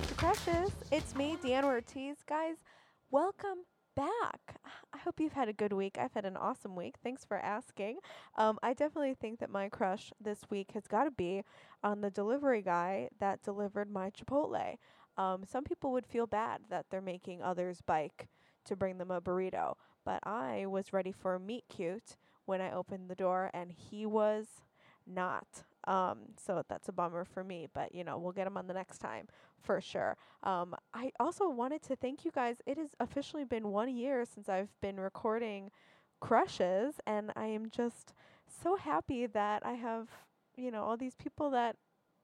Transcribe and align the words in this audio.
back 0.00 0.44
to. 0.44 0.70
It's 0.90 1.14
me, 1.14 1.36
Deanna 1.42 1.64
Ortiz. 1.64 2.16
Guys, 2.26 2.56
welcome 3.10 3.64
back. 3.96 4.60
I 4.92 4.98
hope 4.98 5.20
you've 5.20 5.32
had 5.32 5.48
a 5.48 5.52
good 5.52 5.72
week. 5.72 5.96
I've 5.98 6.12
had 6.12 6.24
an 6.24 6.36
awesome 6.36 6.76
week. 6.76 6.94
Thanks 7.02 7.24
for 7.24 7.38
asking. 7.38 7.98
Um, 8.36 8.58
I 8.62 8.72
definitely 8.72 9.14
think 9.14 9.40
that 9.40 9.50
my 9.50 9.68
crush 9.68 10.12
this 10.20 10.40
week 10.50 10.70
has 10.74 10.86
got 10.86 11.04
to 11.04 11.10
be 11.10 11.42
on 11.82 12.00
the 12.00 12.10
delivery 12.10 12.62
guy 12.62 13.08
that 13.18 13.42
delivered 13.42 13.90
my 13.90 14.10
Chipotle. 14.10 14.76
Um, 15.16 15.44
some 15.44 15.64
people 15.64 15.92
would 15.92 16.06
feel 16.06 16.26
bad 16.26 16.62
that 16.70 16.86
they're 16.90 17.00
making 17.00 17.42
others 17.42 17.82
bike 17.84 18.28
to 18.64 18.76
bring 18.76 18.98
them 18.98 19.10
a 19.10 19.20
burrito, 19.20 19.74
but 20.04 20.20
I 20.24 20.66
was 20.66 20.92
ready 20.92 21.12
for 21.12 21.34
a 21.34 21.40
meet 21.40 21.64
cute 21.68 22.16
when 22.46 22.60
I 22.60 22.72
opened 22.72 23.08
the 23.08 23.14
door, 23.14 23.50
and 23.52 23.72
he 23.72 24.06
was 24.06 24.46
not. 25.06 25.64
Um, 25.90 26.18
so 26.36 26.62
that's 26.68 26.88
a 26.88 26.92
bummer 26.92 27.24
for 27.24 27.42
me, 27.42 27.66
but 27.74 27.92
you 27.92 28.04
know, 28.04 28.16
we'll 28.16 28.32
get 28.32 28.46
him 28.46 28.56
on 28.56 28.68
the 28.68 28.72
next 28.74 28.98
time 28.98 29.26
for 29.60 29.80
sure. 29.80 30.16
Um, 30.44 30.76
I 30.94 31.10
also 31.18 31.48
wanted 31.50 31.82
to 31.82 31.96
thank 31.96 32.24
you 32.24 32.30
guys. 32.30 32.62
It 32.64 32.78
has 32.78 32.90
officially 33.00 33.44
been 33.44 33.68
one 33.68 33.88
year 33.94 34.24
since 34.24 34.48
I've 34.48 34.70
been 34.80 35.00
recording 35.00 35.72
crushes, 36.20 37.00
and 37.08 37.32
I 37.34 37.46
am 37.46 37.70
just 37.70 38.14
so 38.62 38.76
happy 38.76 39.26
that 39.26 39.66
I 39.66 39.72
have, 39.72 40.08
you 40.56 40.70
know, 40.70 40.84
all 40.84 40.96
these 40.96 41.16
people 41.16 41.50
that 41.50 41.74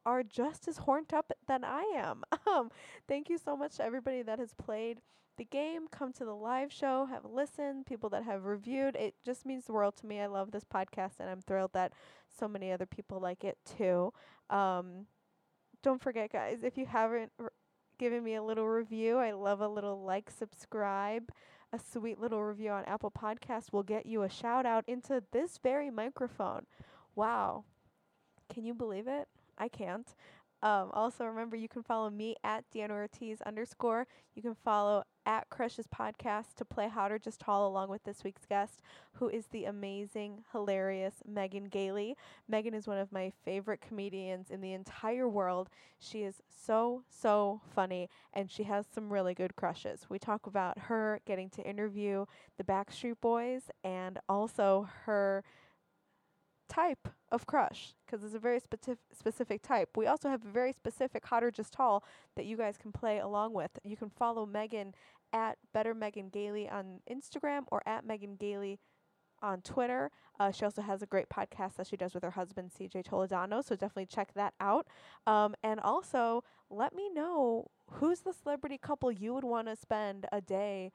are 0.06 0.22
just 0.22 0.68
as 0.68 0.78
horned 0.78 1.12
up 1.12 1.32
than 1.46 1.64
I 1.64 1.82
am. 1.94 2.22
Um, 2.46 2.70
thank 3.08 3.28
you 3.28 3.38
so 3.38 3.56
much 3.56 3.76
to 3.76 3.84
everybody 3.84 4.22
that 4.22 4.38
has 4.38 4.54
played 4.54 5.00
the 5.36 5.44
game, 5.44 5.88
come 5.90 6.12
to 6.14 6.24
the 6.24 6.34
live 6.34 6.72
show, 6.72 7.06
have 7.06 7.24
listened, 7.24 7.86
people 7.86 8.08
that 8.10 8.22
have 8.22 8.44
reviewed. 8.44 8.96
It 8.96 9.14
just 9.24 9.44
means 9.44 9.64
the 9.66 9.72
world 9.72 9.96
to 9.96 10.06
me. 10.06 10.20
I 10.20 10.26
love 10.26 10.52
this 10.52 10.64
podcast, 10.64 11.20
and 11.20 11.28
I'm 11.28 11.42
thrilled 11.42 11.72
that 11.74 11.92
so 12.38 12.48
many 12.48 12.72
other 12.72 12.86
people 12.86 13.20
like 13.20 13.44
it 13.44 13.58
too. 13.76 14.12
Um, 14.48 15.06
don't 15.82 16.00
forget, 16.00 16.32
guys, 16.32 16.62
if 16.62 16.78
you 16.78 16.86
haven't 16.86 17.32
r- 17.38 17.52
given 17.98 18.22
me 18.24 18.36
a 18.36 18.42
little 18.42 18.68
review, 18.68 19.18
I 19.18 19.32
love 19.32 19.60
a 19.60 19.68
little 19.68 20.02
like, 20.02 20.30
subscribe. 20.30 21.30
A 21.72 21.78
sweet 21.78 22.18
little 22.18 22.42
review 22.42 22.70
on 22.70 22.84
Apple 22.84 23.10
Podcasts 23.10 23.72
will 23.72 23.82
get 23.82 24.06
you 24.06 24.22
a 24.22 24.30
shout 24.30 24.64
out 24.64 24.84
into 24.86 25.22
this 25.32 25.58
very 25.62 25.90
microphone. 25.90 26.64
Wow. 27.14 27.64
Can 28.48 28.64
you 28.64 28.72
believe 28.72 29.08
it? 29.08 29.28
I 29.58 29.68
can't. 29.68 30.14
Um, 30.62 30.90
also, 30.94 31.26
remember 31.26 31.54
you 31.54 31.68
can 31.68 31.82
follow 31.82 32.08
me 32.08 32.34
at 32.42 32.64
Deanna 32.74 32.90
Ortiz 32.90 33.42
underscore. 33.42 34.06
You 34.34 34.42
can 34.42 34.54
follow 34.54 35.04
at 35.26 35.48
Crushes 35.50 35.86
Podcast 35.86 36.54
to 36.56 36.64
play 36.64 36.88
Hot 36.88 37.12
or 37.12 37.18
Just 37.18 37.40
Tall 37.40 37.68
along 37.68 37.90
with 37.90 38.02
this 38.04 38.24
week's 38.24 38.46
guest, 38.46 38.80
who 39.12 39.28
is 39.28 39.46
the 39.48 39.64
amazing, 39.66 40.44
hilarious 40.52 41.16
Megan 41.26 41.64
Gailey. 41.64 42.16
Megan 42.48 42.72
is 42.72 42.86
one 42.86 42.98
of 42.98 43.12
my 43.12 43.30
favorite 43.44 43.80
comedians 43.80 44.50
in 44.50 44.60
the 44.60 44.72
entire 44.72 45.28
world. 45.28 45.68
She 45.98 46.22
is 46.22 46.42
so, 46.48 47.02
so 47.08 47.60
funny, 47.74 48.08
and 48.32 48.50
she 48.50 48.62
has 48.64 48.86
some 48.92 49.12
really 49.12 49.34
good 49.34 49.56
crushes. 49.56 50.06
We 50.08 50.18
talk 50.18 50.46
about 50.46 50.78
her 50.78 51.20
getting 51.26 51.50
to 51.50 51.68
interview 51.68 52.24
the 52.56 52.64
Backstreet 52.64 53.20
Boys 53.20 53.64
and 53.84 54.18
also 54.28 54.88
her 55.04 55.44
type 56.68 57.08
of 57.36 57.46
crush 57.46 57.94
because 58.04 58.24
it's 58.24 58.34
a 58.34 58.40
very 58.40 58.58
specific 58.58 58.98
specific 59.12 59.62
type. 59.62 59.90
We 59.96 60.06
also 60.06 60.28
have 60.28 60.44
a 60.44 60.48
very 60.48 60.72
specific 60.72 61.24
hot 61.24 61.44
or 61.44 61.52
just 61.52 61.72
tall 61.72 62.02
that 62.34 62.46
you 62.46 62.56
guys 62.56 62.76
can 62.76 62.90
play 62.90 63.20
along 63.20 63.52
with. 63.52 63.70
You 63.84 63.96
can 63.96 64.10
follow 64.10 64.44
Megan 64.44 64.94
at 65.32 65.58
Better 65.72 65.94
Megan 65.94 66.28
Gailey 66.30 66.68
on 66.68 67.00
Instagram 67.08 67.64
or 67.70 67.82
at 67.86 68.04
Megan 68.04 68.34
Gailey 68.34 68.80
on 69.42 69.60
Twitter. 69.60 70.10
Uh, 70.40 70.50
she 70.50 70.64
also 70.64 70.82
has 70.82 71.02
a 71.02 71.06
great 71.06 71.28
podcast 71.28 71.76
that 71.76 71.86
she 71.86 71.96
does 71.96 72.14
with 72.14 72.22
her 72.22 72.30
husband 72.30 72.70
CJ 72.76 73.04
Toledano, 73.04 73.64
so 73.64 73.76
definitely 73.76 74.06
check 74.06 74.32
that 74.34 74.54
out. 74.60 74.86
Um, 75.26 75.54
and 75.62 75.78
also 75.80 76.42
let 76.70 76.94
me 76.94 77.10
know 77.10 77.66
who's 77.92 78.20
the 78.20 78.32
celebrity 78.32 78.78
couple 78.78 79.12
you 79.12 79.34
would 79.34 79.44
want 79.44 79.68
to 79.68 79.76
spend 79.76 80.26
a 80.32 80.40
day 80.40 80.90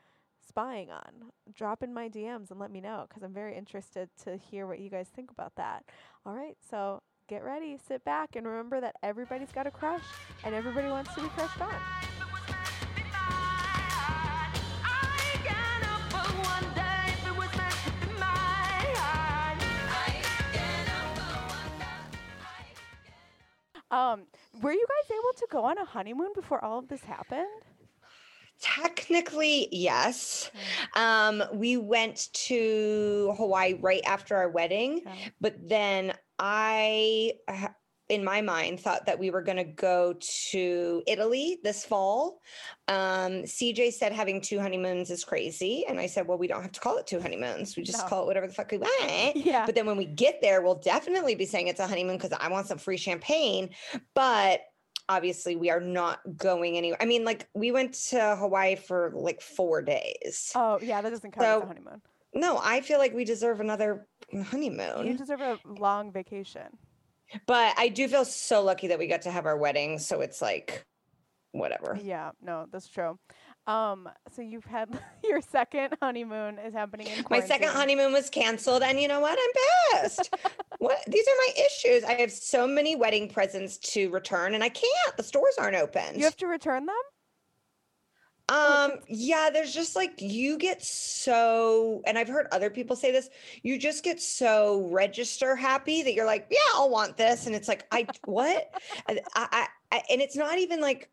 spying 0.48 0.92
on. 0.92 1.32
Drop 1.54 1.84
in 1.84 1.94
my 1.94 2.10
DMs 2.10 2.52
and 2.52 2.60
let 2.60 2.72
me 2.72 2.82
know 2.82 3.06
because 3.08 3.24
I'm 3.24 3.34
very 3.34 3.56
interested 3.56 4.10
to 4.24 4.38
hear 4.38 4.68
what 4.68 4.80
you 4.80 4.90
guys 4.90 5.08
think 5.08 5.32
about 5.32 5.56
that. 5.56 5.86
All 6.26 6.34
right, 6.34 6.58
so 6.70 7.02
get 7.28 7.44
ready, 7.44 7.78
sit 7.88 8.04
back, 8.04 8.36
and 8.36 8.48
remember 8.48 8.82
that 8.82 8.96
everybody's 9.04 9.52
got 9.52 9.68
a 9.68 9.72
crush 9.72 10.04
and 10.44 10.54
everybody 10.54 10.88
wants 10.88 11.14
to 11.16 11.22
be 11.22 11.30
crushed 11.30 11.62
on. 11.62 11.74
Um, 23.92 24.22
were 24.62 24.72
you 24.72 24.86
guys 24.88 25.18
able 25.18 25.34
to 25.34 25.48
go 25.52 25.66
on 25.66 25.78
a 25.78 25.84
honeymoon 25.84 26.32
before 26.34 26.64
all 26.64 26.80
of 26.80 26.88
this 26.88 27.02
happened? 27.02 27.48
Technically, 28.62 29.68
yes. 29.72 30.52
Um, 30.96 31.44
we 31.54 31.78
went 31.78 32.30
to 32.34 33.34
Hawaii 33.38 33.74
right 33.74 34.02
after 34.06 34.36
our 34.36 34.50
wedding, 34.50 35.02
Okay. 35.08 35.32
but 35.42 35.56
then 35.68 36.14
I, 36.38 37.34
in 38.10 38.24
my 38.24 38.42
mind, 38.42 38.80
thought 38.80 39.06
that 39.08 39.18
we 39.20 39.30
were 39.32 39.42
going 39.42 39.58
to 39.58 39.64
go 39.64 40.16
to 40.50 41.04
Italy 41.08 41.60
this 41.64 41.86
fall. 41.86 42.40
Um, 42.88 43.44
CJ 43.44 43.94
said 43.94 44.12
having 44.12 44.42
two 44.42 44.60
honeymoons 44.60 45.10
is 45.10 45.24
crazy. 45.24 45.86
And 45.88 46.00
I 46.00 46.08
said, 46.08 46.28
well, 46.28 46.38
we 46.38 46.48
don't 46.48 46.62
have 46.62 46.72
to 46.74 46.80
call 46.80 46.98
it 46.98 47.08
two 47.08 47.22
honeymoons. 47.22 47.76
We 47.76 47.84
just 47.84 48.00
No. 48.00 48.08
call 48.08 48.24
it 48.24 48.28
whatever 48.28 48.48
the 48.48 48.54
fuck 48.54 48.72
we 48.72 48.78
want. 48.80 49.36
Yeah. 49.36 49.66
But 49.66 49.76
then 49.76 49.86
when 49.86 49.98
we 49.98 50.06
get 50.06 50.40
there, 50.42 50.62
we'll 50.62 50.76
definitely 50.76 51.36
be 51.36 51.46
saying 51.46 51.68
it's 51.68 51.80
a 51.80 51.88
honeymoon 51.88 52.18
because 52.18 52.34
I 52.40 52.50
want 52.50 52.68
some 52.68 52.78
free 52.78 52.98
champagne. 52.98 53.70
But 54.14 54.62
obviously, 55.12 55.58
we 55.58 55.70
are 55.70 55.82
not 55.82 56.20
going 56.38 56.78
anywhere. 56.78 56.98
I 57.02 57.06
mean, 57.06 57.26
like, 57.26 57.48
we 57.54 57.72
went 57.72 57.94
to 58.10 58.36
Hawaii 58.38 58.76
for 58.78 59.12
like 59.14 59.42
four 59.42 59.82
days. 59.82 60.52
Oh, 60.56 60.80
yeah, 60.82 61.02
that 61.02 61.10
doesn't 61.10 61.32
count 61.32 61.46
as 61.46 61.64
a 61.64 61.66
honeymoon. 61.66 62.02
No, 62.34 62.60
I 62.64 62.80
feel 62.80 62.98
like 62.98 63.14
we 63.14 63.26
deserve 63.26 63.60
another 63.60 64.08
honeymoon. 64.34 65.06
You 65.06 65.18
deserve 65.18 65.42
a 65.42 65.60
long 65.66 66.14
vacation. 66.14 66.78
But 67.46 67.76
I 67.78 67.90
do 67.90 68.08
feel 68.08 68.24
so 68.26 68.62
lucky 68.64 68.88
that 68.88 69.00
we 69.00 69.08
got 69.08 69.24
to 69.24 69.32
have 69.32 69.46
our 69.46 69.58
wedding. 69.58 70.00
So 70.00 70.22
it's 70.22 70.42
like, 70.42 70.86
whatever. 71.52 72.00
Yeah, 72.02 72.32
no, 72.42 72.68
that's 72.72 72.88
true. 72.88 73.20
Um, 73.68 74.10
so 74.32 74.42
you've 74.42 74.66
had 74.66 75.00
your 75.24 75.42
second 75.42 75.96
honeymoon 76.02 76.58
is 76.60 76.74
happening 76.74 77.08
in 77.08 77.24
My 77.30 77.42
second 77.42 77.70
honeymoon 77.70 78.12
was 78.12 78.30
canceled, 78.30 78.84
and 78.84 79.00
you 79.00 79.08
know 79.08 79.20
what? 79.20 79.38
I'm 79.42 80.02
pissed. 80.02 80.34
what? 80.80 80.98
These 81.08 81.28
are 81.28 81.38
my 81.38 81.66
issues. 81.66 82.04
I 82.04 82.14
have 82.14 82.32
so 82.32 82.68
many 82.68 82.96
wedding 82.96 83.30
presents 83.30 83.78
to 83.94 84.10
return, 84.10 84.56
and 84.56 84.64
I 84.64 84.70
can't. 84.70 85.18
The 85.18 85.24
stores 85.24 85.56
aren't 85.60 85.76
open. 85.76 86.18
You 86.18 86.26
have 86.26 86.38
to 86.38 86.48
return 86.48 86.86
them? 86.86 86.96
Um, 88.50 88.96
yeah, 89.08 89.50
there's 89.52 89.74
just 89.74 89.96
like 89.96 90.22
you 90.22 90.58
get 90.58 90.84
so, 90.84 92.02
and 92.06 92.18
I've 92.18 92.28
heard 92.28 92.48
other 92.52 92.70
people 92.70 92.98
say 92.98 93.10
this, 93.10 93.30
you 93.64 93.80
just 93.80 94.04
get 94.04 94.22
so 94.22 94.90
register 94.92 95.56
happy 95.56 96.04
that 96.04 96.14
you're 96.14 96.26
like, 96.26 96.48
yeah, 96.52 96.58
I'll 96.76 96.90
want 96.90 97.16
this. 97.16 97.48
And 97.48 97.56
it's 97.56 97.70
like, 97.70 97.88
I 97.94 98.08
what? 98.26 98.74
I, 99.08 99.22
I, 99.36 99.68
I 99.94 100.02
and 100.10 100.22
it's 100.22 100.36
not 100.36 100.58
even 100.58 100.82
like 100.82 101.10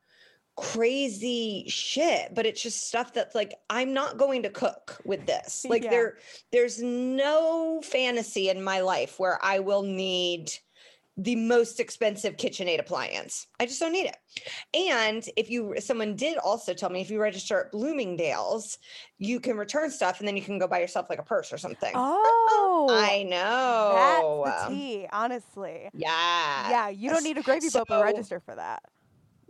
crazy 0.58 1.64
shit, 1.68 2.34
but 2.34 2.44
it's 2.46 2.62
just 2.62 2.88
stuff 2.88 3.12
that's 3.12 3.34
like, 3.34 3.54
I'm 3.70 3.92
not 3.92 4.18
going 4.18 4.42
to 4.42 4.50
cook 4.50 5.00
with 5.04 5.26
this. 5.26 5.64
Like 5.68 5.84
Yeah. 5.84 5.90
there, 5.90 6.16
there's 6.52 6.82
no 6.82 7.80
fantasy 7.82 8.48
in 8.48 8.62
my 8.62 8.80
life 8.80 9.18
where 9.18 9.38
I 9.42 9.58
will 9.60 9.82
need 9.82 10.50
the 11.20 11.34
most 11.36 11.80
expensive 11.80 12.36
KitchenAid 12.36 12.78
appliance. 12.78 13.48
I 13.58 13.66
just 13.66 13.80
don't 13.80 13.92
need 13.92 14.06
it. 14.06 14.16
And 14.72 15.28
if 15.36 15.50
you 15.50 15.74
someone 15.80 16.14
did 16.14 16.38
also 16.38 16.74
tell 16.74 16.90
me 16.90 17.00
if 17.00 17.10
you 17.10 17.20
register 17.20 17.60
at 17.60 17.72
Bloomingdale's, 17.72 18.78
you 19.18 19.40
can 19.40 19.56
return 19.56 19.90
stuff 19.90 20.20
and 20.20 20.28
then 20.28 20.36
you 20.36 20.42
can 20.42 20.58
go 20.58 20.68
buy 20.68 20.78
yourself 20.78 21.10
like 21.10 21.18
a 21.18 21.24
purse 21.24 21.52
or 21.52 21.58
something. 21.58 21.90
Oh, 21.94 22.86
I 22.90 23.24
know. 23.24 24.42
That's 24.44 24.68
the 24.68 24.74
tea, 24.74 25.06
honestly. 25.12 25.90
Yeah. 25.92 26.70
yeah, 26.70 26.88
you 26.88 27.10
don't 27.10 27.24
need 27.24 27.36
a 27.36 27.42
gravy 27.42 27.68
boat 27.68 27.88
to 27.88 28.00
register 28.02 28.38
for 28.38 28.54
that. 28.54 28.82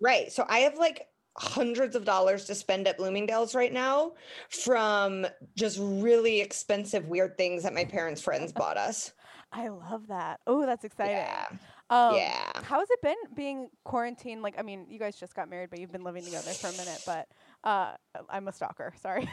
Right. 0.00 0.32
So 0.32 0.44
I 0.48 0.60
have 0.60 0.78
like 0.78 1.06
hundreds 1.38 1.94
of 1.94 2.04
dollars 2.04 2.44
to 2.46 2.54
spend 2.54 2.88
at 2.88 2.98
Bloomingdale's 2.98 3.54
right 3.54 3.72
now 3.72 4.12
from 4.50 5.26
just 5.56 5.78
really 5.80 6.40
expensive 6.40 7.06
weird 7.06 7.36
things 7.36 7.62
that 7.62 7.74
my 7.74 7.84
parents' 7.84 8.20
friends 8.20 8.52
bought 8.52 8.76
us. 8.76 9.12
I 9.52 9.68
love 9.68 10.08
that. 10.08 10.40
Oh, 10.46 10.66
that's 10.66 10.84
exciting. 10.84 11.16
Yeah. 11.16 11.46
Um, 11.90 12.16
yeah. 12.16 12.50
How's 12.62 12.90
it 12.90 13.00
been 13.02 13.16
being 13.34 13.70
quarantined? 13.84 14.42
Like, 14.42 14.56
I 14.58 14.62
mean, 14.62 14.86
you 14.90 14.98
guys 14.98 15.16
just 15.16 15.34
got 15.34 15.48
married, 15.48 15.70
but 15.70 15.78
you've 15.78 15.92
been 15.92 16.04
living 16.04 16.22
together 16.22 16.50
for 16.50 16.68
a 16.68 16.72
minute. 16.72 17.02
But 17.06 17.28
uh, 17.64 17.92
I'm 18.28 18.46
a 18.48 18.52
stalker. 18.52 18.92
Sorry. 19.00 19.28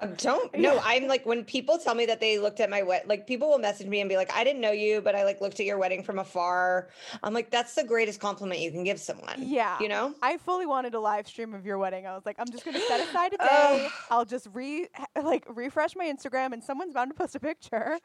Um, 0.00 0.14
Don't 0.18 0.56
no, 0.58 0.80
I'm 0.84 1.06
like 1.06 1.26
when 1.26 1.44
people 1.44 1.78
tell 1.78 1.94
me 1.94 2.06
that 2.06 2.20
they 2.20 2.38
looked 2.38 2.60
at 2.60 2.70
my 2.70 2.82
wed 2.82 3.02
like 3.06 3.26
people 3.26 3.48
will 3.48 3.58
message 3.58 3.86
me 3.86 4.00
and 4.00 4.08
be 4.08 4.16
like, 4.16 4.34
I 4.34 4.44
didn't 4.44 4.60
know 4.60 4.70
you, 4.70 5.00
but 5.00 5.14
I 5.14 5.24
like 5.24 5.40
looked 5.40 5.58
at 5.60 5.66
your 5.66 5.78
wedding 5.78 6.02
from 6.02 6.18
afar. 6.18 6.88
I'm 7.22 7.34
like, 7.34 7.50
that's 7.50 7.74
the 7.74 7.84
greatest 7.84 8.20
compliment 8.20 8.60
you 8.60 8.70
can 8.70 8.84
give 8.84 9.00
someone. 9.00 9.36
Yeah. 9.38 9.78
You 9.80 9.88
know? 9.88 10.14
I 10.22 10.36
fully 10.38 10.66
wanted 10.66 10.94
a 10.94 11.00
live 11.00 11.26
stream 11.26 11.54
of 11.54 11.64
your 11.64 11.78
wedding. 11.78 12.06
I 12.06 12.14
was 12.14 12.26
like, 12.26 12.36
I'm 12.38 12.50
just 12.50 12.64
gonna 12.64 12.80
set 12.80 13.00
aside 13.00 13.34
a 13.34 13.38
day. 13.44 13.88
I'll 14.10 14.24
just 14.24 14.48
re 14.52 14.88
like 15.22 15.44
refresh 15.48 15.96
my 15.96 16.06
Instagram, 16.06 16.52
and 16.52 16.62
someone's 16.62 16.92
bound 16.92 17.10
to 17.10 17.14
post 17.14 17.34
a 17.34 17.40
picture. 17.40 17.98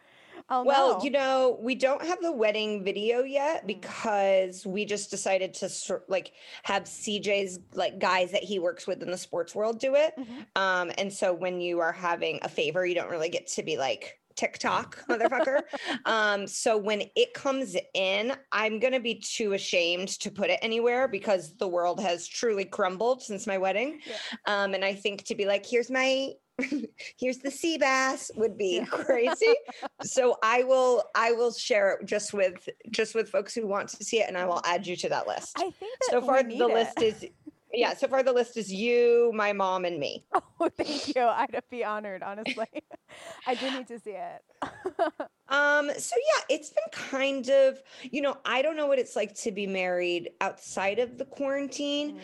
I'll 0.49 0.65
Well, 0.65 0.97
know. 0.97 1.03
you 1.03 1.09
know, 1.11 1.57
we 1.61 1.75
don't 1.75 2.03
have 2.05 2.19
the 2.21 2.31
wedding 2.31 2.83
video 2.83 3.23
yet 3.23 3.63
Mm. 3.63 3.67
because 3.67 4.65
we 4.65 4.85
just 4.85 5.09
decided 5.11 5.53
to 5.55 5.69
sort 5.69 6.09
like 6.09 6.33
have 6.63 6.83
CJ's 6.83 7.59
like 7.73 7.99
guys 7.99 8.31
that 8.31 8.43
he 8.43 8.59
works 8.59 8.88
with 8.88 9.01
in 9.03 9.11
the 9.11 9.17
sports 9.17 9.53
world 9.55 9.79
do 9.79 9.95
it. 9.95 10.13
Mhm. 10.17 10.45
Um, 10.55 10.91
and 10.97 11.11
so 11.13 11.33
when 11.33 11.59
you 11.61 11.79
are 11.79 11.91
having 11.91 12.39
a 12.43 12.49
favor, 12.49 12.85
you 12.85 12.95
don't 12.95 13.09
really 13.09 13.29
get 13.29 13.47
to 13.47 13.63
be 13.63 13.77
like 13.77 14.17
TikTok, 14.38 15.03
motherfucker. 15.09 15.61
um, 16.05 16.47
so 16.47 16.77
when 16.77 17.03
it 17.15 17.33
comes 17.33 17.75
in, 17.94 18.33
I'm 18.51 18.79
gonna 18.79 18.99
be 18.99 19.15
too 19.15 19.53
ashamed 19.53 20.07
to 20.19 20.31
put 20.31 20.49
it 20.49 20.59
anywhere 20.61 21.07
because 21.07 21.55
the 21.57 21.67
world 21.67 21.99
has 21.99 22.27
truly 22.27 22.63
crumbled 22.65 23.21
since 23.21 23.45
my 23.45 23.57
wedding. 23.57 23.99
Yeah. 24.05 24.15
Um, 24.47 24.73
and 24.73 24.85
I 24.85 24.94
think 24.95 25.25
to 25.25 25.35
be 25.35 25.45
like, 25.45 25.65
here's 25.65 25.91
my 25.91 26.31
here's 27.19 27.37
the 27.39 27.51
sea 27.51 27.77
bass 27.77 28.31
would 28.35 28.57
be 28.57 28.77
Yeah. 28.77 28.85
crazy. 28.85 29.55
so 30.03 30.37
I 30.43 30.63
will 30.63 31.03
I 31.15 31.31
will 31.33 31.51
share 31.53 31.93
it 31.93 32.05
just 32.05 32.33
with 32.33 32.67
just 32.89 33.15
with 33.15 33.29
folks 33.29 33.53
who 33.53 33.67
want 33.67 33.89
to 33.89 34.03
see 34.03 34.19
it 34.21 34.27
and 34.27 34.37
I 34.37 34.45
will 34.45 34.61
add 34.65 34.85
you 34.87 34.95
to 34.97 35.09
that 35.09 35.27
list. 35.27 35.53
I 35.57 35.71
think 35.71 35.97
so 36.09 36.21
far 36.21 36.43
the 36.43 36.55
it. 36.67 36.73
list 36.73 37.01
is 37.01 37.25
yeah, 37.73 37.94
so 37.94 38.07
far 38.07 38.23
the 38.23 38.33
list 38.33 38.57
is 38.57 38.71
you, 38.71 39.31
my 39.33 39.53
mom, 39.53 39.85
and 39.85 40.00
me. 40.00 40.25
Oh, 40.63 40.69
thank 40.69 41.15
you. 41.15 41.23
I'd 41.23 41.59
be 41.71 41.83
honored, 41.83 42.21
honestly. 42.21 42.68
I 43.47 43.56
do 43.56 43.71
need 43.71 43.88
to 43.88 44.00
see 44.00 44.12
it. 44.12 44.44
Um, 45.51 45.91
so 45.97 46.15
yeah, 46.15 46.56
it's 46.56 46.69
been 46.69 46.91
kind 46.94 47.50
of, 47.50 47.77
you 48.09 48.21
know, 48.21 48.38
I 48.45 48.62
don't 48.62 48.77
know 48.77 48.88
what 48.88 49.00
it's 49.00 49.18
like 49.18 49.35
to 49.39 49.51
be 49.51 49.68
married 49.68 50.29
outside 50.39 50.97
of 50.97 51.18
the 51.18 51.25
quarantine. 51.25 52.13
Mm. 52.15 52.19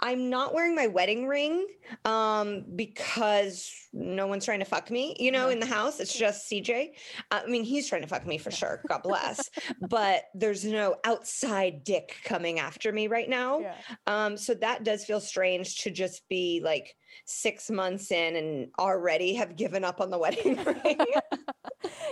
I'm 0.00 0.30
not 0.30 0.54
wearing 0.54 0.74
my 0.74 0.86
wedding 0.86 1.26
ring 1.26 1.66
um 2.06 2.64
because 2.76 3.70
no 3.92 4.26
one's 4.26 4.44
trying 4.46 4.60
to 4.60 4.64
fuck 4.64 4.90
me, 4.90 5.14
you 5.18 5.30
know, 5.30 5.50
in 5.50 5.60
the 5.60 5.66
house. 5.66 6.00
It's 6.00 6.16
just 6.16 6.50
CJ. 6.50 6.92
I 7.30 7.44
mean, 7.46 7.64
he's 7.64 7.86
trying 7.86 8.02
to 8.02 8.08
fuck 8.08 8.26
me 8.26 8.38
for 8.38 8.50
sure. 8.50 8.80
God 8.88 9.02
bless. 9.02 9.50
but 9.88 10.24
there's 10.32 10.64
no 10.64 10.96
outside 11.04 11.84
dick 11.84 12.16
coming 12.24 12.60
after 12.60 12.92
me 12.92 13.08
right 13.08 13.28
now. 13.28 13.60
Yeah. 13.60 13.74
Um, 14.06 14.38
so 14.38 14.54
that 14.54 14.84
does 14.90 15.04
feel 15.04 15.20
strange 15.20 15.76
to 15.82 15.90
just 15.90 16.28
be 16.28 16.60
like 16.64 16.96
six 17.24 17.70
months 17.70 18.10
in 18.10 18.36
and 18.36 18.68
already 18.78 19.34
have 19.34 19.56
given 19.56 19.84
up 19.84 20.00
on 20.00 20.10
the 20.10 20.18
wedding 20.18 20.56
ring. 20.84 20.98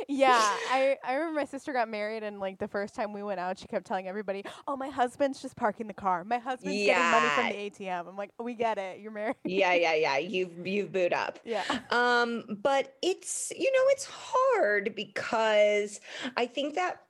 yeah, 0.09 0.39
I, 0.71 0.97
I 1.05 1.15
remember 1.15 1.41
my 1.41 1.45
sister 1.45 1.73
got 1.73 1.89
married, 1.89 2.23
and 2.23 2.39
like 2.39 2.59
the 2.59 2.69
first 2.69 2.95
time 2.95 3.13
we 3.13 3.23
went 3.23 3.41
out, 3.41 3.59
she 3.59 3.67
kept 3.67 3.87
telling 3.87 4.07
everybody, 4.07 4.45
"Oh, 4.67 4.77
my 4.77 4.89
husband's 4.89 5.43
just 5.43 5.57
parking 5.57 5.89
the 5.89 5.95
car. 5.95 6.25
My 6.25 6.39
husband's 6.39 6.77
getting 6.77 7.11
money 7.11 7.29
from 7.29 7.49
the 7.49 7.71
ATM." 7.71 8.09
I'm 8.09 8.17
like, 8.17 8.31
"We 8.39 8.55
get 8.55 8.79
it. 8.79 9.01
You're 9.01 9.13
married." 9.13 9.37
yeah, 9.45 9.75
yeah, 9.75 9.95
yeah. 9.95 10.17
You've 10.29 10.67
you've 10.67 10.93
booed 10.93 11.13
up. 11.13 11.39
Yeah. 11.45 11.65
Um, 11.91 12.45
but 12.63 12.95
it's 13.03 13.53
you 13.57 13.71
know, 13.73 13.85
it's 13.89 14.05
hard 14.05 14.95
because 14.95 16.01
I 16.37 16.47
think 16.47 16.75
that 16.75 17.01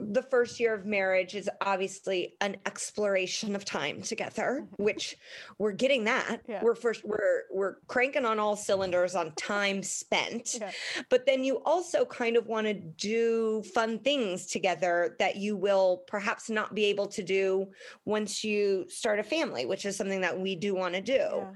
the 0.00 0.22
first 0.22 0.58
year 0.58 0.74
of 0.74 0.86
marriage 0.86 1.34
is 1.34 1.48
obviously 1.60 2.34
an 2.40 2.56
exploration 2.66 3.54
of 3.54 3.64
time 3.64 4.02
together, 4.02 4.66
which 4.76 5.16
we're 5.58 5.72
getting 5.72 6.04
that. 6.04 6.40
Yeah. 6.48 6.62
We're 6.62 6.74
first 6.74 7.04
we're 7.04 7.42
we're 7.50 7.76
cranking 7.86 8.24
on 8.24 8.38
all 8.38 8.56
cylinders 8.56 9.14
on 9.14 9.32
time 9.32 9.82
spent. 9.82 10.56
Yeah. 10.60 10.70
But 11.10 11.26
then 11.26 11.44
you 11.44 11.62
also 11.64 12.04
kind 12.04 12.36
of 12.36 12.46
want 12.46 12.66
to 12.66 12.74
do 12.74 13.62
fun 13.74 13.98
things 14.00 14.46
together 14.46 15.16
that 15.18 15.36
you 15.36 15.56
will 15.56 16.02
perhaps 16.06 16.50
not 16.50 16.74
be 16.74 16.86
able 16.86 17.06
to 17.08 17.22
do 17.22 17.68
once 18.04 18.42
you 18.42 18.86
start 18.88 19.18
a 19.18 19.24
family, 19.24 19.66
which 19.66 19.84
is 19.84 19.96
something 19.96 20.20
that 20.22 20.38
we 20.38 20.56
do 20.56 20.74
want 20.74 20.94
to 20.94 21.00
do. 21.00 21.12
Yeah. 21.12 21.50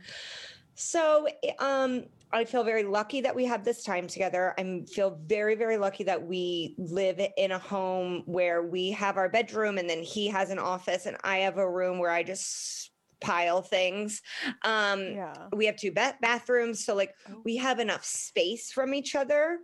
So, 0.81 1.27
um, 1.59 2.05
I 2.31 2.45
feel 2.45 2.63
very 2.63 2.85
lucky 2.85 3.21
that 3.23 3.35
we 3.35 3.45
have 3.47 3.65
this 3.65 3.83
time 3.83 4.07
together. 4.07 4.55
I 4.59 4.85
feel 4.93 5.19
very, 5.27 5.55
very 5.55 5.79
lucky 5.79 6.05
that 6.05 6.23
we 6.23 6.75
live 6.77 7.21
in 7.37 7.53
a 7.53 7.59
home 7.59 8.23
where 8.27 8.63
we 8.63 8.91
have 8.91 9.17
our 9.17 9.29
bedroom 9.29 9.79
and 9.79 9.89
then 9.89 10.03
he 10.03 10.29
has 10.29 10.51
an 10.51 10.59
office 10.59 11.07
and 11.07 11.17
I 11.25 11.39
have 11.39 11.57
a 11.57 11.69
room 11.71 11.99
where 11.99 12.11
I 12.11 12.23
just 12.23 12.91
pile 13.21 13.63
things. 13.63 14.21
Um, 14.63 15.01
Yeah. 15.15 15.49
we 15.55 15.67
have 15.67 15.77
two 15.77 15.91
ba- 15.93 16.17
bathrooms, 16.21 16.85
so 16.85 16.95
like 16.95 17.15
Oh. 17.31 17.41
we 17.45 17.57
have 17.57 17.81
enough 17.81 18.05
space 18.05 18.71
from 18.71 18.93
each 18.95 19.15
other. 19.15 19.59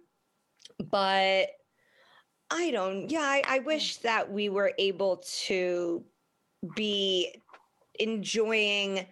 But 0.90 1.50
I 2.50 2.70
don't. 2.70 3.11
Yeah, 3.11 3.20
I, 3.20 3.43
I 3.46 3.58
wish 3.61 3.99
that 3.99 4.31
we 4.31 4.49
were 4.49 4.72
able 4.78 5.22
to 5.46 6.05
be 6.75 7.34
enjoying 8.00 9.06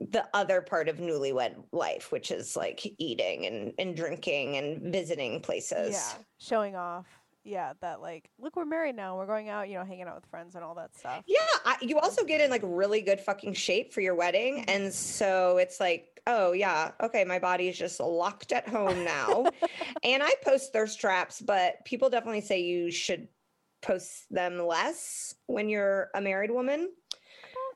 the 0.00 0.26
other 0.34 0.60
part 0.60 0.88
of 0.88 0.98
newlywed 0.98 1.56
life, 1.72 2.12
which 2.12 2.30
is 2.30 2.56
like 2.56 2.86
eating 2.98 3.46
and, 3.46 3.72
and 3.78 3.96
drinking 3.96 4.56
and 4.56 4.92
visiting 4.92 5.40
places. 5.40 5.92
Yeah. 5.92 6.22
Showing 6.38 6.76
off. 6.76 7.06
Yeah, 7.44 7.72
that 7.80 8.02
like, 8.02 8.28
look, 8.38 8.56
we're 8.56 8.66
married 8.66 8.94
now. 8.94 9.16
We're 9.16 9.26
going 9.26 9.48
out, 9.48 9.68
you 9.70 9.78
know, 9.78 9.84
hanging 9.84 10.06
out 10.06 10.16
with 10.16 10.26
friends 10.26 10.54
and 10.54 10.62
all 10.62 10.74
that 10.74 10.94
stuff. 10.96 11.24
Yeah, 11.26 11.38
I, 11.64 11.76
you 11.80 11.98
also 11.98 12.22
get 12.24 12.42
in 12.42 12.50
like 12.50 12.60
really 12.62 13.00
good 13.00 13.20
fucking 13.20 13.54
shape 13.54 13.94
for 13.94 14.02
your 14.02 14.14
wedding. 14.14 14.58
Mm-hmm. 14.58 14.70
And 14.70 14.92
so 14.92 15.56
it's 15.56 15.80
like, 15.80 16.20
oh, 16.26 16.52
yeah, 16.52 16.90
okay, 17.02 17.24
my 17.24 17.38
body 17.38 17.68
is 17.68 17.78
just 17.78 18.00
locked 18.00 18.52
at 18.52 18.68
home 18.68 19.02
now. 19.02 19.46
and 20.04 20.22
I 20.22 20.34
post 20.44 20.74
thirst 20.74 21.00
traps, 21.00 21.40
but 21.40 21.82
people 21.86 22.10
definitely 22.10 22.42
say 22.42 22.60
you 22.60 22.90
should 22.90 23.28
post 23.80 24.26
them 24.30 24.58
less 24.58 25.34
when 25.46 25.70
you're 25.70 26.10
a 26.14 26.20
married 26.20 26.50
woman. 26.50 26.90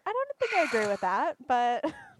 I 0.04 0.12
don't 0.12 0.38
think 0.38 0.52
I 0.54 0.64
agree 0.64 0.90
with 0.90 1.00
that, 1.00 1.36
but 1.46 1.84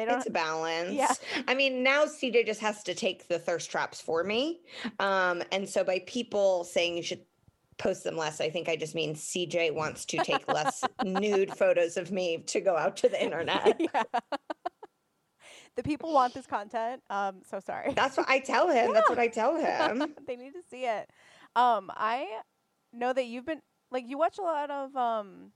they 0.00 0.06
don't. 0.06 0.18
It's 0.18 0.26
a 0.26 0.30
balance. 0.30 0.90
Yeah. 1.00 1.12
I 1.46 1.54
mean, 1.54 1.82
now 1.82 2.04
CJ 2.04 2.46
just 2.46 2.60
has 2.60 2.82
to 2.84 2.94
take 2.94 3.28
the 3.28 3.38
thirst 3.38 3.70
traps 3.70 4.00
for 4.00 4.24
me. 4.24 4.60
Um, 4.98 5.42
and 5.52 5.68
so 5.68 5.84
by 5.84 6.02
people 6.06 6.64
saying 6.64 6.96
you 6.96 7.02
should 7.02 7.20
post 7.78 8.04
them 8.04 8.16
less, 8.16 8.40
I 8.40 8.48
think 8.50 8.68
I 8.68 8.76
just 8.76 8.94
mean 8.94 9.14
CJ 9.14 9.74
wants 9.74 10.06
to 10.06 10.18
take 10.18 10.48
less 10.48 10.82
nude 11.04 11.54
photos 11.56 11.96
of 11.96 12.10
me 12.10 12.38
to 12.46 12.60
go 12.60 12.76
out 12.76 12.96
to 12.98 13.08
the 13.08 13.22
internet. 13.22 13.78
yeah. 13.94 14.02
the 15.76 15.82
people 15.82 16.12
want 16.12 16.32
this 16.32 16.46
content. 16.46 17.02
Um, 17.10 17.42
so 17.48 17.60
sorry. 17.60 17.92
That's 17.94 18.16
what 18.16 18.28
I 18.28 18.38
tell 18.40 18.68
him. 18.68 18.92
That's 18.94 19.08
what 19.08 19.18
I 19.18 19.28
tell 19.28 19.56
him. 19.56 20.14
they 20.26 20.36
need 20.36 20.52
to 20.52 20.62
see 20.70 20.86
it. 20.86 21.10
Um, 21.56 21.90
I 21.94 22.26
know 22.92 23.12
that 23.12 23.26
you've 23.26 23.46
been 23.46 23.60
like 23.90 24.04
you 24.08 24.16
watch 24.16 24.38
a 24.38 24.42
lot 24.42 24.70
of 24.70 24.96
um, 24.96 25.52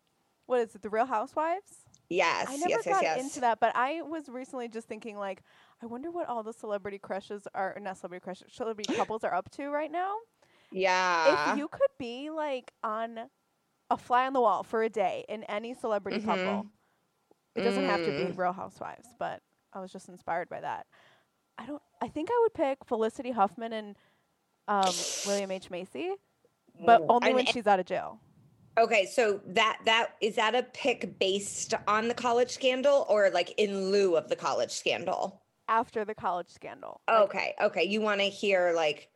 what 0.47 0.61
is 0.61 0.75
it, 0.75 0.82
The 0.82 0.90
Real 0.90 1.06
Housewives? 1.06 1.83
Yes, 2.14 2.46
I 2.49 2.56
never 2.56 2.70
yes, 2.70 2.82
yes, 2.87 2.94
got 2.94 3.02
yes. 3.02 3.20
into 3.22 3.40
that, 3.40 3.61
but 3.61 3.75
I 3.75 4.02
was 4.02 4.28
recently 4.28 4.69
just 4.69 4.87
thinking 4.88 5.16
like, 5.16 5.43
I 5.82 5.87
wonder 5.87 6.11
what 6.11 6.28
all 6.28 6.43
the 6.43 6.52
celebrity 6.52 6.99
crushes 6.99 7.46
are 7.55 7.76
not 7.81 7.96
celebrity 7.99 8.22
crushes, 8.22 8.52
celebrity 8.52 8.94
couples 8.94 9.25
are 9.25 9.34
up 9.34 9.50
to 9.52 9.69
right 9.70 9.90
now. 9.90 10.14
Yeah. 10.70 11.52
if 11.52 11.58
you 11.58 11.69
could 11.69 11.90
be 11.99 12.31
like 12.31 12.72
on 12.82 13.19
a 13.90 13.96
fly 13.96 14.26
on 14.26 14.32
the 14.32 14.40
wall 14.40 14.62
for 14.62 14.82
a 14.82 14.88
day 14.88 15.25
in 15.28 15.44
any 15.44 15.75
celebrity 15.75 16.18
Mhm. 16.21 16.25
couple, 16.25 16.66
it 17.54 17.62
doesn't 17.62 17.85
have 17.85 18.00
to 18.00 18.11
be 18.11 18.33
Mm. 18.33 18.37
Real 18.38 18.52
Housewives, 18.52 19.09
but 19.18 19.40
I 19.73 19.80
was 19.80 19.92
just 19.92 20.09
inspired 20.09 20.49
by 20.49 20.61
that. 20.61 20.87
I 21.59 21.66
don't. 21.66 21.83
I 22.00 22.09
think 22.09 22.28
I 22.33 22.38
would 22.42 22.54
pick 22.54 22.85
Felicity 22.85 23.30
Huffman 23.30 23.73
and 23.73 23.97
um, 24.66 24.92
William 25.26 25.50
H 25.52 25.71
Macy, 25.71 26.14
but 26.85 27.02
only 27.09 27.28
and- 27.28 27.37
when 27.37 27.47
she's 27.47 27.66
out 27.66 27.78
of 27.78 27.87
jail. 27.87 28.18
Okay, 28.76 29.07
so 29.07 29.40
that 29.47 29.78
that 29.85 30.11
is 30.21 30.37
that 30.37 30.54
a 30.54 30.62
pick 30.62 31.19
based 31.19 31.75
on 31.87 32.09
the 32.09 32.14
college 32.14 32.50
scandal 32.50 33.07
or 33.09 33.31
like 33.31 33.54
in 33.57 33.90
lieu 33.90 34.16
of 34.16 34.28
the 34.28 34.37
college 34.37 34.73
scandal? 34.73 35.43
After 35.69 36.04
the 36.04 36.14
college 36.14 36.49
scandal. 36.49 37.00
Like, 37.09 37.21
Okay, 37.23 37.54
okay. 37.61 37.85
You 37.85 38.00
want 38.00 38.21
to 38.21 38.26
hear 38.26 38.73
like 38.75 39.09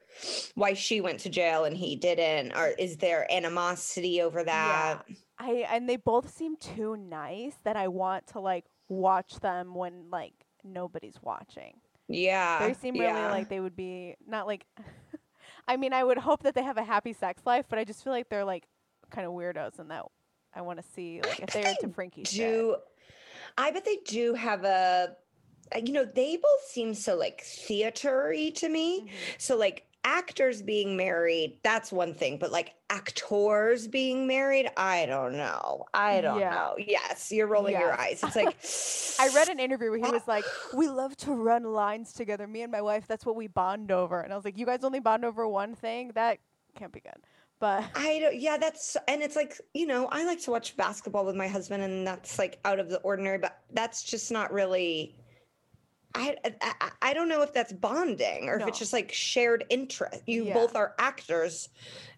why 0.55 0.75
she 0.75 1.01
went 1.01 1.21
to 1.21 1.29
jail 1.29 1.65
and 1.65 1.77
he 1.77 1.97
didn't, 1.97 2.57
or 2.57 2.69
is 2.79 2.97
there 2.97 3.31
animosity 3.33 4.23
over 4.23 4.45
that? 4.45 5.03
I 5.39 5.67
and 5.71 5.89
they 5.89 5.97
both 5.97 6.35
seem 6.35 6.57
too 6.57 6.97
nice 6.97 7.55
that 7.65 7.77
I 7.77 7.89
want 7.89 8.29
to 8.29 8.41
like 8.41 8.65
watch 8.89 9.41
them 9.41 9.75
when 9.75 10.11
like 10.11 10.35
nobody's 10.65 11.19
watching. 11.23 11.75
Yeah. 12.09 12.67
they 12.67 12.75
seem 12.75 12.95
really 12.95 13.07
yeah. 13.07 13.31
like 13.31 13.49
they 13.49 13.61
would 13.61 13.77
be 13.77 14.17
not 14.27 14.47
like 14.47 14.67
I 15.69 15.77
mean, 15.77 15.93
I 15.93 16.03
would 16.03 16.17
hope 16.17 16.45
that 16.45 16.55
they 16.55 16.63
have 16.63 16.79
a 16.79 16.83
happy 16.83 17.13
sex 17.13 17.43
life, 17.45 17.67
but 17.69 17.79
I 17.79 17.85
just 17.85 18.03
feel 18.03 18.13
like 18.13 18.31
they're 18.31 18.45
like 18.45 18.67
kind 19.11 19.27
of 19.27 19.33
weirdos 19.33 19.79
and 19.79 19.91
that 19.91 20.05
I 20.55 20.63
want 20.63 20.79
to 20.81 20.85
see 20.95 21.21
like 21.23 21.41
if 21.41 21.51
they're 21.51 21.69
into 21.69 21.89
Frankie 21.95 22.25
shit. 22.25 22.39
do 22.39 22.77
I 23.57 23.71
bet 23.71 23.85
they 23.85 23.99
do 24.07 24.35
have 24.35 24.65
a 24.65 25.17
uh, 25.75 25.81
you 25.85 25.93
know, 25.93 26.05
they 26.05 26.37
both 26.37 26.63
seem 26.67 26.95
so 26.95 27.15
like 27.17 27.43
theatery 27.45 28.55
to 28.57 28.69
me. 28.69 29.03
Mhm. 29.03 29.09
So 29.39 29.57
like 29.57 29.85
actors 30.05 30.63
being 30.63 30.97
married, 30.97 31.59
that's 31.63 31.93
one 31.93 32.15
thing, 32.15 32.39
but 32.39 32.51
like 32.51 32.75
actors 32.89 33.87
being 33.87 34.27
married, 34.27 34.71
I 34.79 35.05
don't 35.05 35.33
know. 35.37 35.85
I 35.93 36.23
don't 36.23 36.39
Yeah. 36.39 36.51
know. 36.51 36.75
Yes, 36.79 37.31
you're 37.31 37.47
rolling 37.49 37.75
your 37.79 37.93
eyes. 38.01 38.23
It's 38.23 38.37
like 39.21 39.29
I 39.31 39.35
read 39.35 39.49
an 39.51 39.61
interview 39.61 39.91
where 39.91 39.99
he 39.99 40.11
was 40.11 40.27
like, 40.27 40.45
"We 40.73 40.89
love 40.89 41.15
to 41.19 41.33
run 41.33 41.65
lines 41.65 42.13
together. 42.15 42.47
Me 42.47 42.63
and 42.63 42.73
my 42.73 42.81
wife, 42.81 43.07
that's 43.07 43.27
what 43.27 43.37
we 43.37 43.47
bond 43.49 43.91
over." 43.91 44.21
And 44.21 44.33
I 44.33 44.37
was 44.37 44.45
like, 44.47 44.57
"You 44.57 44.65
guys 44.65 44.85
only 44.85 45.01
bond 45.01 45.25
over 45.27 45.47
one 45.47 45.75
thing? 45.75 46.13
That 46.15 46.39
can't 46.77 46.93
be 46.93 47.01
good." 47.01 47.21
But 47.61 47.85
I 47.95 48.19
don't, 48.21 48.37
yeah, 48.37 48.57
that's, 48.57 48.97
and 49.09 49.21
it's 49.23 49.35
like, 49.35 49.61
you 49.75 49.87
know, 49.87 50.07
I 50.13 50.25
like 50.25 50.41
to 50.43 50.51
watch 50.53 50.77
basketball 50.77 51.25
with 51.25 51.35
my 51.35 51.49
husband, 51.49 51.83
and 51.83 52.07
that's 52.07 52.39
like 52.39 52.61
out 52.65 52.79
of 52.79 52.89
the 52.89 52.99
ordinary, 53.01 53.39
but 53.39 53.59
that's 53.73 54.03
just 54.05 54.31
not 54.31 54.53
really 54.53 55.17
I, 56.15 56.37
I 56.63 56.91
I 57.03 57.15
don't 57.15 57.29
know 57.29 57.43
if 57.43 57.53
that's 57.53 57.73
bonding 57.73 58.49
or 58.49 58.59
if 58.59 58.67
it's 58.67 58.79
just 58.79 58.93
like 58.93 59.13
shared 59.13 59.65
interest. 59.69 60.23
You 60.27 60.45
Yeah. 60.45 60.55
both 60.55 60.75
are 60.75 60.95
actors 60.99 61.69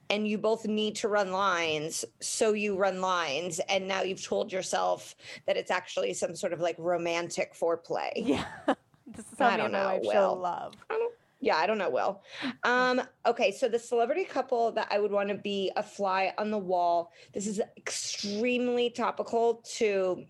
and 0.08 0.26
you 0.26 0.38
both 0.38 0.64
need 0.66 0.96
to 0.96 1.08
run 1.08 1.32
lines, 1.32 2.04
so 2.20 2.52
you 2.52 2.76
run 2.76 3.00
lines 3.00 3.60
and 3.68 3.86
now 3.86 4.02
you've 4.02 4.24
told 4.24 4.52
yourself 4.52 5.14
that 5.46 5.56
it's 5.56 5.70
actually 5.70 6.14
some 6.14 6.34
sort 6.34 6.52
of 6.52 6.60
like 6.60 6.76
romantic 6.78 7.54
foreplay. 7.54 8.12
Yeah. 8.14 8.44
this 9.06 9.26
is 9.32 9.40
I 9.40 9.50
how 9.50 9.56
me 9.56 9.62
don't 9.62 9.72
know, 9.72 9.86
wife 9.86 10.04
show 10.04 10.32
Will. 10.32 10.36
love. 10.40 10.74
Yeah, 11.40 11.56
I 11.56 11.66
don't 11.66 11.78
know, 11.78 11.90
Will. 11.90 12.22
Um, 12.64 13.00
okay, 13.26 13.50
so 13.50 13.68
the 13.68 13.78
celebrity 13.78 14.24
couple 14.24 14.72
that 14.72 14.88
I 14.90 14.98
would 14.98 15.10
want 15.10 15.30
to 15.30 15.34
be 15.34 15.72
a 15.76 15.82
fly 15.82 16.34
on 16.36 16.50
the 16.50 16.58
wall. 16.58 17.12
This 17.32 17.46
is 17.46 17.60
extremely 17.76 18.90
topical 18.90 19.62
to 19.76 20.24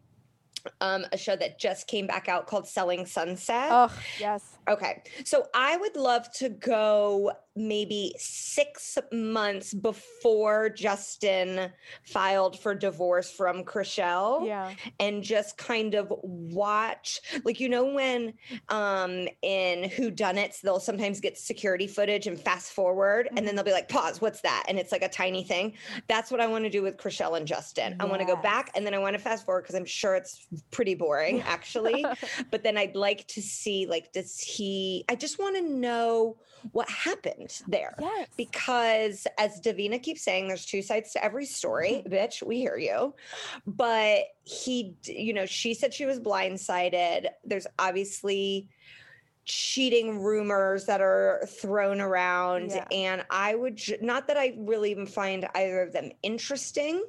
um, 0.81 1.05
a 1.13 1.17
show 1.17 1.37
that 1.37 1.59
just 1.59 1.87
came 1.87 2.07
back 2.07 2.29
out 2.29 2.47
called 2.47 2.69
Selling 2.69 3.07
Sunset. 3.07 3.69
Oh, 3.71 3.93
yes. 4.19 4.59
Okay. 4.69 5.03
So 5.25 5.47
I 5.55 5.77
would 5.77 5.97
love 5.97 6.31
to 6.35 6.49
go 6.49 7.33
maybe 7.57 8.15
six 8.17 8.97
months 9.13 9.75
before 9.75 10.69
Justin 10.69 11.71
filed 12.05 12.59
for 12.59 12.75
divorce 12.75 13.31
from 13.33 13.65
Chrishell 13.65 14.47
Yeah. 14.47 14.73
and 15.01 15.23
just 15.23 15.59
kind 15.59 15.95
of 15.95 16.13
watch 16.23 17.21
like 17.45 17.59
you 17.59 17.69
know 17.69 17.85
when 17.93 18.35
um 18.69 19.27
in 19.43 19.91
who 19.91 20.11
done 20.13 20.39
it 20.39 20.57
they'll 20.63 20.79
sometimes 20.79 21.21
get 21.21 21.37
security 21.37 21.89
footage 21.89 22.29
and 22.29 22.39
fast 22.39 22.73
forward 22.73 23.29
and 23.37 23.47
then 23.47 23.57
they'll 23.57 23.65
be 23.65 23.73
like 23.73 23.89
pause 23.89 24.21
what's 24.21 24.41
that? 24.43 24.65
And 24.69 24.79
it's 24.79 24.93
like 24.93 25.03
a 25.03 25.09
tiny 25.09 25.43
thing. 25.43 25.75
That's 26.09 26.31
what 26.31 26.41
i 26.41 26.47
want 26.47 26.65
to 26.65 26.71
do 26.71 26.83
with 26.83 26.97
Chrishell 26.97 27.37
and 27.37 27.47
justin. 27.47 27.97
I 27.99 28.05
want 28.05 28.21
to 28.21 28.27
go 28.27 28.37
back 28.37 28.71
and 28.77 28.87
then 28.87 28.95
i 28.95 28.99
want 28.99 29.15
to 29.17 29.21
fast 29.21 29.45
forward 29.45 29.63
because 29.63 29.75
i'm 29.75 29.85
sure 29.85 30.15
it's 30.15 30.47
pretty 30.71 30.95
boring 30.95 31.43
actually. 31.43 32.05
But 32.51 32.63
then 32.63 32.77
i'd 32.79 32.95
like 32.97 33.27
to 33.29 33.43
see 33.43 33.87
like 33.87 34.13
does 34.13 34.41
he 34.57 35.05
i 35.09 35.15
just 35.15 35.39
want 35.39 35.57
to 35.57 35.63
know 35.63 36.37
what 36.73 36.89
happened 36.91 37.61
there 37.69 37.95
Yes. 38.01 38.29
because 38.37 39.27
as 39.39 39.61
Davina 39.63 40.03
keeps 40.03 40.23
saying, 40.23 40.47
there's 40.49 40.67
two 40.67 40.83
sides 40.83 41.13
to 41.13 41.25
every 41.25 41.47
story. 41.47 42.03
Mm-hmm. 42.05 42.13
Bitch, 42.13 42.43
we 42.43 42.59
hear 42.59 42.77
you. 42.77 43.15
But 43.67 44.25
he, 44.45 44.95
you 45.05 45.33
know, 45.33 45.47
she 45.47 45.73
said 45.73 45.95
she 45.95 46.05
was 46.05 46.21
blindsided. 46.21 47.29
There's 47.45 47.67
obviously 47.79 48.69
cheating 49.47 50.23
rumors 50.23 50.85
that 50.85 51.01
are 51.01 51.49
thrown 51.49 52.01
around. 52.01 52.71
Yeah. 52.71 52.85
And 52.93 53.25
I 53.31 53.55
would, 53.55 53.81
not 54.03 54.27
that 54.29 54.37
I 54.37 54.55
really 54.59 54.91
even 54.91 55.07
find 55.07 55.49
either 55.55 55.81
of 55.83 55.93
them 55.93 56.11
interesting. 56.23 57.03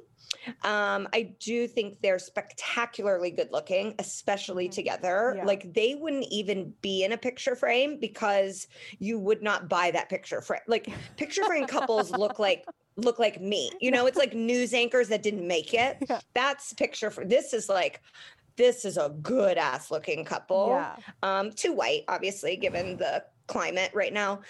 Um, 0.64 1.08
I 1.12 1.34
do 1.38 1.66
think 1.68 2.00
they're 2.00 2.18
spectacularly 2.18 3.30
good 3.30 3.50
looking, 3.52 3.94
especially 3.98 4.68
Mhm. 4.68 4.72
together. 4.72 5.34
Yeah. 5.36 5.44
Like 5.44 5.72
they 5.72 5.94
wouldn't 5.94 6.26
even 6.30 6.74
be 6.82 7.04
in 7.04 7.12
a 7.12 7.18
picture 7.18 7.54
frame 7.56 7.98
because 7.98 8.66
you 8.98 9.18
would 9.18 9.42
not 9.42 9.68
buy 9.68 9.90
that 9.90 10.08
picture 10.08 10.40
frame. 10.40 10.60
Like 10.66 10.88
picture 11.16 11.44
frame 11.44 11.66
couples 11.66 12.10
look 12.10 12.38
like 12.38 12.66
look 12.96 13.18
like 13.18 13.40
me. 13.40 13.70
You 13.80 13.90
know, 13.90 14.06
it's 14.06 14.18
like 14.18 14.34
news 14.34 14.74
anchors 14.74 15.08
that 15.08 15.22
didn't 15.22 15.46
make 15.46 15.72
it. 15.74 15.96
Yeah. 16.08 16.20
That's 16.34 16.72
picture 16.74 17.10
for 17.10 17.24
this 17.24 17.52
is 17.54 17.68
like 17.68 18.00
this 18.56 18.84
is 18.84 18.98
a 18.98 19.08
good 19.22 19.56
ass 19.56 19.90
looking 19.90 20.24
couple. 20.26 20.68
Yeah. 20.70 20.96
Um, 21.22 21.52
too 21.52 21.72
white, 21.72 22.04
obviously, 22.08 22.56
given 22.56 22.98
the 22.98 23.24
climate 23.46 23.90
right 23.94 24.12
now. 24.12 24.40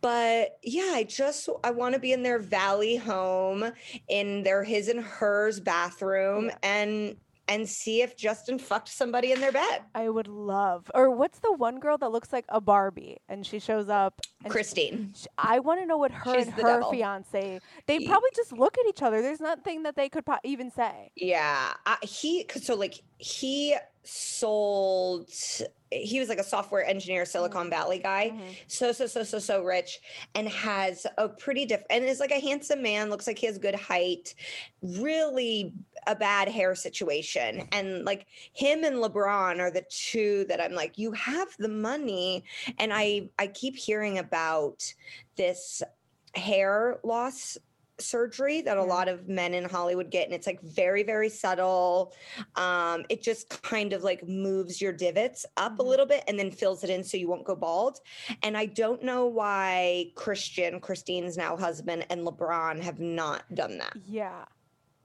But 0.00 0.58
yeah, 0.62 0.92
I 0.94 1.04
just 1.04 1.48
I 1.64 1.70
want 1.70 1.94
to 1.94 2.00
be 2.00 2.12
in 2.12 2.22
their 2.22 2.38
valley 2.38 2.96
home 2.96 3.70
in 4.08 4.42
their 4.42 4.64
his 4.64 4.88
and 4.88 5.00
hers 5.00 5.60
bathroom 5.60 6.50
and 6.62 7.16
and 7.48 7.68
see 7.68 8.00
if 8.00 8.16
Justin 8.16 8.60
fucked 8.60 8.88
somebody 8.88 9.32
in 9.32 9.40
their 9.40 9.50
bed. 9.50 9.82
I 9.92 10.08
would 10.08 10.28
love. 10.28 10.88
Or 10.94 11.10
what's 11.10 11.40
the 11.40 11.52
one 11.52 11.80
girl 11.80 11.98
that 11.98 12.12
looks 12.12 12.32
like 12.32 12.44
a 12.48 12.60
Barbie 12.60 13.16
and 13.28 13.44
she 13.44 13.58
shows 13.58 13.88
up? 13.88 14.20
And 14.44 14.46
she- 14.46 14.50
Christine. 14.52 15.14
I 15.36 15.58
want 15.58 15.80
to 15.80 15.86
know 15.86 15.98
what 15.98 16.12
her 16.12 16.36
She's 16.36 16.46
and 16.46 16.54
her 16.54 16.62
devil. 16.62 16.92
fiance. 16.92 17.58
They 17.86 18.06
probably 18.06 18.30
just 18.36 18.52
look 18.52 18.78
at 18.78 18.86
each 18.88 19.02
other. 19.02 19.20
There's 19.20 19.40
nothing 19.40 19.82
that 19.82 19.96
they 19.96 20.08
could 20.08 20.24
po- 20.24 20.38
even 20.44 20.70
say. 20.70 21.10
Yeah, 21.16 21.72
I, 21.86 21.96
he 22.02 22.46
so 22.62 22.76
like 22.76 23.02
he 23.18 23.74
sold. 24.04 25.28
He 25.90 26.20
was 26.20 26.28
like 26.28 26.38
a 26.38 26.44
software 26.44 26.84
engineer, 26.84 27.24
Silicon 27.24 27.68
Valley 27.68 27.98
guy. 27.98 28.30
Mhm. 28.32 28.54
So 28.68 28.92
so 28.92 29.06
so 29.06 29.24
so 29.24 29.38
so 29.38 29.62
rich, 29.64 30.00
and 30.34 30.48
has 30.48 31.06
a 31.18 31.28
pretty 31.28 31.66
different 31.66 31.90
and 31.90 32.04
is 32.04 32.20
like 32.20 32.30
a 32.30 32.40
handsome 32.40 32.80
man. 32.82 33.10
Looks 33.10 33.26
like 33.26 33.38
he 33.38 33.46
has 33.46 33.58
good 33.58 33.74
height. 33.74 34.34
Really 34.82 35.72
a 36.06 36.14
bad 36.14 36.48
hair 36.48 36.74
situation, 36.74 37.68
and 37.72 38.04
like 38.04 38.26
him 38.52 38.84
and 38.84 38.96
LeBron 38.96 39.58
are 39.58 39.70
the 39.70 39.84
two 39.90 40.44
that 40.48 40.60
I'm 40.60 40.72
like, 40.72 40.96
you 40.96 41.12
have 41.12 41.48
the 41.58 41.68
money, 41.68 42.44
and 42.78 42.92
I 42.92 43.28
I 43.38 43.48
keep 43.48 43.76
hearing 43.76 44.18
about 44.18 44.94
this 45.36 45.82
hair 46.36 47.00
loss 47.02 47.58
surgery 48.00 48.60
that 48.62 48.76
a 48.76 48.82
lot 48.82 49.08
of 49.08 49.28
men 49.28 49.54
in 49.54 49.64
Hollywood 49.64 50.10
get 50.10 50.24
and 50.26 50.34
it's 50.34 50.46
like 50.46 50.60
very 50.62 51.02
very 51.02 51.28
subtle 51.28 52.12
um 52.56 53.04
it 53.08 53.22
just 53.22 53.62
kind 53.62 53.92
of 53.92 54.02
like 54.02 54.26
moves 54.26 54.80
your 54.80 54.92
divots 54.92 55.44
up 55.56 55.78
a 55.78 55.82
Mhm. 55.82 55.86
little 55.86 56.06
bit 56.06 56.24
and 56.28 56.38
then 56.38 56.50
fills 56.50 56.82
it 56.84 56.90
in 56.90 57.02
so 57.04 57.16
you 57.16 57.28
won't 57.28 57.44
go 57.44 57.54
bald 57.56 57.98
and 58.42 58.56
I 58.56 58.66
don't 58.66 59.02
know 59.02 59.26
why 59.26 60.12
Christian 60.14 60.80
Christine's 60.80 61.36
now 61.36 61.56
husband 61.56 62.06
and 62.10 62.26
LeBron 62.26 62.80
have 62.80 63.00
not 63.00 63.42
done 63.54 63.78
that 63.78 63.96
Yeah. 64.06 64.44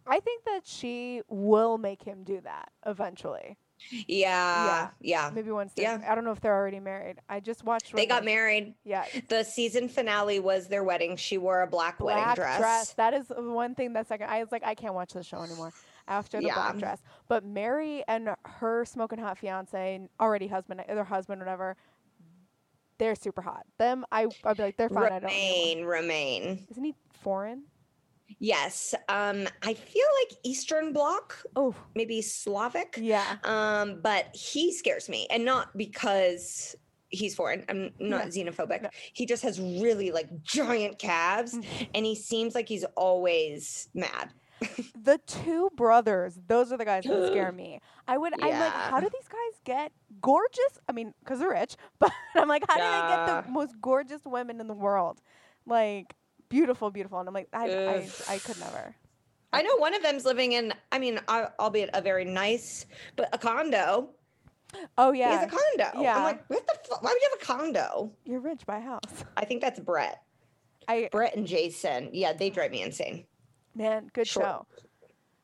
I 0.08 0.20
think 0.20 0.44
that 0.46 0.62
she 0.66 1.24
will 1.28 1.78
make 1.80 2.04
him 2.04 2.24
do 2.24 2.40
that 2.42 2.72
eventually. 2.86 3.58
Yeah 3.92 4.00
yeah, 4.08 4.90
yeah. 5.02 5.32
Maybe 5.34 5.52
once 5.52 5.74
Yeah. 5.76 6.00
I 6.08 6.16
don't 6.16 6.24
know 6.26 6.32
if 6.32 6.42
they're 6.42 6.56
already 6.56 6.80
married. 6.80 7.18
I 7.30 7.40
just 7.40 7.64
watched 7.64 7.94
they 7.94 8.06
got 8.06 8.26
married 8.26 8.74
Yeah. 8.84 9.06
the 9.30 9.44
season 9.44 9.88
finale 9.90 10.40
was 10.40 10.68
their 10.68 10.84
wedding 10.84 11.16
she 11.18 11.38
wore 11.38 11.62
a 11.62 11.68
black, 11.68 12.00
wedding 12.00 12.24
dress, 12.36 12.58
dress. 12.60 12.94
That 12.94 13.14
is 13.14 13.28
the 13.28 13.42
one 13.42 13.76
thing 13.76 13.94
that's 13.94 14.10
like 14.10 14.22
I 14.22 14.40
was 14.42 14.52
like 14.52 14.64
I 14.66 14.76
can't 14.76 14.94
watch 14.94 15.14
the 15.14 15.24
show 15.24 15.42
anymore 15.42 15.72
after 16.08 16.40
the 16.40 16.48
Yeah. 16.48 16.56
black 16.56 16.78
dress. 16.78 17.02
But 17.28 17.44
Mary 17.46 18.04
and 18.08 18.30
her 18.46 18.86
smoking 18.86 19.20
hot 19.20 19.38
fiance, 19.38 20.08
already 20.20 20.48
husband, 20.48 20.84
their 20.88 21.04
husband, 21.04 21.40
whatever, 21.42 21.76
they're 22.98 23.16
super 23.16 23.42
hot. 23.42 23.66
Them, 23.78 24.06
I, 24.12 24.28
I'd 24.44 24.58
be 24.58 24.64
like, 24.64 24.78
they're 24.78 24.90
fine. 24.90 25.06
I 25.12 25.20
don't. 25.20 25.24
Romain 25.24 25.84
Romain 25.86 26.66
Isn't 26.70 26.84
he 26.84 26.96
foreign? 27.22 27.64
Yes. 28.40 28.94
Um, 29.08 29.48
I 29.62 29.74
feel 29.74 30.06
like 30.22 30.38
Eastern 30.44 30.94
Bloc, 30.94 31.38
Oh, 31.56 31.76
maybe 31.96 32.22
Slavic. 32.22 32.98
yeah. 33.02 33.38
Um, 33.44 34.02
but 34.02 34.36
he 34.36 34.74
scares 34.74 35.08
me. 35.10 35.28
And 35.30 35.46
not 35.46 35.76
because 35.78 36.76
he's 37.10 37.36
foreign. 37.36 37.64
I'm 37.70 37.92
not 38.00 38.28
xenophobic. 38.28 38.82
No. 38.82 38.90
He 39.14 39.26
just 39.26 39.44
has 39.44 39.60
really 39.62 40.12
like 40.12 40.28
giant 40.44 41.00
calves 41.00 41.54
Mhm. 41.56 41.90
and 41.94 42.06
he 42.06 42.16
seems 42.16 42.56
like 42.56 42.68
he's 42.68 42.84
always 42.96 43.90
mad. 43.94 44.34
The 44.96 45.20
two 45.28 45.70
brothers, 45.76 46.40
those 46.48 46.72
are 46.72 46.78
the 46.78 46.86
guys 46.86 47.04
that 47.04 47.28
scare 47.28 47.52
me. 47.62 47.80
I 48.08 48.18
would, 48.18 48.34
I'm 48.42 48.50
like, 48.60 48.72
how 48.74 49.00
do 49.00 49.08
these 49.14 49.28
guys 49.28 49.60
get 49.64 49.92
gorgeous? 50.20 50.80
I 50.90 50.94
mean, 50.94 51.14
because 51.20 51.40
they're 51.40 51.52
rich, 51.52 51.76
but 52.00 52.12
I'm 52.36 52.48
like, 52.48 52.64
how 52.68 52.76
do 52.76 52.82
they 52.82 53.16
get 53.16 53.46
the 53.46 53.52
most 53.52 53.80
gorgeous 53.80 54.22
women 54.26 54.60
in 54.60 54.68
the 54.68 54.74
world? 54.74 55.22
Like, 55.68 56.16
beautiful, 56.56 56.90
beautiful. 56.90 57.20
And 57.20 57.28
I'm 57.28 57.34
like, 57.34 57.50
I, 57.54 57.66
I. 57.70 58.10
I 58.30 58.38
could 58.40 58.60
never. 58.60 58.96
I 59.54 59.62
know 59.62 59.76
one 59.78 59.94
of 59.94 60.02
them's 60.04 60.26
living 60.26 60.54
in, 60.54 60.74
I 60.92 61.00
mean, 61.00 61.20
I- 61.28 61.48
albeit 61.60 61.90
a 61.94 62.02
very 62.02 62.26
nice, 62.26 62.86
but 63.16 63.30
a 63.34 63.38
condo. 63.38 64.10
Oh, 64.98 65.12
He 65.12 65.20
yeah. 65.20 65.38
has 65.40 65.44
a 65.44 65.48
condo. 65.50 66.02
Yeah. 66.02 66.18
I'm 66.18 66.24
like, 66.24 66.50
what 66.50 66.66
the 66.68 66.76
fuck? 66.90 67.02
Why 67.04 67.12
would 67.12 67.22
you 67.22 67.30
have 67.32 67.42
a 67.42 67.46
condo? 67.46 68.12
You're 68.26 68.40
rich, 68.42 68.66
buy 68.66 68.78
a 68.78 68.82
house. 68.82 69.24
I 69.38 69.46
think 69.46 69.62
that's 69.62 69.80
Brett. 69.80 70.22
I, 70.88 71.08
Brett 71.12 71.36
and 71.36 71.48
Jason. 71.48 72.10
Yeah, 72.14 72.34
they 72.34 72.50
drive 72.50 72.72
me 72.72 72.82
insane. 72.82 73.26
man, 73.76 74.10
good 74.14 74.28
Sure. 74.28 74.44
show. 74.44 74.68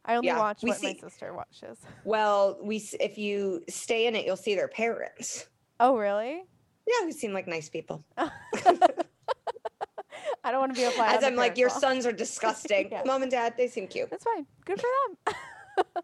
I 0.03 0.15
only 0.15 0.27
Yeah, 0.27 0.39
watch 0.39 0.61
what 0.63 0.81
my 0.83 0.93
sister 0.93 1.33
watches. 1.33 1.77
Well, 2.03 2.57
we 2.61 2.77
if 2.99 3.17
you 3.17 3.63
stay 3.69 4.07
in 4.07 4.15
it, 4.15 4.25
you'll 4.25 4.35
see 4.35 4.55
their 4.55 4.67
parents. 4.67 5.47
Oh, 5.79 5.95
really? 5.95 6.43
Yeah, 6.87 7.05
who 7.05 7.11
seem 7.11 7.33
like 7.33 7.47
nice 7.47 7.69
people. 7.69 8.03
I 10.43 10.51
don't 10.51 10.59
want 10.59 10.73
to 10.75 10.79
be 10.79 10.85
a 10.85 10.91
fly. 10.91 11.13
As 11.13 11.23
I'm 11.23 11.35
like, 11.35 11.57
your 11.57 11.69
sons 11.69 12.05
are 12.05 12.11
disgusting. 12.25 12.89
Yeah. 12.91 13.03
Mom 13.05 13.21
and 13.21 13.31
dad, 13.31 13.53
they 13.57 13.67
seem 13.67 13.87
cute. 13.87 14.09
That's 14.09 14.23
fine. 14.23 14.45
Good 14.65 14.81
for 14.81 14.87
them. 15.25 15.85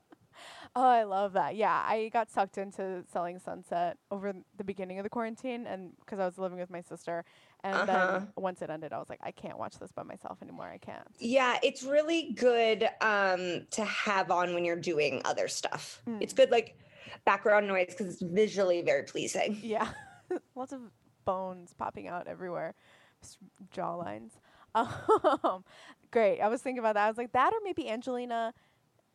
oh, 0.75 0.83
I 0.87 1.03
love 1.03 1.33
that. 1.33 1.55
Yeah, 1.55 1.73
I 1.73 2.09
got 2.13 2.29
sucked 2.29 2.57
into 2.57 3.03
selling 3.11 3.39
Sunset 3.39 3.97
over 4.11 4.33
the 4.57 4.63
beginning 4.63 4.99
of 4.99 5.03
the 5.03 5.09
quarantine, 5.09 5.65
and 5.65 5.91
because 5.99 6.19
I 6.19 6.25
was 6.25 6.37
living 6.37 6.59
with 6.59 6.69
my 6.69 6.81
sister, 6.81 7.25
and 7.63 7.75
Uh-huh. 7.75 7.85
then 8.19 8.27
once 8.35 8.61
it 8.61 8.69
ended, 8.69 8.93
I 8.93 8.99
was 8.99 9.09
like, 9.09 9.19
I 9.23 9.31
can't 9.31 9.57
watch 9.57 9.79
this 9.79 9.91
by 9.91 10.03
myself 10.03 10.37
anymore. 10.43 10.67
I 10.67 10.77
can't. 10.77 11.07
Yeah, 11.19 11.57
it's 11.63 11.81
really 11.83 12.33
good 12.33 12.87
um, 13.01 13.65
to 13.71 13.83
have 13.85 14.29
on 14.29 14.53
when 14.53 14.63
you're 14.65 14.75
doing 14.75 15.21
other 15.25 15.47
stuff. 15.47 16.01
Mm. 16.07 16.21
It's 16.21 16.33
good, 16.33 16.51
like 16.51 16.77
background 17.25 17.67
noise, 17.67 17.87
because 17.89 18.13
it's 18.13 18.21
visually 18.21 18.81
very 18.83 19.03
pleasing. 19.03 19.57
Yeah, 19.63 19.87
lots 20.55 20.73
of 20.73 20.81
bones 21.25 21.73
popping 21.73 22.07
out 22.07 22.27
everywhere, 22.27 22.75
s- 23.23 23.37
jaw 23.71 23.95
lines. 23.95 24.33
Um, 24.75 25.63
great. 26.11 26.39
I 26.39 26.47
was 26.49 26.61
thinking 26.61 26.77
about 26.79 26.93
that. 26.95 27.05
I 27.05 27.07
was 27.09 27.17
like 27.17 27.31
that, 27.31 27.51
or 27.51 27.57
maybe 27.63 27.89
Angelina 27.89 28.53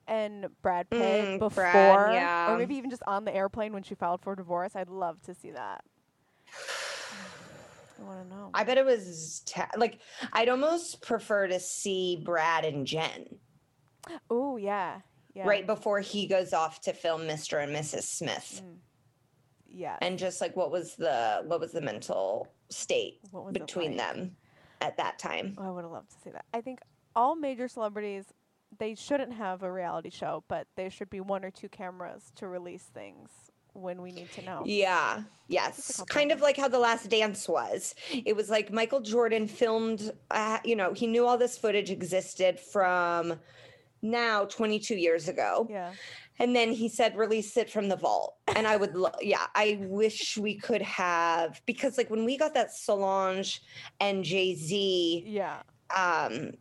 and 0.09 0.49
Brad 0.61 0.91
Pitt 0.91 1.25
Mm, 1.25 1.39
before, 1.39 1.63
Brad, 1.63 2.15
yeah. 2.15 2.53
or 2.53 2.59
maybe 2.59 2.75
even 2.75 2.91
just 2.91 3.03
on 3.07 3.25
the 3.25 3.33
airplane 3.35 3.73
when 3.73 3.85
she 3.85 3.95
filed 3.95 4.21
for 4.23 4.35
divorce. 4.35 4.75
I'd 4.75 4.89
love 4.89 5.23
to 5.23 5.35
see 5.35 5.53
that. 5.53 5.85
I 8.01 8.05
want 8.05 8.23
to 8.29 8.29
know. 8.35 8.51
I 8.55 8.65
bet 8.65 8.79
it 8.79 8.85
was 8.85 9.43
te- 9.47 9.63
like 9.77 10.01
I'd 10.33 10.49
almost 10.49 11.03
prefer 11.03 11.47
to 11.47 11.61
see 11.61 12.21
Brad 12.25 12.65
and 12.65 12.87
Jen 12.87 13.27
Oh 14.29 14.57
yeah, 14.57 15.01
yeah. 15.35 15.47
right 15.47 15.67
before 15.67 16.01
he 16.01 16.27
goes 16.27 16.53
off 16.53 16.81
to 16.83 16.93
film 16.93 17.23
Mr. 17.23 17.63
and 17.63 17.75
Mrs. 17.75 18.03
Smith. 18.03 18.61
Mm. 18.65 18.77
Yeah. 19.69 19.97
And 20.03 20.19
just 20.19 20.41
like 20.41 20.57
what 20.57 20.73
was 20.73 20.97
the 20.97 21.43
what 21.47 21.61
was 21.61 21.71
the 21.73 21.81
mental 21.81 22.49
state 22.73 23.21
what 23.31 23.45
was 23.45 23.55
it 23.55 23.61
between 23.61 23.97
like? 23.97 24.14
them 24.14 24.37
at 24.81 24.97
that 24.97 25.19
time? 25.19 25.55
Oh, 25.59 25.64
I 25.64 25.71
would 25.71 25.85
have 25.85 25.93
loved 25.93 26.11
to 26.11 26.17
see 26.25 26.31
that. 26.31 26.45
I 26.52 26.61
think 26.61 26.81
all 27.14 27.37
major 27.37 27.69
celebrities 27.69 28.26
they 28.79 28.95
shouldn't 28.95 29.35
have 29.35 29.62
a 29.62 29.71
reality 29.71 30.11
show, 30.11 30.45
but 30.49 30.67
there 30.76 30.91
should 30.91 31.11
be 31.11 31.21
one 31.21 31.45
or 31.45 31.50
two 31.50 31.69
cameras 31.69 32.33
to 32.37 32.49
release 32.49 32.85
things 32.85 33.29
when 33.75 34.02
we 34.02 34.12
need 34.12 34.31
to 34.33 34.43
know. 34.45 34.62
Yeah. 34.64 35.23
Yes. 35.49 36.02
Kind 36.09 36.31
of 36.31 36.38
of 36.38 36.43
like 36.43 36.57
how 36.57 36.69
The 36.69 36.79
Last 36.79 37.09
Dance 37.09 37.49
was. 37.49 37.95
It 38.11 38.37
was 38.37 38.50
like 38.50 38.73
Michael 38.73 39.00
Jordan 39.00 39.47
filmed, 39.47 40.12
uh, 40.31 40.59
you 40.64 40.76
know, 40.76 40.93
he 40.93 41.07
knew 41.07 41.26
all 41.26 41.38
this 41.38 41.59
footage 41.59 41.91
existed 41.91 42.59
from 42.59 43.38
now 44.02 44.45
22 44.45 44.97
years 44.97 45.29
ago. 45.29 45.67
Yeah. 45.71 45.93
And 46.38 46.57
then 46.57 46.73
he 46.73 46.88
said, 46.88 47.17
release 47.17 47.57
it 47.57 47.71
from 47.71 47.88
the 47.88 47.97
vault. 47.97 48.37
And 48.57 48.67
I 48.67 48.77
would, 48.77 48.95
lo- 48.95 49.11
yeah, 49.21 49.47
I 49.55 49.79
wish 49.83 50.37
we 50.39 50.55
could 50.57 50.83
have, 50.83 51.61
because 51.67 51.97
like 51.99 52.11
when 52.11 52.25
we 52.25 52.37
got 52.37 52.55
that 52.55 52.73
Solange 52.73 53.61
and 54.01 54.25
Jay 54.25 54.55
Z, 54.55 55.25
Yeah. 55.27 55.59
um, 55.95 56.53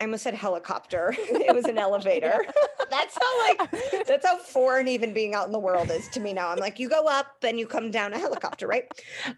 I 0.00 0.04
almost 0.04 0.24
said 0.24 0.34
helicopter. 0.34 1.14
it 1.18 1.54
was 1.54 1.64
an 1.64 1.78
elevator. 1.78 2.44
that's 2.90 3.16
how 3.20 3.48
like 3.48 3.70
that's 4.06 4.26
how 4.26 4.36
foreign 4.38 4.88
even 4.88 5.14
being 5.14 5.34
out 5.34 5.46
in 5.46 5.52
the 5.52 5.58
world 5.58 5.90
is 5.90 6.08
to 6.08 6.20
me 6.20 6.32
now. 6.34 6.48
I'm 6.48 6.58
like, 6.58 6.78
you 6.78 6.88
go 6.88 7.06
up 7.06 7.28
and 7.42 7.58
you 7.58 7.66
come 7.66 7.90
down 7.90 8.12
a 8.12 8.18
helicopter, 8.18 8.66
right? 8.66 8.84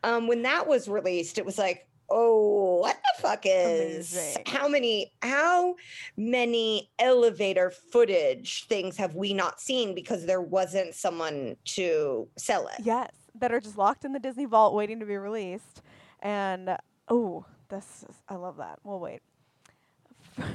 Um, 0.03 0.27
when 0.27 0.43
that 0.43 0.67
was 0.67 0.89
released, 0.89 1.39
it 1.39 1.47
was 1.47 1.59
like, 1.59 1.87
oh, 2.11 2.79
what 2.81 2.97
the 2.97 3.23
fuck 3.23 3.43
is 3.45 4.15
Amazing. 4.15 4.43
how 4.47 4.69
many 4.69 5.13
how 5.23 5.75
many 6.17 6.91
elevator 6.99 7.71
footage 7.71 8.65
things 8.65 8.97
have 8.97 9.15
we 9.15 9.35
not 9.35 9.61
seen 9.61 9.95
because 9.95 10.27
there 10.27 10.41
wasn't 10.41 10.95
someone 10.95 11.57
to 11.65 12.29
sell 12.37 12.69
it? 12.69 12.85
Yes, 12.85 13.13
that 13.35 13.53
are 13.53 13.61
just 13.61 13.79
locked 13.79 14.05
in 14.05 14.13
the 14.13 14.19
Disney 14.19 14.47
vault 14.47 14.75
waiting 14.75 15.01
to 15.01 15.07
be 15.07 15.17
released. 15.17 15.83
And 16.21 16.77
oh, 17.09 17.45
this 17.69 18.05
is, 18.09 18.17
I 18.29 18.37
love 18.37 18.57
that. 18.57 18.79
We'll 18.83 19.01
wait 19.01 19.21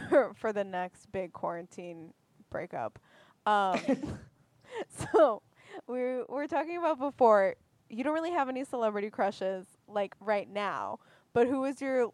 for, 0.10 0.34
for 0.40 0.54
the 0.54 0.64
next 0.64 1.12
big 1.12 1.34
quarantine 1.34 2.14
breakup. 2.50 3.00
Um, 3.46 3.80
so 5.14 5.42
we 5.88 6.00
we 6.00 6.24
were 6.30 6.48
talking 6.48 6.78
about 6.78 7.00
before. 7.00 7.56
You 7.90 8.04
don't 8.04 8.14
really 8.14 8.32
have 8.32 8.50
any 8.50 8.64
celebrity 8.64 9.10
crushes 9.10 9.66
like 9.88 10.16
right 10.20 10.52
now, 10.52 11.00
but 11.34 11.48
who 11.48 11.62
was 11.62 11.82
your 11.82 12.12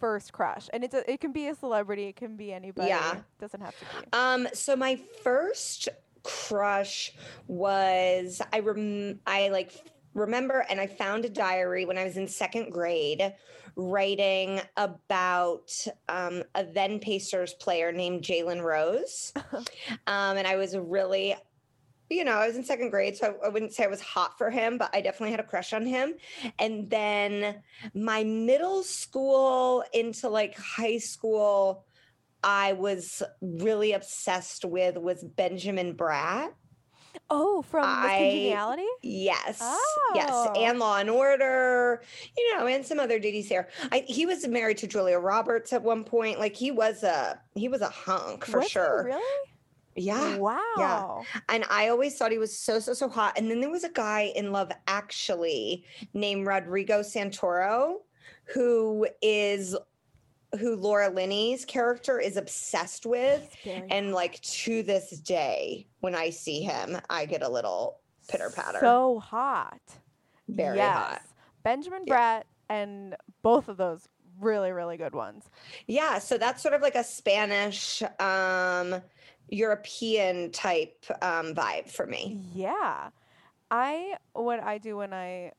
first 0.00 0.32
crush? 0.32 0.68
And 0.72 0.84
it's 0.84 0.94
a, 0.94 1.10
it 1.10 1.20
can 1.20 1.32
be 1.32 1.48
a 1.48 1.54
celebrity, 1.54 2.04
it 2.04 2.16
can 2.16 2.36
be 2.36 2.52
anybody. 2.52 2.88
Yeah. 2.88 3.16
doesn't 3.40 3.60
have 3.60 3.78
to 3.78 3.84
be. 3.84 4.06
Um, 4.12 4.48
so 4.52 4.76
my 4.76 4.96
first 5.22 5.88
crush 6.22 7.12
was 7.46 8.40
I 8.52 8.60
rem- 8.60 9.20
I 9.26 9.48
like 9.48 9.72
remember 10.14 10.64
and 10.70 10.80
I 10.80 10.86
found 10.86 11.24
a 11.24 11.28
diary 11.28 11.84
when 11.84 11.98
I 11.98 12.04
was 12.04 12.16
in 12.16 12.26
second 12.26 12.70
grade 12.70 13.34
writing 13.76 14.60
about 14.76 15.72
um, 16.08 16.42
a 16.54 16.64
then 16.64 16.98
Pacers 17.00 17.54
player 17.54 17.92
named 17.92 18.22
Jalen 18.22 18.62
Rose. 18.62 19.32
um, 19.52 20.36
and 20.36 20.46
I 20.46 20.56
was 20.56 20.76
really 20.76 21.34
you 22.14 22.24
know, 22.24 22.32
I 22.32 22.46
was 22.46 22.56
in 22.56 22.64
second 22.64 22.90
grade, 22.90 23.16
so 23.16 23.36
I, 23.42 23.46
I 23.46 23.48
wouldn't 23.50 23.72
say 23.74 23.84
I 23.84 23.88
was 23.88 24.00
hot 24.00 24.38
for 24.38 24.50
him, 24.50 24.78
but 24.78 24.90
I 24.94 25.00
definitely 25.00 25.32
had 25.32 25.40
a 25.40 25.44
crush 25.44 25.72
on 25.72 25.84
him. 25.86 26.14
And 26.58 26.88
then 26.88 27.62
my 27.94 28.24
middle 28.24 28.82
school 28.82 29.84
into 29.92 30.28
like 30.28 30.56
high 30.58 30.98
school, 30.98 31.84
I 32.42 32.74
was 32.74 33.22
really 33.42 33.92
obsessed 33.92 34.64
with 34.64 34.96
was 34.96 35.24
Benjamin 35.24 35.94
Bratt. 35.94 36.50
Oh, 37.30 37.62
from 37.62 37.84
I- 37.86 38.18
Congeniality? 38.18 38.86
Yes, 39.02 39.60
yes, 40.14 40.30
Oh. 40.32 40.52
and 40.56 40.78
Law 40.80 40.96
and 40.98 41.08
Order, 41.08 42.02
you 42.36 42.56
know, 42.56 42.66
and 42.66 42.84
some 42.84 42.98
other 42.98 43.20
ditties 43.20 43.48
there. 43.48 43.68
I, 43.92 44.00
he 44.08 44.26
was 44.26 44.46
married 44.48 44.78
to 44.78 44.88
Julia 44.88 45.18
Roberts 45.20 45.72
at 45.72 45.82
one 45.82 46.02
point. 46.02 46.40
Like 46.40 46.56
he 46.56 46.70
was 46.72 47.02
a 47.04 47.40
he 47.54 47.68
was 47.68 47.82
a 47.82 47.88
hunk 47.88 48.44
for 48.44 48.58
Was 48.60 48.68
sure. 48.68 49.04
really? 49.06 49.22
Yeah, 49.96 50.36
Wow. 50.36 50.58
Yeah. 50.78 51.40
and 51.48 51.64
I 51.70 51.88
always 51.88 52.16
thought 52.16 52.32
he 52.32 52.38
was 52.38 52.56
so 52.56 52.78
so 52.80 52.94
so 52.94 53.08
hot. 53.08 53.38
And 53.38 53.50
then 53.50 53.60
there 53.60 53.70
was 53.70 53.84
a 53.84 53.90
guy 53.90 54.32
in 54.34 54.50
Love 54.52 54.70
Actually 54.86 55.84
named 56.14 56.46
Rodrigo 56.46 57.00
Santoro, 57.00 57.96
who 58.46 59.06
is 59.22 59.76
who 60.60 60.76
Laura 60.76 61.10
Linney's 61.10 61.64
character 61.64 62.20
is 62.20 62.36
obsessed 62.36 63.06
with. 63.06 63.54
And 63.66 64.12
like 64.12 64.40
to 64.42 64.82
this 64.84 65.10
day, 65.20 65.86
when 66.00 66.14
I 66.14 66.30
see 66.30 66.60
him, 66.62 66.98
I 67.10 67.26
get 67.26 67.42
a 67.42 67.48
little 67.48 68.00
pitter 68.28 68.50
patter. 68.54 68.78
So 68.80 69.18
hot. 69.18 69.80
Very 70.48 70.76
yes. 70.76 70.96
hot. 70.96 71.22
Benjamin 71.64 72.02
Yeah. 72.06 72.14
Bratt 72.40 72.42
and 72.68 73.16
both 73.42 73.68
of 73.68 73.76
those 73.76 74.08
really, 74.40 74.70
really 74.72 74.96
good 74.96 75.14
ones. 75.14 75.44
Yeah, 75.86 76.18
so 76.18 76.38
that's 76.38 76.62
sort 76.62 76.74
of 76.74 76.82
like 76.82 76.94
a 76.94 77.04
Spanish 77.04 78.02
um 78.20 79.00
European 79.48 80.50
type 80.50 81.04
um 81.22 81.54
vibe 81.54 81.90
for 81.90 82.06
me. 82.06 82.40
Yeah. 82.54 83.10
I 83.70 84.16
what 84.32 84.62
I 84.62 84.78
do 84.78 84.96
when 84.96 85.12
I 85.12 85.52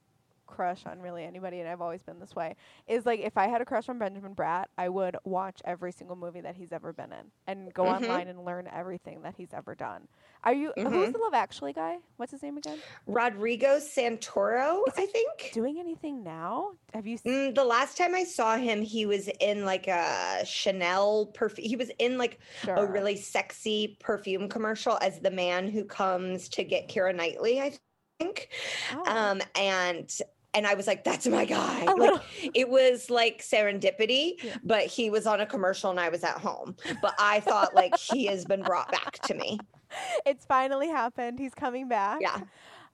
crush 0.48 0.86
on 0.86 1.00
really 1.02 1.24
anybody 1.24 1.60
and 1.60 1.68
I've 1.70 1.82
always 1.82 2.02
been 2.04 2.20
this 2.20 2.36
way 2.36 2.56
is 2.88 3.06
like 3.06 3.20
if 3.20 3.38
I 3.38 3.48
had 3.48 3.62
a 3.62 3.66
crush 3.66 3.90
on 3.90 3.98
Benjamin 4.00 4.36
Bratt, 4.36 4.66
I 4.78 4.90
would 4.90 5.18
watch 5.24 5.62
every 5.66 5.92
single 5.92 6.16
movie 6.16 6.42
that 6.42 6.56
he's 6.56 6.72
ever 6.72 6.94
been 6.94 7.12
in 7.12 7.26
and 7.48 7.74
go 7.74 7.84
Mhm. 7.86 7.96
online 7.96 8.28
and 8.28 8.46
learn 8.46 8.68
everything 8.74 9.22
that 9.24 9.36
he's 9.38 9.54
ever 9.54 9.76
done. 9.76 10.08
Are 10.44 10.54
you 10.54 10.72
who's 10.76 10.86
Mhm. 10.86 11.14
the 11.14 11.18
Love 11.20 11.34
Actually 11.34 11.74
guy? 11.74 11.98
What's 12.18 12.32
his 12.32 12.44
name 12.44 12.58
again? 12.58 12.80
Rodrigo 13.08 13.78
Santoro, 13.80 14.82
I 14.96 15.06
think. 15.08 15.52
Doing 15.54 15.80
anything 15.80 16.24
now? 16.24 16.74
Have 16.94 17.08
you 17.08 17.16
s- 17.16 17.24
Mm, 17.24 17.56
the 17.56 17.64
last 17.66 17.98
time 17.98 18.14
I 18.14 18.24
saw 18.24 18.56
him, 18.58 18.82
he 18.82 19.06
was 19.06 19.28
in 19.40 19.66
like 19.66 19.88
a 19.88 20.44
Chanel 20.46 21.28
perfume. 21.28 21.68
He 21.68 21.76
was 21.76 21.90
in 22.00 22.18
like 22.18 22.40
a 22.68 22.86
really 22.86 23.16
sexy 23.16 23.98
perfume 24.00 24.48
commercial 24.48 24.98
as 25.02 25.20
the 25.20 25.32
man 25.32 25.68
who 25.68 25.84
comes 25.84 26.48
to 26.50 26.64
get 26.64 26.88
Keira 26.88 27.16
Knightley, 27.16 27.60
I 27.60 27.74
think. 28.20 28.50
Oh. 28.94 29.04
Um, 29.08 29.42
and 29.56 30.10
and 30.56 30.66
I 30.66 30.74
was 30.74 30.88
like, 30.88 31.04
that's 31.04 31.28
my 31.28 31.46
guy. 31.46 31.84
A 31.84 31.94
Like 31.96 32.22
it 32.54 32.70
was 32.70 33.10
like 33.10 33.42
serendipity, 33.42 34.42
Yeah. 34.44 34.56
but 34.64 34.84
he 34.86 35.10
was 35.10 35.28
on 35.28 35.42
a 35.42 35.46
commercial 35.46 35.90
and 35.92 36.00
I 36.00 36.10
was 36.10 36.24
at 36.24 36.38
home. 36.38 36.76
But 37.02 37.14
I 37.20 37.40
thought 37.42 37.76
like 37.76 37.98
he 37.98 38.26
has 38.28 38.46
been 38.46 38.62
brought 38.64 38.92
back 38.92 39.20
to 39.28 39.34
me. 39.34 39.60
it's 40.26 40.46
finally 40.46 40.88
happened. 40.88 41.40
He's 41.40 41.54
coming 41.54 41.88
back. 41.88 42.20
Yeah. 42.22 42.42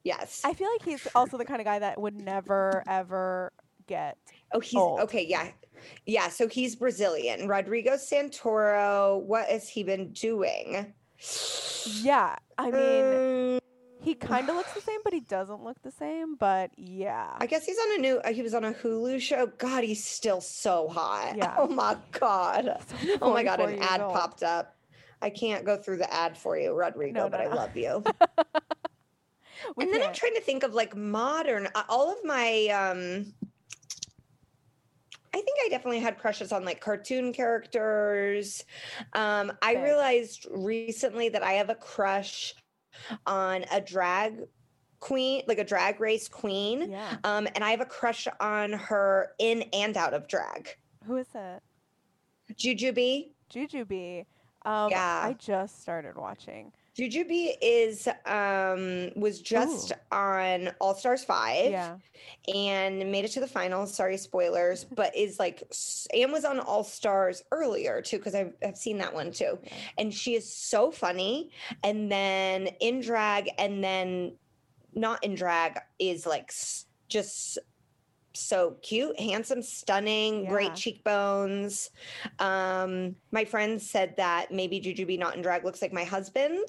Yes. 0.03 0.41
I 0.43 0.53
feel 0.53 0.69
like 0.71 0.83
he's 0.83 1.07
also 1.15 1.37
the 1.37 1.45
kind 1.45 1.61
of 1.61 1.65
guy 1.65 1.79
that 1.79 2.01
would 2.01 2.15
never 2.15 2.83
ever 2.87 3.53
get 3.87 4.17
oh, 4.53 4.59
he's 4.59 4.75
old. 4.75 4.99
okay. 5.01 5.25
Yeah. 5.25 5.49
Yeah. 6.05 6.29
So 6.29 6.47
he's 6.47 6.75
Brazilian. 6.75 7.47
Rodrigo 7.47 7.93
Santoro. 7.93 9.21
What 9.21 9.47
has 9.47 9.67
he 9.69 9.83
been 9.83 10.11
doing? 10.13 10.93
Yeah, 12.01 12.35
I 12.57 12.65
mean, 12.65 12.73
Mm, 12.73 13.50
he 14.01 14.15
kind 14.15 14.49
of 14.49 14.55
looks 14.55 14.73
the 14.73 14.81
same, 14.81 14.99
but 15.03 15.13
he 15.13 15.19
doesn't 15.21 15.63
look 15.63 15.81
the 15.83 15.91
same. 15.91 16.35
But 16.35 16.71
yeah, 16.77 17.35
I 17.39 17.45
guess 17.45 17.65
he's 17.65 17.77
on 17.77 17.95
a 17.95 17.97
new. 17.99 18.17
uh, 18.17 18.33
He 18.33 18.41
was 18.41 18.53
on 18.53 18.63
a 18.65 18.73
Hulu 18.73 19.19
show. 19.21 19.47
God, 19.57 19.83
he's 19.83 20.03
still 20.03 20.41
so 20.41 20.87
hot. 20.87 21.35
Yeah. 21.37 21.55
Oh 21.59 21.67
my 21.67 21.97
god. 22.11 22.77
Oh 23.21 23.33
my 23.33 23.43
god, 23.43 23.59
an 23.59 23.77
ad 23.79 24.01
old. 24.01 24.13
popped 24.13 24.43
up. 24.43 24.75
I 25.21 25.29
can't 25.29 25.63
go 25.65 25.77
through 25.77 25.97
the 25.97 26.11
ad 26.11 26.35
for 26.37 26.57
you, 26.57 26.73
Rodrigo, 26.73 27.13
No, 27.19 27.23
no, 27.25 27.29
but 27.29 27.41
I 27.41 27.45
no. 27.45 27.55
love 27.55 27.75
you. 27.77 28.03
And 29.79 29.93
then 29.93 30.01
I'm 30.01 30.13
trying 30.13 30.33
to 30.33 30.41
think 30.41 30.63
of 30.63 30.73
like 30.73 30.95
modern. 30.95 31.67
uh, 31.75 31.83
All 31.87 32.11
of 32.11 32.17
my, 32.23 32.67
um 32.69 33.31
I 35.33 35.37
think 35.37 35.57
I 35.65 35.69
definitely 35.69 35.99
had 35.99 36.17
crushes 36.17 36.51
on 36.51 36.65
like 36.65 36.81
cartoon 36.81 37.31
characters. 37.31 38.65
Um, 39.13 39.51
I 39.61 39.75
realized 39.75 40.45
recently 40.51 41.29
that 41.29 41.41
I 41.43 41.53
have 41.53 41.69
a 41.69 41.75
crush 41.75 42.53
on 43.25 43.65
a 43.71 43.79
drag 43.81 44.39
queen, 44.99 45.43
like 45.47 45.57
a 45.57 45.63
drag 45.63 45.99
race 45.99 46.27
queen. 46.27 46.91
yeah. 46.91 47.17
Um, 47.23 47.47
and 47.55 47.63
I 47.63 47.71
have 47.71 47.81
a 47.81 47.85
crush 47.85 48.27
on 48.39 48.73
her 48.73 49.31
in 49.39 49.63
and 49.73 49.97
out 49.97 50.13
of 50.13 50.27
drag. 50.27 50.69
Who 51.05 51.17
is 51.17 51.27
it? 51.33 51.61
Jujubee. 52.53 53.29
Jujubee. 53.53 54.25
Um, 54.65 54.89
Yeah. 54.91 55.21
I 55.25 55.33
just 55.39 55.81
started 55.81 56.15
watching. 56.15 56.71
Jujubee 56.97 57.53
is 57.61 58.07
um 58.25 59.11
was 59.15 59.41
just 59.41 59.93
on 60.11 60.71
All 60.81 60.93
Stars 60.93 61.23
5 61.23 61.71
Yeah. 61.71 61.95
and 62.53 63.11
made 63.11 63.23
it 63.25 63.29
to 63.29 63.39
the 63.39 63.47
finals. 63.47 63.93
Sorry, 63.93 64.17
spoilers, 64.17 64.83
but 64.91 65.15
is 65.15 65.39
like 65.39 65.63
and 66.13 66.31
was 66.31 66.43
on 66.45 66.59
All 66.59 66.83
Stars 66.83 67.43
earlier 67.51 68.01
too 68.01 68.17
because 68.17 68.35
I've, 68.35 68.53
I've 68.65 68.77
seen 68.77 68.97
that 68.97 69.13
one 69.13 69.31
too. 69.31 69.57
And 69.97 70.13
she 70.13 70.35
is 70.35 70.51
so 70.53 70.91
funny. 70.91 71.51
And 71.83 72.11
then 72.11 72.67
in 72.81 72.99
drag, 73.01 73.49
and 73.57 73.83
then 73.83 74.33
not 74.93 75.23
in 75.23 75.35
drag 75.35 75.79
is 75.99 76.25
like 76.25 76.51
just 77.07 77.57
so 78.33 78.77
cute, 78.81 79.19
handsome, 79.19 79.61
stunning, 79.61 80.43
Yeah. 80.43 80.49
great 80.49 80.75
cheekbones. 80.75 81.89
Um, 82.39 83.15
my 83.31 83.45
friend 83.45 83.81
said 83.81 84.15
that 84.17 84.51
maybe 84.51 84.79
Jujubee 84.79 85.19
not 85.19 85.35
in 85.35 85.41
drag 85.41 85.65
looks 85.65 85.81
like 85.81 85.93
my 85.93 86.03
husband. 86.03 86.67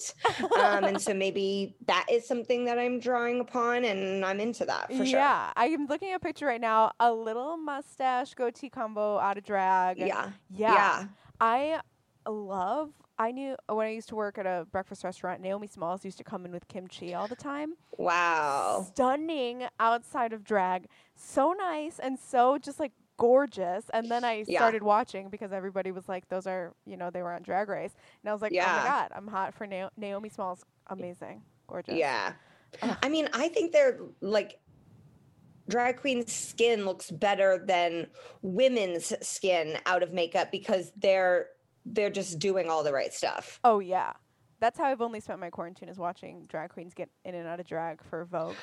Um, 0.59 0.85
and 0.85 1.01
so 1.01 1.15
maybe 1.25 1.77
that 1.87 2.07
is 2.11 2.27
something 2.27 2.65
that 2.65 2.79
I'm 2.79 2.99
drawing 3.01 3.41
upon, 3.41 3.85
and 3.85 4.25
I'm 4.25 4.41
into 4.41 4.65
that 4.67 4.89
for 4.89 5.05
sure. 5.05 5.19
Yeah, 5.19 5.53
I 5.57 5.67
am 5.67 5.87
looking 5.87 6.11
at 6.11 6.17
a 6.17 6.21
picture 6.21 6.47
right 6.47 6.61
now. 6.61 6.93
A 7.01 7.13
little 7.13 7.57
mustache 7.57 8.35
goatee 8.35 8.69
combo 8.71 9.19
out 9.19 9.39
of 9.39 9.45
drag. 9.45 9.99
Yeah. 9.99 10.31
Yeah. 10.51 10.75
Yeah. 10.75 11.07
I 11.41 11.81
love. 12.29 12.91
I 13.23 13.31
knew 13.31 13.55
uh, 13.69 13.75
when 13.75 13.87
I 13.87 13.91
used 13.91 14.09
to 14.09 14.17
work 14.17 14.37
at 14.39 14.47
a 14.47 14.67
breakfast 14.73 15.05
restaurant. 15.05 15.41
Naomi 15.41 15.69
Smalls 15.69 16.05
used 16.05 16.19
to 16.19 16.25
come 16.25 16.45
in 16.45 16.51
with 16.51 16.67
Kim 16.67 16.89
Chi 16.89 17.13
all 17.13 17.29
the 17.29 17.37
time. 17.37 17.75
Wow. 17.97 18.87
Stunning 18.89 19.65
outside 19.79 20.33
of 20.33 20.43
drag, 20.43 20.87
so 21.15 21.53
nice 21.53 22.01
and 22.01 22.19
so 22.19 22.59
just 22.59 22.81
like 22.81 22.91
gorgeous. 23.19 23.85
And 23.93 24.11
then 24.11 24.25
I 24.25 24.45
Yeah. 24.49 24.59
started 24.59 24.83
watching 24.83 25.29
because 25.29 25.53
everybody 25.53 25.93
was 25.93 26.09
like, 26.09 26.29
"Those 26.29 26.47
are 26.49 26.75
you 26.85 26.97
know 26.97 27.11
they 27.11 27.23
were 27.23 27.33
on 27.33 27.43
Drag 27.43 27.69
Race," 27.69 27.95
and 28.23 28.29
I 28.31 28.33
was 28.33 28.43
like, 28.43 28.53
"Oh 28.53 28.57
my 28.57 28.89
god, 28.89 29.13
I'm 29.15 29.29
hot 29.29 29.55
for 29.55 29.67
Na- 29.67 29.91
Naomi 29.97 30.29
Smalls. 30.29 30.65
Amazing, 30.89 31.43
gorgeous." 31.69 31.95
Yeah. 31.95 32.33
Ugh. 32.83 32.97
I 33.03 33.09
mean, 33.09 33.29
I 33.33 33.49
think 33.49 33.71
they're 33.73 34.01
like 34.21 34.59
drag 35.69 35.97
queen 36.01 36.27
skin 36.27 36.85
looks 36.85 37.09
better 37.13 37.65
than 37.65 38.09
women's 38.43 39.13
skin 39.27 39.79
out 39.87 40.03
of 40.03 40.13
makeup 40.13 40.51
because 40.51 40.91
they're 40.97 41.51
they're 41.85 42.11
just 42.11 42.39
doing 42.39 42.69
all 42.69 42.83
the 42.83 42.93
right 42.93 43.13
stuff. 43.13 43.61
Oh 43.65 43.79
yeah. 43.81 44.13
That's 44.61 44.79
how 44.79 44.85
I've 44.85 45.01
only 45.03 45.19
spent 45.21 45.41
my 45.41 45.51
quarantine 45.51 45.89
is 45.89 45.99
watching 45.99 46.45
drag 46.49 46.71
queens 46.71 46.95
get 46.95 47.09
in 47.25 47.35
and 47.35 47.49
out 47.49 47.59
of 47.59 47.67
drag 47.67 48.03
for 48.03 48.25
Vogue. 48.25 48.55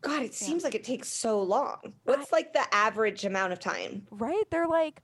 God, 0.00 0.22
it 0.22 0.34
seems 0.34 0.64
like 0.64 0.74
it 0.74 0.84
takes 0.84 1.08
so 1.08 1.42
long. 1.42 1.94
What's 2.04 2.32
like 2.32 2.52
the 2.52 2.62
average 2.74 3.24
amount 3.24 3.52
of 3.52 3.60
time? 3.60 4.06
Right? 4.10 4.44
They're 4.50 4.66
like 4.68 5.02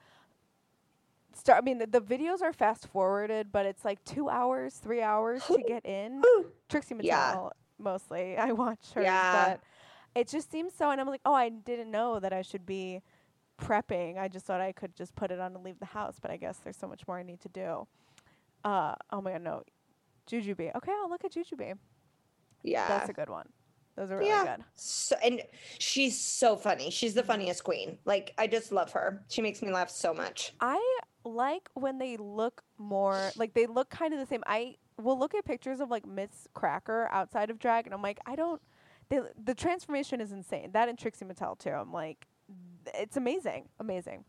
start 1.34 1.58
I 1.58 1.64
mean 1.64 1.78
the, 1.78 1.86
the 1.86 2.00
videos 2.00 2.42
are 2.42 2.52
fast 2.52 2.86
forwarded, 2.88 3.52
but 3.52 3.66
it's 3.66 3.84
like 3.84 4.02
2 4.04 4.28
hours, 4.28 4.74
3 4.76 5.02
hours 5.02 5.44
to 5.46 5.62
get 5.66 5.84
in. 5.84 6.22
Trixie 6.68 6.94
Mattel 6.94 7.04
Yeah. 7.04 7.48
mostly. 7.78 8.36
I 8.38 8.52
watch 8.52 8.92
her 8.94 9.02
Yeah. 9.02 9.56
but 9.56 9.60
it 10.14 10.28
just 10.28 10.50
seems 10.50 10.72
so 10.74 10.90
and 10.90 11.00
I'm 11.00 11.06
like, 11.08 11.22
"Oh, 11.24 11.32
I 11.34 11.48
didn't 11.48 11.90
know 11.90 12.20
that 12.20 12.32
I 12.32 12.42
should 12.42 12.66
be 12.66 13.00
prepping. 13.64 14.18
I 14.18 14.29
just 14.29 14.46
thought 14.46 14.61
I 14.61 14.72
could 14.72 14.94
just 14.96 15.14
put 15.14 15.31
it 15.31 15.40
on 15.40 15.55
and 15.55 15.64
leave 15.64 15.79
the 15.79 15.87
house, 15.87 16.16
but 16.20 16.31
I 16.31 16.37
guess 16.37 16.59
there's 16.59 16.77
so 16.77 16.87
much 16.88 17.07
more 17.07 17.18
I 17.18 17.22
need 17.22 17.40
to 17.40 17.48
do." 17.48 17.87
Uh 18.64 18.94
oh 19.11 19.20
my 19.20 19.33
god, 19.33 19.42
no. 19.42 19.62
Jujubee. 20.31 20.75
Okay, 20.77 20.92
I'll 20.92 21.11
look 21.11 21.25
at 21.25 21.33
Jujubee. 21.33 21.75
Yeah. 22.62 22.87
That's 22.88 23.09
a 23.09 23.12
good 23.12 23.29
one. 23.29 23.48
Those 23.96 24.11
are 24.11 24.16
really 24.18 24.31
Yeah. 24.31 24.57
good. 24.57 24.64
So 24.75 25.16
and 25.22 25.42
she's 25.79 26.18
so 26.18 26.57
funny. 26.57 26.90
She's 26.90 27.14
the 27.14 27.22
funniest 27.25 27.64
queen. 27.64 27.98
Like 28.05 28.33
I 28.38 28.46
just 28.46 28.72
love 28.72 28.92
her. 28.92 29.25
She 29.29 29.42
makes 29.42 29.62
me 29.62 29.70
laugh 29.72 29.90
so 29.90 30.14
much. 30.14 30.55
I 30.61 30.81
like 31.25 31.68
when 31.75 31.98
they 31.98 32.16
look 32.16 32.62
more 32.79 33.31
like 33.37 33.55
they 33.55 33.66
look 33.66 33.90
kind 33.90 34.14
of 34.14 34.20
the 34.20 34.27
same. 34.27 34.42
I 34.46 34.77
will 35.01 35.18
look 35.18 35.35
at 35.35 35.44
pictures 35.44 35.81
of 35.81 35.90
like 35.90 36.07
Miz 36.07 36.48
Cracker 36.55 37.09
outside 37.11 37.51
of 37.51 37.59
drag, 37.59 37.87
and 37.87 37.94
I'm 37.94 38.03
like, 38.03 38.18
I 38.27 38.37
don't. 38.37 38.62
They, 39.09 39.20
the 39.42 39.55
transformation 39.55 40.20
is 40.20 40.33
insane. 40.33 40.70
That 40.72 40.88
and 40.88 40.98
Trixie 40.98 41.25
Mattel 41.25 41.59
too. 41.59 41.70
I'm 41.70 41.92
like, 41.92 42.27
it's 42.94 43.16
amazing, 43.16 43.68
amazing, 43.80 44.24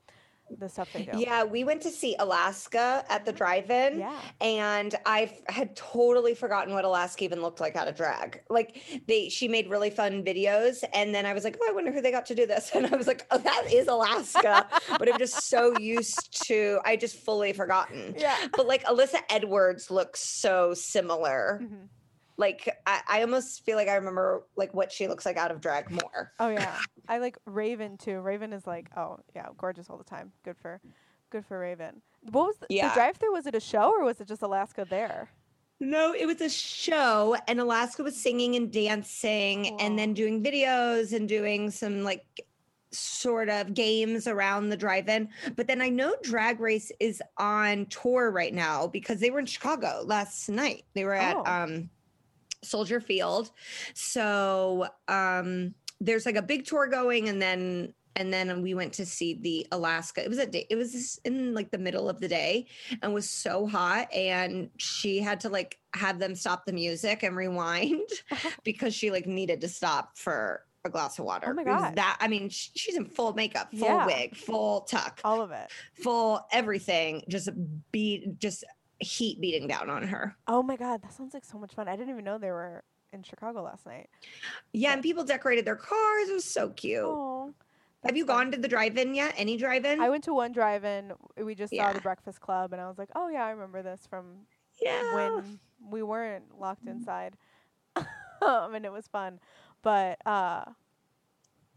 the 0.59 0.67
stuff 0.69 0.89
they 0.93 1.03
do. 1.03 1.17
Yeah, 1.17 1.43
we 1.45 1.63
went 1.63 1.81
to 1.83 1.89
see 1.89 2.15
Alaska 2.19 3.03
at 3.09 3.25
the 3.25 3.31
drive-in. 3.31 3.99
Yeah. 3.99 4.19
and 4.41 4.93
I 5.05 5.31
had 5.47 5.75
totally 5.75 6.35
forgotten 6.35 6.73
what 6.73 6.85
Alaska 6.85 7.23
even 7.23 7.41
looked 7.41 7.59
like 7.59 7.75
out 7.75 7.87
of 7.87 7.95
drag. 7.95 8.41
Like 8.49 8.81
they, 9.07 9.29
she 9.29 9.47
made 9.47 9.69
really 9.69 9.89
fun 9.89 10.23
videos, 10.23 10.83
and 10.93 11.15
then 11.15 11.25
I 11.25 11.33
was 11.33 11.43
like, 11.43 11.57
"Oh, 11.61 11.67
I 11.69 11.73
wonder 11.73 11.91
who 11.91 12.01
they 12.01 12.11
got 12.11 12.25
to 12.27 12.35
do 12.35 12.45
this." 12.45 12.71
And 12.75 12.85
I 12.87 12.95
was 12.97 13.07
like, 13.07 13.25
"Oh, 13.31 13.37
that 13.37 13.67
is 13.71 13.87
Alaska," 13.87 14.67
but 14.99 15.11
I'm 15.11 15.17
just 15.17 15.47
so 15.49 15.77
used 15.79 16.45
to, 16.47 16.79
I 16.85 16.97
just 16.97 17.15
fully 17.17 17.53
forgotten. 17.53 18.13
Yeah. 18.17 18.35
But 18.55 18.67
like 18.67 18.83
Alyssa 18.83 19.19
Edwards 19.29 19.89
looks 19.89 20.19
so 20.19 20.73
similar. 20.73 21.61
Mhm. 21.63 21.87
Like 22.37 22.67
I, 22.85 23.01
I 23.07 23.21
almost 23.21 23.63
feel 23.63 23.77
like 23.77 23.87
I 23.87 23.95
remember 23.95 24.43
like 24.55 24.73
what 24.73 24.91
she 24.91 25.07
looks 25.07 25.25
like 25.25 25.37
out 25.37 25.51
of 25.51 25.61
drag 25.61 25.91
more. 25.91 26.31
Oh 26.39 26.49
yeah. 26.49 26.77
I 27.07 27.19
like 27.19 27.37
Raven 27.45 27.97
too. 27.97 28.19
Raven 28.21 28.53
is 28.53 28.65
like, 28.65 28.89
oh 28.97 29.19
yeah, 29.35 29.47
gorgeous 29.57 29.89
all 29.89 29.97
the 29.97 30.03
time. 30.03 30.31
Good 30.43 30.57
for, 30.61 30.81
good 31.29 31.45
for 31.45 31.59
Raven. 31.59 32.01
What 32.31 32.47
was 32.47 32.55
the, 32.59 32.67
the 32.69 32.91
drive-through? 32.93 33.33
Was 33.33 33.45
it 33.47 33.53
a 33.55 33.59
show 33.59 33.91
or 33.91 34.03
was 34.05 34.21
it 34.21 34.27
just 34.27 34.41
Alaska 34.41 34.85
there? 34.89 35.29
No, 35.79 36.13
it 36.13 36.25
was 36.25 36.39
a 36.39 36.47
show, 36.49 37.35
and 37.49 37.59
Alaska 37.59 38.03
was 38.03 38.15
singing 38.15 38.55
and 38.55 38.71
dancing, 38.71 39.65
Cool. 39.65 39.77
and 39.81 39.99
then 39.99 40.13
doing 40.13 40.41
videos 40.41 41.11
and 41.11 41.27
doing 41.27 41.69
some 41.69 42.03
like 42.03 42.23
sort 42.91 43.49
of 43.49 43.73
games 43.73 44.27
around 44.27 44.69
the 44.69 44.77
drive-in. 44.77 45.27
But 45.57 45.67
then 45.67 45.81
I 45.81 45.89
know 45.89 46.15
Drag 46.23 46.59
Race 46.61 46.91
is 47.01 47.21
on 47.37 47.87
tour 47.87 48.31
right 48.31 48.53
now 48.53 48.87
because 48.87 49.19
they 49.19 49.29
were 49.31 49.39
in 49.39 49.45
Chicago 49.45 50.03
last 50.05 50.47
night. 50.47 50.85
They 50.93 51.03
were 51.03 51.15
at 51.15 51.35
Oh. 51.35 51.43
um, 51.45 51.89
Soldier 52.63 52.99
Field, 53.01 53.51
so 53.93 54.87
um, 55.07 55.73
there's 56.01 56.25
like 56.25 56.35
a 56.35 56.41
big 56.41 56.65
tour 56.65 56.87
going, 56.87 57.29
and 57.29 57.41
then 57.41 57.93
and 58.15 58.31
then 58.31 58.61
we 58.61 58.75
went 58.75 58.93
to 58.93 59.05
see 59.07 59.33
the 59.33 59.65
Alaska. 59.71 60.23
It 60.23 60.29
was 60.29 60.37
a 60.37 60.45
day. 60.45 60.67
It 60.69 60.75
was 60.75 61.19
in 61.25 61.53
like 61.55 61.71
the 61.71 61.77
middle 61.79 62.09
of 62.09 62.19
the 62.19 62.27
day, 62.27 62.67
and 63.01 63.13
was 63.13 63.29
so 63.29 63.65
hot 63.65 64.13
and 64.13 64.69
she 64.77 65.19
had 65.19 65.39
to 65.41 65.49
like 65.49 65.79
have 65.95 66.19
them 66.19 66.35
stop 66.35 66.65
the 66.65 66.73
music 66.73 67.23
and 67.23 67.35
rewind 67.35 68.01
because 68.63 68.93
she 68.93 69.09
like 69.11 69.25
needed 69.25 69.61
to 69.61 69.67
stop 69.67 70.17
for 70.17 70.61
a 70.85 70.89
glass 70.89 71.17
of 71.17 71.25
water. 71.25 71.47
Oh 71.49 71.53
my 71.53 71.63
God. 71.63 71.95
that 71.95 72.17
I 72.19 72.27
mean 72.27 72.49
she's 72.49 72.95
in 72.97 73.05
full 73.05 73.33
makeup, 73.33 73.71
full 73.71 73.87
Yeah. 73.87 74.05
wig, 74.05 74.35
full 74.35 74.81
tuck, 74.81 75.21
All 75.23 75.41
of 75.41 75.51
it. 75.51 75.71
full 75.93 76.45
everything 76.51 77.23
just 77.29 77.49
be 77.91 78.27
just 78.37 78.63
heat 78.99 79.39
beating 79.41 79.67
down 79.67 79.89
on 79.89 80.03
her. 80.03 80.35
Oh 80.47 80.63
my 80.63 80.75
god, 80.75 81.01
that 81.01 81.13
sounds 81.13 81.33
like 81.33 81.45
so 81.45 81.57
much 81.57 81.73
fun. 81.73 81.87
I 81.87 81.95
didn't 81.95 82.11
even 82.11 82.23
know 82.23 82.37
they 82.37 82.51
were 82.51 82.83
in 83.11 83.23
Chicago 83.23 83.63
last 83.63 83.85
night. 83.85 84.09
Yeah, 84.73 84.93
and 84.93 85.01
people 85.01 85.23
decorated 85.23 85.65
their 85.65 85.75
cars. 85.75 86.29
It 86.29 86.33
was 86.33 86.45
so 86.45 86.69
cute. 86.69 87.03
Oh. 87.03 87.53
Have 88.03 88.17
you 88.17 88.25
gone 88.25 88.51
to 88.51 88.57
the 88.57 88.67
drive-in 88.67 89.13
yet? 89.13 89.33
Any 89.37 89.55
drive-in? 89.55 90.01
I 90.01 90.09
went 90.09 90.25
to 90.25 90.33
one 90.33 90.51
drive-in. 90.51 91.13
We 91.37 91.55
just 91.55 91.73
saw 91.73 91.93
the 91.93 92.01
Breakfast 92.01 92.41
Club, 92.41 92.73
and 92.73 92.81
I 92.81 92.87
was 92.87 92.97
like, 92.97 93.09
"Oh 93.15 93.29
yeah, 93.29 93.45
I 93.45 93.51
remember 93.51 93.81
this 93.81 94.05
from 94.09 94.39
yeah. 94.81 95.15
when 95.15 95.59
we 95.89 96.03
weren't 96.03 96.59
locked 96.59 96.85
inside." 96.85 97.37
um, 97.95 98.05
and 98.75 98.85
it 98.85 98.91
was 98.91 99.07
fun. 99.07 99.39
But 99.83 100.25
uh, 100.25 100.65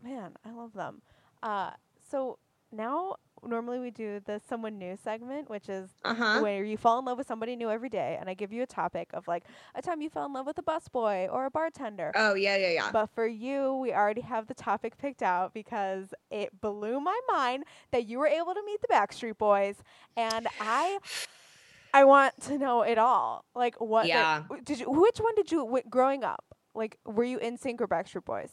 man, 0.02 0.33
I 0.44 0.50
love 0.50 0.72
them. 0.72 1.02
Uh, 1.42 1.70
so 2.11 2.38
now 2.76 3.16
normally 3.46 3.78
we 3.78 3.90
do 3.90 4.20
the 4.24 4.40
someone 4.48 4.78
new 4.78 4.96
segment, 5.02 5.48
which 5.48 5.68
is 5.68 5.90
uh-huh. 6.04 6.40
where 6.40 6.64
you 6.64 6.76
fall 6.76 6.98
in 6.98 7.04
love 7.04 7.18
with 7.18 7.26
somebody 7.26 7.56
new 7.56 7.70
every 7.70 7.88
day, 7.88 8.16
and 8.20 8.28
I 8.28 8.34
give 8.34 8.52
you 8.52 8.62
a 8.62 8.66
topic 8.66 9.10
of 9.14 9.26
like 9.28 9.44
a 9.74 9.82
time 9.82 10.00
you 10.00 10.10
fell 10.10 10.26
in 10.26 10.32
love 10.32 10.46
with 10.46 10.58
a 10.58 10.62
busboy 10.62 11.32
or 11.32 11.46
a 11.46 11.50
bartender. 11.50 12.12
Oh, 12.14 12.34
yeah, 12.34 12.56
yeah, 12.56 12.70
yeah. 12.70 12.90
But 12.92 13.10
for 13.10 13.26
you, 13.26 13.74
we 13.74 13.92
already 13.92 14.22
have 14.22 14.46
the 14.46 14.54
topic 14.54 14.98
picked 14.98 15.22
out 15.22 15.54
because 15.54 16.12
it 16.30 16.60
blew 16.60 17.00
my 17.00 17.18
mind 17.30 17.64
that 17.92 18.06
you 18.06 18.18
were 18.18 18.28
able 18.28 18.54
to 18.54 18.62
meet 18.64 18.80
the 18.80 18.88
Backstreet 18.88 19.38
Boys, 19.38 19.76
and 20.16 20.46
I, 20.60 20.98
I 21.94 22.04
want 22.04 22.40
to 22.42 22.58
know 22.58 22.82
it 22.82 22.98
all. 22.98 23.44
Like 23.54 23.80
what? 23.80 24.06
Yeah. 24.06 24.44
did 24.64 24.80
you? 24.80 24.90
Which 24.90 25.18
one 25.18 25.34
did 25.34 25.50
you? 25.52 25.58
W- 25.58 25.84
growing 25.88 26.24
up, 26.24 26.44
like 26.76 26.98
were 27.04 27.24
you 27.24 27.38
NSYNC 27.38 27.80
or 27.80 27.88
Backstreet 27.88 28.24
Boys? 28.24 28.50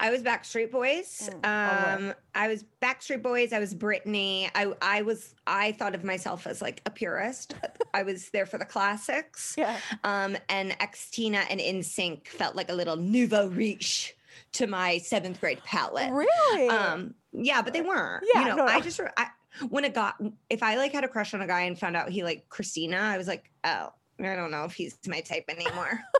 I 0.00 0.10
was 0.10 0.22
Backstreet 0.22 0.70
Boys. 0.70 1.30
Mm. 1.42 1.44
Um, 1.46 2.14
I 2.34 2.48
was 2.48 2.64
Backstreet 2.82 3.22
Boys. 3.22 3.52
I 3.52 3.58
was 3.58 3.74
Britney. 3.74 4.50
I 4.54 4.72
I 4.80 5.02
was 5.02 5.34
I 5.46 5.72
thought 5.72 5.94
of 5.94 6.04
myself 6.04 6.46
as 6.46 6.62
like 6.62 6.82
a 6.86 6.90
purist. 6.90 7.54
I 7.94 8.02
was 8.02 8.30
there 8.30 8.46
for 8.46 8.58
the 8.58 8.64
classics. 8.64 9.54
Yeah. 9.56 9.78
Um, 10.04 10.36
and 10.48 10.72
Xtina 10.78 11.44
and 11.50 11.60
NSYNC 11.60 12.26
felt 12.26 12.56
like 12.56 12.70
a 12.70 12.74
little 12.74 12.96
nouveau 12.96 13.48
riche 13.48 14.14
to 14.52 14.66
my 14.66 14.98
seventh 14.98 15.40
grade 15.40 15.62
palette. 15.64 16.10
Really? 16.10 16.68
Um, 16.68 17.14
yeah, 17.32 17.62
but 17.62 17.72
they 17.72 17.82
weren't. 17.82 18.24
Yeah, 18.34 18.40
you 18.40 18.48
know, 18.48 18.56
no, 18.56 18.66
no. 18.66 18.72
I 18.72 18.80
just 18.80 19.00
I, 19.16 19.28
when 19.68 19.84
it 19.84 19.94
got 19.94 20.16
if 20.48 20.62
I 20.62 20.76
like 20.76 20.92
had 20.92 21.04
a 21.04 21.08
crush 21.08 21.34
on 21.34 21.40
a 21.40 21.46
guy 21.46 21.62
and 21.62 21.78
found 21.78 21.96
out 21.96 22.08
he 22.10 22.22
like 22.24 22.48
Christina, 22.48 22.96
I 22.96 23.18
was 23.18 23.26
like, 23.28 23.50
oh, 23.64 23.92
I 24.20 24.34
don't 24.34 24.50
know 24.50 24.64
if 24.64 24.74
he's 24.74 24.98
my 25.06 25.20
type 25.20 25.44
anymore. 25.48 26.00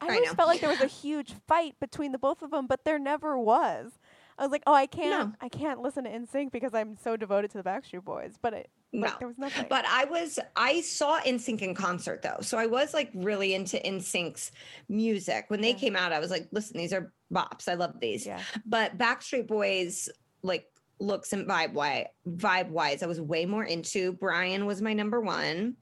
I 0.00 0.06
I 0.06 0.08
always 0.14 0.28
know. 0.28 0.34
felt 0.34 0.48
like 0.48 0.60
there 0.60 0.70
was 0.70 0.80
a 0.80 0.86
huge 1.02 1.32
fight 1.48 1.74
between 1.80 2.12
the 2.12 2.18
both 2.18 2.42
of 2.42 2.50
them, 2.50 2.66
but 2.66 2.84
there 2.84 2.98
never 2.98 3.38
was. 3.38 3.92
I 4.36 4.42
was 4.42 4.50
like, 4.50 4.64
oh, 4.66 4.74
I 4.74 4.86
can't, 4.86 5.28
No. 5.30 5.36
I 5.40 5.48
can't 5.48 5.80
listen 5.80 6.02
to 6.04 6.10
NSYNC 6.10 6.50
because 6.50 6.74
I'm 6.74 6.96
so 6.96 7.16
devoted 7.16 7.52
to 7.52 7.58
the 7.58 7.62
Backstreet 7.62 8.02
Boys. 8.04 8.34
But 8.42 8.52
it 8.52 8.70
Like, 8.92 9.12
No. 9.12 9.16
there 9.20 9.28
was 9.28 9.38
nothing. 9.38 9.66
But 9.70 9.84
I 9.86 10.06
was 10.06 10.40
I 10.56 10.80
saw 10.80 11.20
NSYNC 11.20 11.62
in 11.62 11.74
concert 11.74 12.20
though. 12.22 12.38
So 12.40 12.58
I 12.58 12.66
was 12.66 12.92
like 12.92 13.10
really 13.14 13.54
into 13.54 13.76
NSYNC's 13.76 14.50
music. 14.88 15.44
When 15.48 15.60
they 15.60 15.70
Yeah. 15.70 15.76
came 15.78 15.94
out, 15.94 16.12
I 16.12 16.18
was 16.18 16.30
like, 16.32 16.48
listen, 16.50 16.76
these 16.78 16.92
are 16.92 17.12
bops. 17.32 17.68
I 17.68 17.74
love 17.74 18.00
these. 18.00 18.26
yeah. 18.26 18.40
But 18.66 18.98
Backstreet 18.98 19.46
Boys 19.46 20.08
like 20.42 20.66
looks 20.98 21.32
and 21.32 21.46
vibe 21.48 21.72
wise 21.74 22.06
vibe 22.28 22.70
wise, 22.70 23.04
I 23.04 23.06
was 23.06 23.20
way 23.20 23.46
more 23.46 23.64
into. 23.64 24.14
Brian 24.14 24.66
was 24.66 24.82
my 24.82 24.94
number 24.94 25.20
one. 25.20 25.76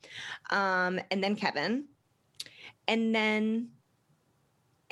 Um, 0.50 1.00
and 1.10 1.24
then 1.24 1.36
Kevin. 1.36 1.86
And 2.86 3.14
then 3.14 3.68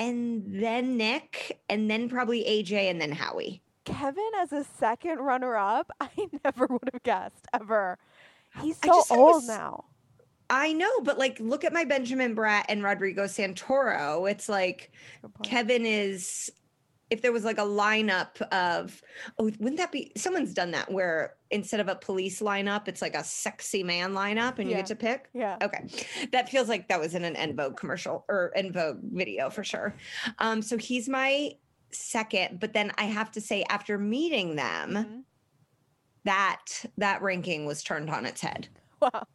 and 0.00 0.42
then 0.46 0.96
Nick, 0.96 1.60
and 1.68 1.88
then 1.88 2.08
probably 2.08 2.42
AJ, 2.42 2.90
and 2.90 3.00
then 3.00 3.12
Howie. 3.12 3.62
Kevin 3.84 4.30
as 4.40 4.52
a 4.52 4.64
second 4.64 5.18
runner 5.18 5.56
up, 5.56 5.90
I 6.00 6.08
never 6.44 6.66
would 6.66 6.90
have 6.92 7.02
guessed 7.04 7.46
ever. 7.54 7.98
He's 8.60 8.76
so 8.78 8.88
just 8.88 9.08
thought 9.08 9.14
it 9.14 9.18
old 9.20 9.34
was- 9.36 9.48
now. 9.48 9.84
I 10.52 10.72
know, 10.72 10.90
but 11.04 11.16
like, 11.16 11.38
look 11.38 11.62
at 11.62 11.72
my 11.72 11.84
Benjamin 11.84 12.34
Bratt 12.34 12.64
and 12.68 12.82
Rodrigo 12.82 13.26
Santoro. 13.26 14.28
It's 14.28 14.48
like 14.48 14.90
Kevin 15.44 15.86
is. 15.86 16.50
If 17.10 17.22
there 17.22 17.32
was 17.32 17.44
like 17.44 17.58
a 17.58 17.62
lineup 17.62 18.40
of, 18.52 19.02
oh, 19.38 19.44
wouldn't 19.58 19.78
that 19.78 19.90
be? 19.92 20.12
Someone's 20.16 20.54
done 20.54 20.70
that 20.70 20.90
where 20.90 21.34
instead 21.50 21.80
of 21.80 21.88
a 21.88 21.96
police 21.96 22.40
lineup, 22.40 22.86
it's 22.86 23.02
like 23.02 23.14
a 23.16 23.24
sexy 23.24 23.82
man 23.82 24.12
lineup, 24.12 24.58
and 24.58 24.68
you 24.68 24.76
Yeah. 24.76 24.76
get 24.78 24.86
to 24.86 24.96
pick. 24.96 25.28
Yeah. 25.32 25.58
Okay, 25.62 25.86
that 26.32 26.48
feels 26.48 26.68
like 26.68 26.88
that 26.88 27.00
was 27.00 27.14
in 27.14 27.24
an 27.24 27.34
En 27.36 27.56
Vogue 27.56 27.76
commercial 27.76 28.24
or 28.28 28.52
En 28.54 28.72
Vogue 28.72 29.00
video 29.02 29.50
for 29.50 29.64
sure. 29.64 29.94
Um, 30.38 30.62
so 30.62 30.76
he's 30.78 31.08
my 31.08 31.52
second, 31.90 32.60
but 32.60 32.72
then 32.72 32.92
I 32.96 33.04
have 33.04 33.32
to 33.32 33.40
say, 33.40 33.64
after 33.68 33.98
meeting 33.98 34.54
them, 34.54 34.94
Mhm. 34.94 35.24
that 36.24 36.84
that 36.98 37.22
ranking 37.22 37.64
was 37.66 37.82
turned 37.82 38.08
on 38.10 38.24
its 38.26 38.40
head. 38.40 38.68
Wow. 39.00 39.26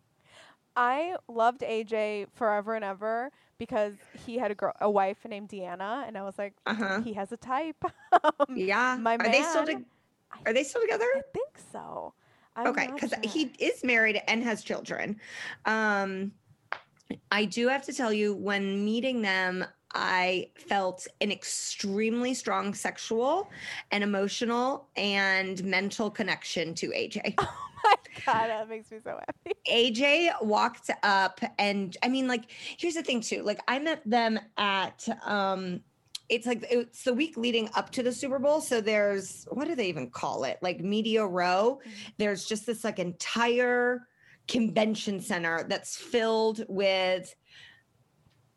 I 0.77 1.15
loved 1.27 1.61
AJ 1.63 2.27
forever 2.33 2.75
and 2.75 2.85
ever 2.85 3.31
because 3.57 3.93
he 4.25 4.37
had 4.37 4.51
a 4.51 4.55
girl, 4.55 4.73
a 4.81 4.89
wife 4.89 5.17
named 5.27 5.49
Deanna, 5.49 6.07
and 6.07 6.17
I 6.17 6.23
was 6.23 6.37
like, 6.37 6.53
Uh 6.65 6.73
huh. 6.75 7.01
he 7.01 7.13
has 7.13 7.31
a 7.31 7.37
type. 7.37 7.83
um, 8.23 8.31
Yeah. 8.55 8.97
my 8.99 9.15
Are 9.15 9.29
they 9.29 9.43
still? 9.43 9.65
To- 9.65 9.85
are 10.45 10.53
they 10.53 10.63
still 10.63 10.81
together? 10.81 11.05
I 11.15 11.21
think 11.33 11.57
so. 11.71 12.13
I'm 12.57 12.67
okay, 12.67 12.89
because 12.93 13.11
sure. 13.11 13.31
he 13.31 13.53
is 13.59 13.83
married 13.83 14.21
and 14.27 14.43
has 14.43 14.63
children. 14.63 15.19
Um, 15.65 16.31
I 17.31 17.45
do 17.45 17.67
have 17.67 17.83
to 17.85 17.93
tell 17.93 18.11
you, 18.13 18.33
when 18.33 18.83
meeting 18.83 19.21
them, 19.21 19.65
I 19.95 20.49
felt 20.55 21.07
an 21.21 21.31
extremely 21.31 22.33
strong 22.33 22.73
sexual 22.73 23.49
and 23.91 24.03
emotional 24.03 24.89
and 24.97 25.63
mental 25.63 26.11
connection 26.11 26.75
to 26.75 26.87
AJ. 26.89 27.35
Oh 27.87 27.91
my 27.91 27.95
god, 28.25 28.47
that 28.47 28.67
makes 28.67 28.89
me 28.91 28.97
so 29.03 29.11
happy. 29.45 29.55
AJ 29.69 30.41
walked 30.41 30.89
up 31.03 31.39
and 31.59 31.95
I 32.01 32.07
mean 32.09 32.27
like 32.27 32.45
here's 32.49 32.95
the 32.95 33.03
thing 33.03 33.21
too 33.21 33.43
like 33.43 33.59
I 33.67 33.77
met 33.77 34.01
them 34.05 34.39
at 34.57 35.07
um 35.23 35.81
it's 36.27 36.47
like 36.47 36.65
it's 36.71 37.03
the 37.03 37.13
week 37.13 37.37
leading 37.37 37.69
up 37.75 37.91
to 37.91 38.01
the 38.01 38.11
Super 38.11 38.39
Bowl 38.39 38.59
so 38.59 38.81
there's 38.81 39.45
what 39.51 39.67
do 39.67 39.75
they 39.75 39.87
even 39.87 40.09
call 40.09 40.45
it 40.45 40.57
like 40.63 40.79
media 40.79 41.23
row 41.23 41.79
Mhm. 41.85 41.91
there's 42.17 42.45
just 42.45 42.65
this 42.65 42.83
like 42.83 42.97
entire 42.97 44.07
convention 44.47 45.19
center 45.21 45.65
that's 45.69 45.95
filled 45.95 46.65
with 46.67 47.35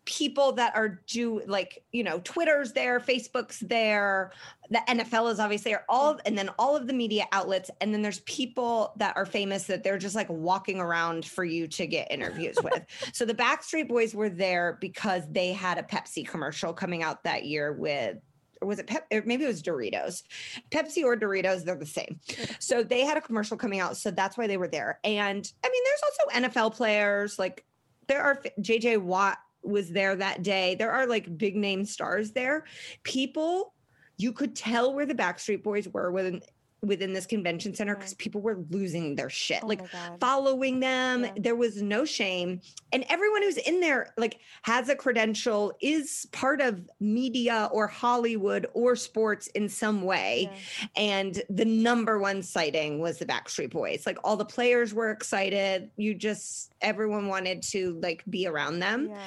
people 0.09 0.53
that 0.53 0.75
are 0.75 1.03
do 1.07 1.43
like 1.47 1.85
you 1.93 2.03
know 2.03 2.19
twitter's 2.21 2.73
there 2.73 2.99
facebook's 2.99 3.61
there 3.61 4.33
the 4.71 4.81
nfl 4.89 5.31
is 5.31 5.39
obviously 5.39 5.71
there 5.71 5.85
all 5.87 6.19
and 6.25 6.37
then 6.37 6.49
all 6.59 6.75
of 6.75 6.87
the 6.87 6.95
media 6.95 7.27
outlets 7.33 7.71
and 7.83 7.93
then 7.93 8.01
there's 8.01 8.21
people 8.21 8.95
that 8.97 9.15
are 9.19 9.27
famous 9.27 9.65
that 9.65 9.85
they're 9.85 9.99
just 9.99 10.15
like 10.15 10.29
walking 10.31 10.81
around 10.81 11.27
for 11.27 11.45
you 11.45 11.67
to 11.67 11.87
get 11.87 12.11
interviews 12.11 12.57
with 12.65 12.83
so 13.13 13.27
the 13.27 13.35
backstreet 13.35 13.87
boys 13.87 14.15
were 14.15 14.31
there 14.31 14.79
because 14.81 15.25
they 15.31 15.53
had 15.53 15.77
a 15.77 15.83
pepsi 15.83 16.27
commercial 16.27 16.73
coming 16.73 17.03
out 17.03 17.23
that 17.23 17.45
year 17.45 17.75
with 17.75 18.17
or 18.61 18.67
was 18.67 18.81
it 18.81 18.89
Pep? 18.89 19.07
Maybe 19.13 19.45
it 19.45 19.47
was 19.47 19.63
Doritos. 19.63 20.25
Pepsi 20.73 21.05
or 21.05 21.17
Doritos, 21.17 21.65
they're 21.65 21.77
the 21.77 21.87
same. 21.87 22.19
So 22.59 22.83
they 22.83 23.03
had 23.05 23.17
a 23.17 23.21
commercial 23.21 23.57
coming 23.57 23.79
out. 23.79 23.97
So 23.97 24.11
that's 24.11 24.37
why 24.37 24.49
they 24.49 24.57
were 24.57 24.67
there. 24.67 24.99
And 25.05 25.53
I 25.65 25.69
mean, 25.69 25.83
there's 25.85 26.03
also 26.03 26.41
NFL 26.41 26.75
players. 26.75 27.39
Like 27.39 27.65
there 28.09 28.21
are 28.23 28.43
JJ 28.61 29.01
Watt 29.03 29.39
was 29.63 29.91
there 29.91 30.17
that 30.17 30.43
day. 30.43 30.75
There 30.75 30.93
are 30.93 31.07
like 31.07 31.39
big 31.39 31.57
name 31.57 31.85
stars 31.85 32.33
there. 32.33 32.65
People, 33.03 33.75
you 34.17 34.33
could 34.33 34.57
tell 34.57 34.95
where 34.95 35.07
the 35.07 35.15
Backstreet 35.15 35.63
Boys 35.63 35.89
were 35.89 36.11
within 36.11 36.43
within 36.83 37.13
this 37.13 37.27
convention 37.27 37.75
center 37.75 37.97
because 37.97 38.15
people 38.15 38.41
were 38.41 38.59
losing 38.71 39.17
their 39.17 39.31
shit. 39.31 39.61
Oh 39.65 39.67
like 39.67 39.83
following 40.21 40.81
them. 40.81 41.25
Yeah. 41.25 41.33
There 41.37 41.57
was 41.57 41.83
no 41.83 42.05
shame. 42.05 42.61
And 42.93 43.05
everyone 43.09 43.43
who's 43.43 43.57
in 43.59 43.81
there, 43.81 44.15
like, 44.17 44.39
has 44.63 44.89
a 44.89 44.95
credential, 44.95 45.73
is 45.81 46.27
part 46.33 46.61
of 46.61 46.89
media 47.01 47.69
or 47.73 47.87
Hollywood 47.87 48.67
or 48.73 48.97
sports 48.97 49.49
in 49.49 49.69
some 49.69 50.03
way. 50.03 50.51
Yeah. 50.51 50.87
And 50.97 51.43
the 51.51 51.65
number 51.65 52.19
one 52.19 52.43
sighting 52.43 53.01
was 53.01 53.19
the 53.19 53.27
Backstreet 53.27 53.71
Boys. 53.71 54.07
Like, 54.07 54.19
all 54.25 54.37
the 54.37 54.45
players 54.45 54.95
were 54.95 55.11
excited. 55.11 55.91
You 55.97 56.15
just, 56.15 56.73
everyone 56.81 57.29
wanted 57.29 57.63
to, 57.65 57.99
like, 58.03 58.23
be 58.31 58.47
around 58.47 58.79
them. 58.79 59.09
Yeah. 59.11 59.19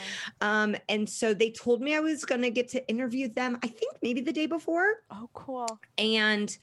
Um, 0.41 0.75
and 0.89 1.07
so 1.07 1.33
they 1.33 1.51
told 1.51 1.81
me 1.81 1.95
I 1.95 1.99
was 1.99 2.25
going 2.25 2.41
to 2.41 2.49
get 2.49 2.69
to 2.69 2.87
interview 2.87 3.27
them, 3.31 3.59
I 3.63 3.67
think 3.67 3.97
maybe 4.01 4.21
the 4.21 4.33
day 4.33 4.45
before 4.45 4.85
Oh, 5.11 5.29
cool. 5.33 5.79
and 5.97 6.57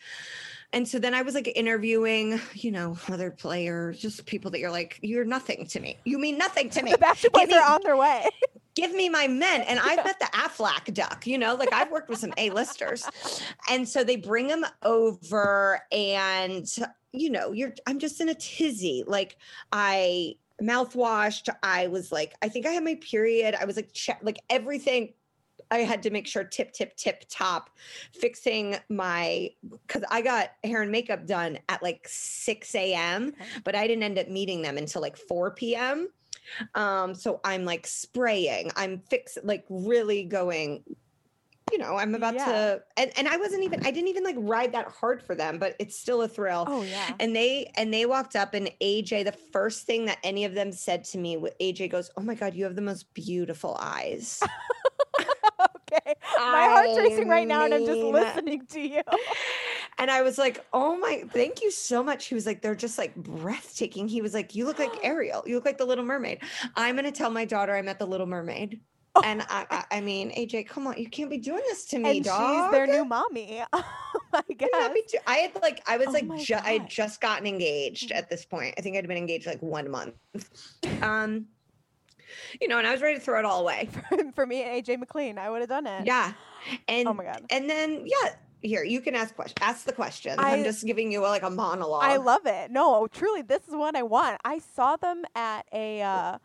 and 0.73 0.87
so 0.87 0.99
then 0.99 1.15
I 1.15 1.23
was 1.23 1.35
like 1.35 1.51
interviewing, 1.57 2.41
you 2.53 2.71
know, 2.71 2.97
other 3.09 3.31
players, 3.31 3.99
just 3.99 4.27
people 4.27 4.51
that 4.51 4.61
you're 4.61 4.71
like, 4.71 4.99
you're 5.03 5.25
nothing 5.25 5.67
to 5.69 5.81
me. 5.81 5.99
You 6.05 6.19
mean 6.19 6.37
nothing 6.37 6.69
to 6.71 6.83
me. 6.83 6.93
The 6.99 6.99
Backstreet 6.99 7.33
Boys 7.33 7.49
me- 7.49 7.55
are 7.55 7.73
on 7.75 7.81
their 7.83 7.97
way. 7.97 8.27
Give 8.75 8.93
me 8.93 9.09
my 9.09 9.27
men. 9.27 9.63
And 9.63 9.81
I've 9.81 10.05
met 10.05 10.21
the 10.21 10.27
Aflac 10.27 10.93
duck, 10.95 11.27
you 11.27 11.39
know, 11.39 11.55
like 11.55 11.73
I've 11.73 11.91
worked 11.91 12.09
with 12.09 12.19
some 12.19 12.33
A-listers. 12.37 13.09
And 13.71 13.89
so 13.89 14.05
they 14.05 14.17
bring 14.17 14.47
them 14.47 14.65
over 14.83 15.81
and 15.91 16.67
you 17.13 17.31
know, 17.31 17.53
you're 17.53 17.75
I'm 17.87 17.99
just 17.99 18.21
in 18.21 18.29
a 18.29 18.35
tizzy. 18.35 19.05
Like 19.07 19.37
I 19.73 20.37
mouthwashed. 20.63 21.49
I 21.63 21.89
was 21.89 22.13
like, 22.13 22.35
I 22.43 22.49
think 22.49 22.67
I 22.67 22.71
had 22.71 22.85
my 22.85 22.97
period. 22.97 23.55
I 23.59 23.65
was 23.65 23.77
like, 23.77 23.93
check, 23.93 24.21
like 24.23 24.41
everything. 24.51 25.15
I 25.71 25.79
had 25.79 26.03
to 26.05 26.11
make 26.11 26.27
sure 26.27 26.45
tip, 26.45 26.73
tip, 26.73 26.97
tip 26.97 27.25
top, 27.29 27.71
fixing 28.13 28.77
my 28.89 29.51
because 29.87 30.05
I 30.11 30.23
got 30.23 30.51
hair 30.65 30.83
and 30.83 30.91
makeup 30.91 31.27
done 31.27 31.59
at 31.69 31.83
like 31.83 32.07
6 32.09 32.75
a.m. 32.75 33.33
But 33.65 33.75
I 33.75 33.87
didn't 33.87 34.03
end 34.05 34.19
up 34.19 34.29
meeting 34.29 34.63
them 34.63 34.79
until 34.79 35.03
like 35.03 35.17
4 35.17 35.51
p.m. 35.53 36.09
Um, 36.75 37.15
so 37.15 37.41
I'm 37.45 37.65
like 37.65 37.87
spraying, 37.87 38.71
I'm 38.77 39.01
fix 39.11 39.37
like 39.43 39.65
really 39.69 40.25
going, 40.25 40.83
you 41.71 41.77
know, 41.77 41.97
I'm 41.97 42.15
about 42.15 42.35
Yeah. 42.35 42.47
to 42.47 42.83
and, 42.97 43.13
and 43.19 43.29
I 43.29 43.37
wasn't 43.37 43.65
even 43.65 43.81
I 43.85 43.91
didn't 43.91 44.09
even 44.09 44.25
like 44.25 44.37
ride 44.39 44.73
that 44.73 44.89
hard 44.89 45.23
for 45.23 45.35
them, 45.35 45.59
but 45.59 45.77
it's 45.79 45.99
still 45.99 46.23
a 46.23 46.29
thrill. 46.29 46.65
Oh 46.67 46.83
yeah. 46.85 47.15
And 47.21 47.37
they 47.37 47.71
and 47.77 47.93
they 47.93 48.07
walked 48.07 48.35
up 48.37 48.55
and 48.55 48.71
AJ, 48.81 49.27
the 49.27 49.37
first 49.53 49.85
thing 49.85 50.07
that 50.07 50.19
any 50.25 50.47
of 50.47 50.55
them 50.55 50.73
said 50.73 51.05
to 51.05 51.19
me, 51.19 51.37
AJ 51.61 51.91
goes, 51.91 52.11
"Oh 52.17 52.23
my 52.23 52.35
god, 52.35 52.55
you 52.55 52.65
have 52.65 52.77
the 52.77 52.83
most 52.83 53.13
beautiful 53.13 53.77
eyes." 53.79 54.43
okay. 55.93 56.15
My 56.37 56.69
heart's 56.71 56.99
racing 56.99 57.29
right 57.29 57.47
now, 57.47 57.65
and 57.65 57.75
I'm 57.75 57.85
just 57.87 58.01
listening 58.01 58.67
to 58.67 58.81
you. 58.81 59.03
And 60.01 60.13
I 60.13 60.23
was 60.23 60.39
like, 60.39 60.65
"Oh 60.73 60.97
my, 60.97 61.25
thank 61.33 61.61
you 61.61 61.73
so 61.73 62.05
much." 62.05 62.27
He 62.27 62.37
was 62.37 62.47
like, 62.47 62.63
"They're 62.63 62.77
just 62.77 62.99
like 62.99 63.17
breathtaking." 63.17 64.07
He 64.07 64.23
was 64.23 64.33
like, 64.33 64.55
"You 64.55 64.65
look 64.65 64.79
like 64.79 64.93
Ariel. 65.03 65.43
You 65.45 65.57
look 65.57 65.65
like 65.65 65.77
the 65.77 65.85
Little 65.85 66.05
Mermaid." 66.05 66.41
I'm 66.77 66.95
gonna 66.95 67.11
tell 67.11 67.31
my 67.31 67.45
daughter 67.45 67.75
I 67.75 67.83
met 67.83 67.99
the 67.99 68.07
Little 68.07 68.27
Mermaid. 68.27 68.81
Oh. 69.17 69.23
And 69.25 69.43
I, 69.49 69.67
I, 69.71 69.85
I 69.97 70.01
mean, 70.01 70.31
AJ, 70.31 70.69
come 70.69 70.87
on, 70.87 70.97
you 70.99 71.09
can't 71.11 71.29
be 71.31 71.39
doing 71.39 71.63
this 71.67 71.85
to 71.87 71.99
me, 71.99 72.19
and 72.19 72.25
dog. 72.25 72.65
she's 72.67 72.71
their 72.71 72.87
new 72.87 73.05
mommy. 73.05 73.65
I 73.73 74.43
guess. 74.57 74.69
cannot 74.73 74.95
be 74.95 75.03
too- 75.09 75.19
I 75.27 75.37
had 75.39 75.61
like 75.63 75.83
I 75.89 75.97
was 75.97 76.07
Oh 76.09 76.13
like 76.13 76.37
ju- 76.39 76.55
I 76.63 76.75
had 76.75 76.89
just 76.89 77.21
gotten 77.21 77.47
engaged 77.49 78.13
at 78.13 78.31
this 78.31 78.45
point. 78.45 78.75
I 78.79 78.83
think 78.83 78.97
I'd 78.97 79.09
been 79.09 79.17
engaged 79.17 79.47
like 79.49 79.61
one 79.63 79.91
month. 79.91 80.15
Um, 81.03 81.47
you 82.61 82.69
know, 82.69 82.79
and 82.79 82.87
I 82.87 82.93
was 82.93 83.01
ready 83.03 83.19
to 83.19 83.21
throw 83.25 83.39
it 83.39 83.45
all 83.45 83.61
away. 83.61 83.89
For 84.35 84.47
me 84.47 84.63
and 84.63 84.85
AJ 84.85 84.99
McLean, 84.99 85.39
I 85.39 85.51
would 85.51 85.61
have 85.61 85.69
done 85.69 85.87
it. 85.87 86.07
Yeah, 86.07 86.33
and 86.87 87.09
Oh 87.09 87.15
my 87.15 87.25
god. 87.25 87.43
and 87.51 87.69
then 87.69 88.05
yeah, 88.07 88.35
here 88.63 88.83
you 88.85 89.01
can 89.01 89.15
ask 89.15 89.35
question. 89.35 89.57
Ask 89.61 89.85
the 89.87 89.93
question. 89.93 90.35
I- 90.39 90.55
I'm 90.55 90.65
just 90.65 90.85
giving 90.87 91.11
you 91.13 91.21
like 91.21 91.43
a 91.43 91.51
monologue. 91.51 92.03
I 92.05 92.17
love 92.17 92.47
it. 92.47 92.71
No, 92.71 93.07
truly, 93.07 93.43
this 93.43 93.67
is 93.69 93.75
what 93.75 93.95
I 93.97 94.03
want. 94.03 94.41
I 94.45 94.59
saw 94.59 94.97
them 94.97 95.25
at 95.35 95.67
a 95.73 96.03
uh, 96.03 96.39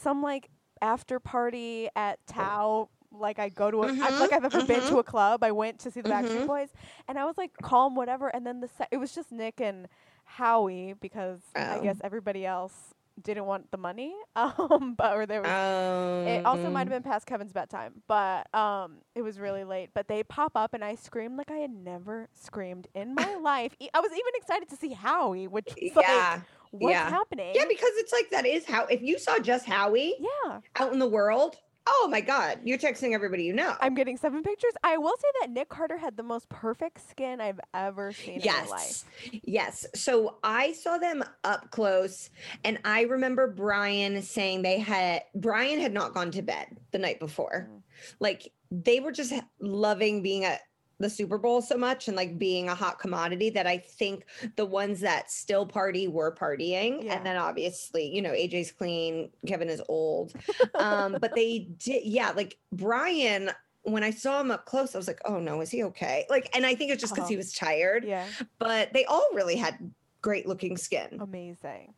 some 0.00 0.22
like 0.22 0.48
after 0.82 1.18
party 1.20 1.88
at 1.96 2.18
Tao. 2.26 2.88
Like 3.16 3.38
I 3.38 3.48
go 3.48 3.70
to 3.70 3.84
a, 3.84 3.86
I 3.86 4.08
feel 4.10 4.18
like 4.18 4.32
I've 4.32 4.44
ever 4.44 4.64
been 4.64 4.80
to 4.88 4.98
a 4.98 5.04
club. 5.04 5.44
I 5.44 5.52
went 5.52 5.78
to 5.80 5.90
see 5.92 6.00
the 6.00 6.08
Backstreet 6.08 6.42
Mhm. 6.42 6.46
Boys, 6.48 6.70
and 7.06 7.16
I 7.16 7.24
was 7.24 7.38
like 7.38 7.52
calm, 7.62 7.94
whatever. 7.94 8.26
And 8.28 8.44
then 8.44 8.58
the 8.60 8.66
se- 8.66 8.88
it 8.90 8.96
was 8.96 9.14
just 9.14 9.30
Nick 9.30 9.60
and 9.60 9.86
Howie 10.24 10.94
because 11.00 11.38
I 11.54 11.76
Oh. 11.78 11.82
guess 11.82 11.98
everybody 12.02 12.44
else 12.44 12.92
didn't 13.22 13.46
want 13.46 13.70
the 13.70 13.78
money. 13.78 14.14
Um, 14.36 14.94
but 14.96 15.14
or 15.16 15.26
there 15.26 15.42
was 15.42 15.50
Um, 15.50 16.26
It 16.26 16.44
also 16.44 16.68
might 16.70 16.80
have 16.80 16.88
been 16.90 17.02
past 17.02 17.26
Kevin's 17.26 17.52
bedtime, 17.52 18.02
but 18.08 18.52
um, 18.54 18.98
it 19.14 19.22
was 19.22 19.38
really 19.38 19.62
late. 19.64 19.90
But 19.94 20.08
they 20.08 20.22
pop 20.24 20.52
up, 20.56 20.74
and 20.74 20.84
I 20.84 20.96
screamed 20.96 21.36
like 21.38 21.50
I 21.50 21.58
had 21.58 21.70
never 21.70 22.28
screamed 22.32 22.88
in 22.94 23.14
my 23.14 23.34
life. 23.42 23.76
I 23.94 24.00
was 24.00 24.10
even 24.12 24.32
excited 24.34 24.68
to 24.70 24.76
see 24.76 24.92
Howie, 24.92 25.46
which 25.46 25.66
was 25.80 25.96
like 25.96 26.06
Yeah, 26.08 26.40
What's 26.72 26.92
Yeah. 26.92 27.08
happening? 27.10 27.52
Yeah, 27.54 27.64
because 27.68 27.90
it's 27.96 28.12
like 28.12 28.30
that 28.30 28.44
is 28.46 28.66
how 28.66 28.86
if 28.86 29.02
you 29.02 29.18
saw 29.18 29.38
just 29.38 29.66
Howie 29.66 30.14
yeah. 30.18 30.60
out 30.76 30.92
in 30.92 30.98
the 30.98 31.08
world, 31.08 31.56
oh 31.86 32.08
my 32.10 32.20
god, 32.20 32.60
you're 32.64 32.78
texting 32.78 33.12
everybody 33.12 33.44
you 33.44 33.52
know. 33.52 33.74
I'm 33.80 33.94
getting 33.94 34.16
seven 34.16 34.42
pictures. 34.42 34.72
I 34.82 34.96
will 34.96 35.16
say 35.16 35.28
that 35.40 35.50
Nick 35.50 35.68
Carter 35.68 35.96
had 35.96 36.16
the 36.16 36.22
most 36.22 36.48
perfect 36.48 37.08
skin 37.08 37.40
I've 37.40 37.60
ever 37.72 38.12
seen 38.12 38.40
in 38.40 38.46
my 38.46 38.64
life. 38.66 39.04
Yes. 39.32 39.42
Yes. 39.44 39.86
So 39.94 40.36
I 40.42 40.72
saw 40.72 40.98
them 40.98 41.22
up 41.44 41.70
close 41.70 42.30
and 42.64 42.78
I 42.84 43.02
remember 43.02 43.48
Brian 43.48 44.22
saying 44.22 44.62
they 44.62 44.78
had 44.78 45.22
Brian 45.34 45.80
had 45.80 45.92
not 45.92 46.14
gone 46.14 46.30
to 46.32 46.42
bed 46.42 46.76
the 46.92 46.98
night 46.98 47.20
before. 47.20 47.68
Mm. 47.70 47.82
Like 48.20 48.52
they 48.70 49.00
were 49.00 49.12
just 49.12 49.32
loving 49.60 50.22
being 50.22 50.44
at 50.44 50.60
the 50.98 51.10
Super 51.10 51.38
Bowl 51.38 51.60
so 51.62 51.76
much 51.76 52.08
and 52.08 52.16
like 52.16 52.38
being 52.38 52.68
a 52.68 52.74
hot 52.74 52.98
commodity 52.98 53.50
that 53.50 53.66
I 53.66 53.78
think 53.78 54.26
the 54.56 54.64
ones 54.64 55.00
that 55.00 55.30
still 55.30 55.66
party 55.66 56.08
were 56.08 56.34
partying. 56.34 57.04
Yeah. 57.04 57.14
And 57.16 57.26
then 57.26 57.36
obviously, 57.36 58.06
you 58.14 58.22
know, 58.22 58.30
AJ's 58.30 58.72
clean, 58.72 59.30
Kevin 59.46 59.68
is 59.68 59.82
old. 59.88 60.32
Um, 60.76 61.16
but 61.20 61.34
they 61.34 61.68
did, 61.78 62.04
yeah, 62.04 62.30
like 62.34 62.56
Brian, 62.72 63.50
when 63.82 64.02
I 64.04 64.10
saw 64.10 64.40
him 64.40 64.50
up 64.50 64.64
close, 64.66 64.94
I 64.94 64.98
was 64.98 65.06
like, 65.08 65.20
oh 65.24 65.38
no, 65.40 65.60
is 65.60 65.70
he 65.70 65.82
okay? 65.84 66.26
Like, 66.30 66.48
and 66.56 66.64
I 66.64 66.74
think 66.74 66.90
it's 66.90 67.00
just 67.00 67.12
because 67.14 67.24
Uh-huh. 67.24 67.30
he 67.30 67.36
was 67.36 67.52
tired 67.52 68.04
Yeah. 68.04 68.26
but 68.58 68.92
they 68.92 69.04
all 69.04 69.28
really 69.34 69.56
had 69.56 69.92
great 70.22 70.46
looking 70.46 70.76
skin. 70.76 71.18
Amazing. 71.20 71.92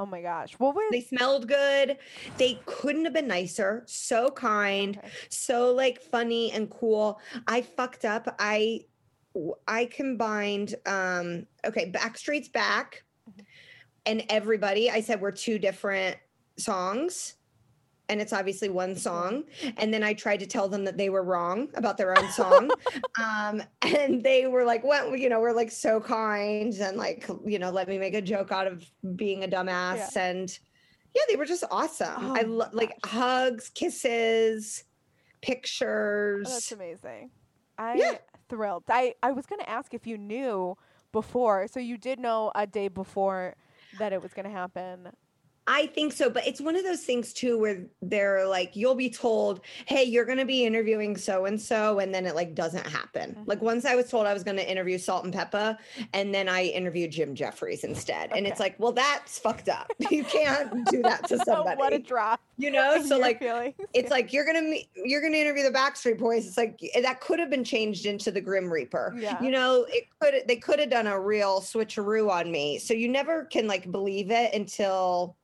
Oh 0.00 0.06
my 0.06 0.22
gosh. 0.22 0.58
Were 0.58 0.72
They 0.90 1.02
smelled 1.02 1.46
good. 1.46 1.98
They 2.38 2.58
couldn't 2.64 3.04
have 3.04 3.12
been 3.12 3.28
nicer. 3.28 3.84
So 3.86 4.30
kind, 4.30 4.96
Okay. 4.96 5.08
so 5.28 5.72
like 5.74 6.00
funny 6.00 6.50
and 6.52 6.70
cool. 6.70 7.20
I 7.46 7.60
fucked 7.60 8.06
up. 8.06 8.34
I 8.38 8.86
I 9.68 9.84
combined 9.84 10.74
um 10.86 11.46
okay, 11.66 11.92
Backstreet's 11.92 12.48
back 12.48 13.04
Mhm. 13.30 13.44
and 14.06 14.24
everybody. 14.30 14.90
I 14.90 15.02
said 15.02 15.20
we're 15.20 15.32
two 15.32 15.58
different 15.58 16.16
songs. 16.56 17.34
And 18.10 18.20
it's 18.20 18.34
obviously 18.34 18.68
one 18.68 18.96
song. 18.96 19.44
And 19.78 19.94
then 19.94 20.02
I 20.04 20.14
tried 20.14 20.40
to 20.40 20.46
tell 20.46 20.68
them 20.68 20.84
that 20.84 20.98
they 20.98 21.10
were 21.10 21.24
wrong 21.24 21.70
about 21.74 21.96
their 21.98 22.14
own 22.14 22.28
song. 22.28 22.74
um, 23.22 23.62
and 23.82 24.22
they 24.24 24.46
were 24.48 24.64
like, 24.64 24.84
well, 24.84 25.16
you 25.16 25.30
know, 25.30 25.40
we're 25.40 25.52
like 25.54 25.70
so 25.72 26.00
kind 26.00 26.74
and 26.74 26.98
like, 26.98 27.28
you 27.46 27.58
know, 27.58 27.70
let 27.70 27.88
me 27.88 27.98
make 27.98 28.14
a 28.14 28.22
joke 28.22 28.52
out 28.52 28.66
of 28.68 28.90
being 29.16 29.44
a 29.44 29.48
dumbass. 29.48 30.16
And 30.16 30.58
yeah, 31.14 31.22
they 31.28 31.36
were 31.36 31.46
just 31.46 31.64
awesome. 31.70 32.32
I 32.34 32.42
Oh 32.42 32.44
love 32.44 32.74
my 32.74 32.88
like 32.88 32.98
hugs, 33.04 33.70
kisses, 33.70 34.84
pictures. 35.42 36.50
Oh, 36.50 36.54
that's 36.54 36.72
amazing. 36.72 37.32
I'm 37.78 38.00
Yeah. 38.00 38.18
thrilled. 38.48 38.84
I 38.88 39.14
I 39.22 39.32
was 39.32 39.46
going 39.46 39.60
to 39.60 39.68
ask 39.68 39.94
if 39.94 40.06
you 40.06 40.18
knew 40.18 40.76
before. 41.12 41.68
So 41.68 41.80
you 41.80 41.98
did 41.98 42.18
know 42.18 42.52
a 42.54 42.66
day 42.66 42.88
before 42.88 43.56
that 43.92 44.12
it 44.12 44.22
was 44.22 44.34
going 44.34 44.44
to 44.44 44.50
happen. 44.50 45.10
I 45.72 45.86
think 45.86 46.12
so, 46.12 46.28
but 46.28 46.44
it's 46.48 46.60
one 46.60 46.74
of 46.74 46.82
those 46.82 47.02
things 47.04 47.32
too 47.32 47.56
where 47.56 47.86
they're 48.02 48.44
like, 48.48 48.74
you'll 48.74 48.96
be 48.96 49.08
told, 49.08 49.60
hey, 49.86 50.02
you're 50.02 50.24
going 50.24 50.38
to 50.38 50.44
be 50.44 50.64
interviewing 50.64 51.16
so 51.16 51.44
and 51.46 51.60
so, 51.60 52.00
and 52.00 52.12
then 52.12 52.26
it 52.26 52.34
like 52.34 52.56
doesn't 52.56 52.84
happen. 52.88 53.36
Mhm. 53.38 53.46
Like 53.46 53.62
once 53.62 53.84
I 53.84 53.94
was 53.94 54.10
told 54.10 54.26
I 54.26 54.34
was 54.34 54.42
going 54.42 54.56
to 54.56 54.68
interview 54.68 54.98
Salt 54.98 55.24
and 55.24 55.32
Pepa, 55.32 55.78
and 56.12 56.34
then 56.34 56.48
I 56.48 56.64
interviewed 56.64 57.12
Jim 57.12 57.36
Jefferies 57.36 57.84
instead, 57.84 58.32
and 58.34 58.48
it's 58.48 58.58
like, 58.58 58.74
well, 58.80 58.90
that's 58.90 59.38
fucked 59.38 59.68
up. 59.68 59.92
you 60.10 60.24
can't 60.24 60.84
do 60.90 61.02
that 61.02 61.28
to 61.28 61.38
somebody, 61.44 61.76
what 61.78 61.92
a 61.92 62.00
drop. 62.00 62.40
you 62.58 62.72
know. 62.72 63.00
So 63.04 63.16
like, 63.18 63.38
feelings. 63.38 63.74
it's 63.94 64.08
Yeah. 64.08 64.10
like 64.10 64.32
you're 64.32 64.44
gonna 64.44 64.62
me- 64.62 64.88
you're 64.96 65.22
gonna 65.22 65.36
interview 65.36 65.62
the 65.62 65.70
Backstreet 65.70 66.18
Boys. 66.18 66.48
It's 66.48 66.56
like 66.56 66.80
eh, 66.94 67.00
that 67.00 67.20
could 67.20 67.38
have 67.38 67.48
been 67.48 67.62
changed 67.64 68.06
into 68.06 68.32
the 68.32 68.40
Grim 68.40 68.72
Reaper. 68.72 69.14
Yeah. 69.16 69.40
You 69.40 69.52
know, 69.52 69.86
it 69.88 70.06
could 70.20 70.34
they 70.48 70.56
could 70.56 70.80
have 70.80 70.90
done 70.90 71.06
a 71.06 71.18
real 71.20 71.60
switcheroo 71.60 72.28
on 72.28 72.50
me. 72.50 72.78
So 72.80 72.92
you 72.92 73.06
never 73.08 73.44
can 73.44 73.68
like 73.68 73.90
believe 73.92 74.32
it 74.32 74.52
until 74.52 75.36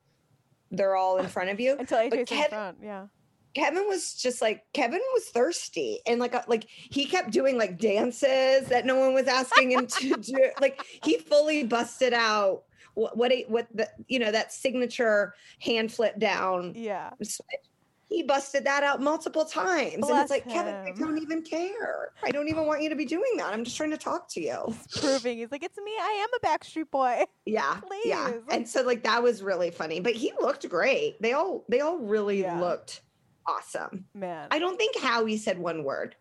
they're 0.71 0.95
all 0.95 1.17
in 1.17 1.27
front 1.27 1.49
of 1.49 1.59
you. 1.59 1.75
until 1.79 1.97
AJ's 1.99 2.13
in 2.13 2.25
Kev- 2.25 2.49
front. 2.49 2.77
Yeah. 2.81 3.07
Kevin 3.53 3.87
was 3.87 4.13
just 4.13 4.39
like 4.41 4.61
Kevin 4.73 4.99
was 5.13 5.29
thirsty 5.29 5.99
and 6.05 6.19
like 6.19 6.35
uh, 6.35 6.43
like 6.47 6.67
he 6.69 7.05
kept 7.05 7.31
doing 7.31 7.57
like 7.57 7.79
dances 7.79 8.67
that 8.67 8.85
no 8.85 8.95
one 8.99 9.13
was 9.15 9.25
asking 9.27 9.71
him 9.71 9.87
to 9.87 10.15
do. 10.21 10.49
Like 10.61 10.83
he 11.03 11.17
fully 11.17 11.63
busted 11.63 12.13
out 12.13 12.63
what 12.93 13.17
what 13.17 13.31
a, 13.31 13.45
what 13.47 13.67
the 13.73 13.89
you 14.07 14.19
know 14.19 14.31
that 14.31 14.53
signature 14.53 15.33
hand 15.59 15.91
flip 15.91 16.19
down 16.19 16.73
Yeah. 16.75 17.09
switch. 17.23 17.66
He 18.09 18.23
busted 18.23 18.63
that 18.65 18.83
out 18.83 19.01
multiple 19.01 19.43
times. 19.43 19.95
and 19.95 20.19
it's 20.19 20.31
like, 20.31 20.47
Kevin, 20.47 20.73
I 20.73 20.91
don't 20.97 21.17
even 21.21 21.41
care. 21.41 22.11
I 22.23 22.31
don't 22.31 22.47
even 22.47 22.63
oh. 22.63 22.67
want 22.67 22.81
you 22.81 22.89
to 22.89 22.95
be 22.95 23.05
doing 23.05 23.33
that. 23.37 23.53
I'm 23.53 23.65
just 23.65 23.75
trying 23.75 23.91
to 23.91 23.97
talk 23.97 24.29
to 24.29 24.41
you. 24.41 24.63
He's 24.67 25.01
proving. 25.01 25.37
He's 25.39 25.51
like, 25.51 25.63
it's 25.63 25.77
me. 25.77 25.91
I 25.91 26.25
am 26.25 26.29
a 26.41 26.45
Backstreet 26.45 26.89
Boy. 26.89 27.23
Yeah. 27.45 27.79
Yeah. 28.03 28.33
And 28.49 28.67
so 28.67 28.81
like 28.81 29.03
that 29.03 29.23
was 29.23 29.41
really 29.41 29.71
funny. 29.71 30.01
But 30.01 30.13
he 30.13 30.33
looked 30.41 30.67
great. 30.67 31.21
They 31.21 31.31
all 31.31 31.63
they 31.69 31.79
all 31.79 31.97
really 31.97 32.41
Yeah. 32.41 32.59
looked 32.59 33.01
awesome. 33.45 34.05
Man. 34.13 34.49
I 34.51 34.59
don't 34.59 34.77
think 34.77 34.97
Howie 34.99 35.37
said 35.37 35.57
one 35.57 35.83
word. 35.85 36.15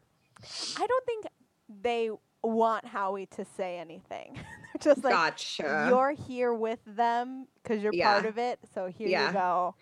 I 0.78 0.86
don't 0.86 1.04
think 1.04 1.26
they 1.82 2.10
want 2.42 2.86
Howie 2.86 3.26
to 3.26 3.44
say 3.56 3.78
anything. 3.78 4.34
They're 4.80 4.94
just 4.94 5.04
like, 5.04 5.14
gotcha. 5.14 5.86
you're 5.90 6.12
here 6.12 6.52
with 6.54 6.80
them 6.86 7.46
because 7.62 7.82
you're 7.82 7.92
Yeah. 7.94 8.12
part 8.12 8.26
of 8.26 8.38
it. 8.38 8.60
So 8.74 8.86
here 8.86 9.08
Yeah. 9.08 9.28
you 9.28 9.32
go. 9.32 9.74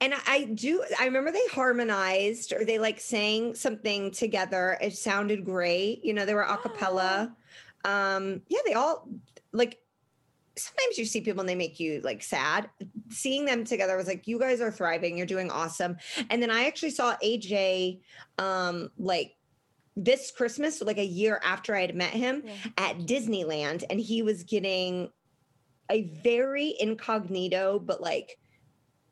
And 0.00 0.14
I- 0.26 0.44
do 0.44 0.84
I 0.98 1.04
remember 1.06 1.32
they 1.32 1.46
harmonized 1.50 2.52
or 2.52 2.64
they 2.64 2.78
like 2.78 3.00
sang 3.00 3.54
something 3.54 4.10
together. 4.12 4.78
It 4.80 4.96
sounded 4.96 5.44
great. 5.44 6.04
You 6.04 6.14
know, 6.14 6.24
they 6.24 6.34
were 6.34 6.42
a 6.42 6.56
cappella. 6.56 7.34
Um, 7.84 8.42
yeah, 8.48 8.58
they 8.66 8.74
all 8.74 9.08
like 9.52 9.78
sometimes 10.56 10.98
you 10.98 11.04
see 11.04 11.20
people 11.20 11.40
and 11.40 11.48
they 11.48 11.54
make 11.54 11.78
you 11.78 12.00
like 12.02 12.24
sad. 12.24 12.68
Seeing 13.08 13.44
them 13.44 13.64
together 13.64 13.96
was 13.96 14.08
like, 14.08 14.26
you 14.26 14.36
guys 14.38 14.60
are 14.60 14.72
thriving, 14.72 15.16
you're 15.16 15.26
doing 15.28 15.48
awesome. 15.48 15.96
And 16.28 16.42
then 16.42 16.50
I 16.50 16.66
actually 16.66 16.90
saw 16.90 17.14
AJ 17.22 18.00
um 18.38 18.90
like 18.98 19.36
this 19.96 20.32
Christmas, 20.32 20.82
like 20.82 20.98
a 20.98 21.04
year 21.04 21.40
after 21.44 21.74
I 21.76 21.82
had 21.82 21.94
met 21.94 22.10
him 22.10 22.42
Yeah. 22.44 22.52
at 22.78 22.98
Disneyland, 22.98 23.84
and 23.88 24.00
he 24.00 24.22
was 24.22 24.42
getting 24.42 25.10
a 25.88 26.02
very 26.24 26.74
incognito, 26.80 27.78
but 27.78 28.00
like 28.02 28.38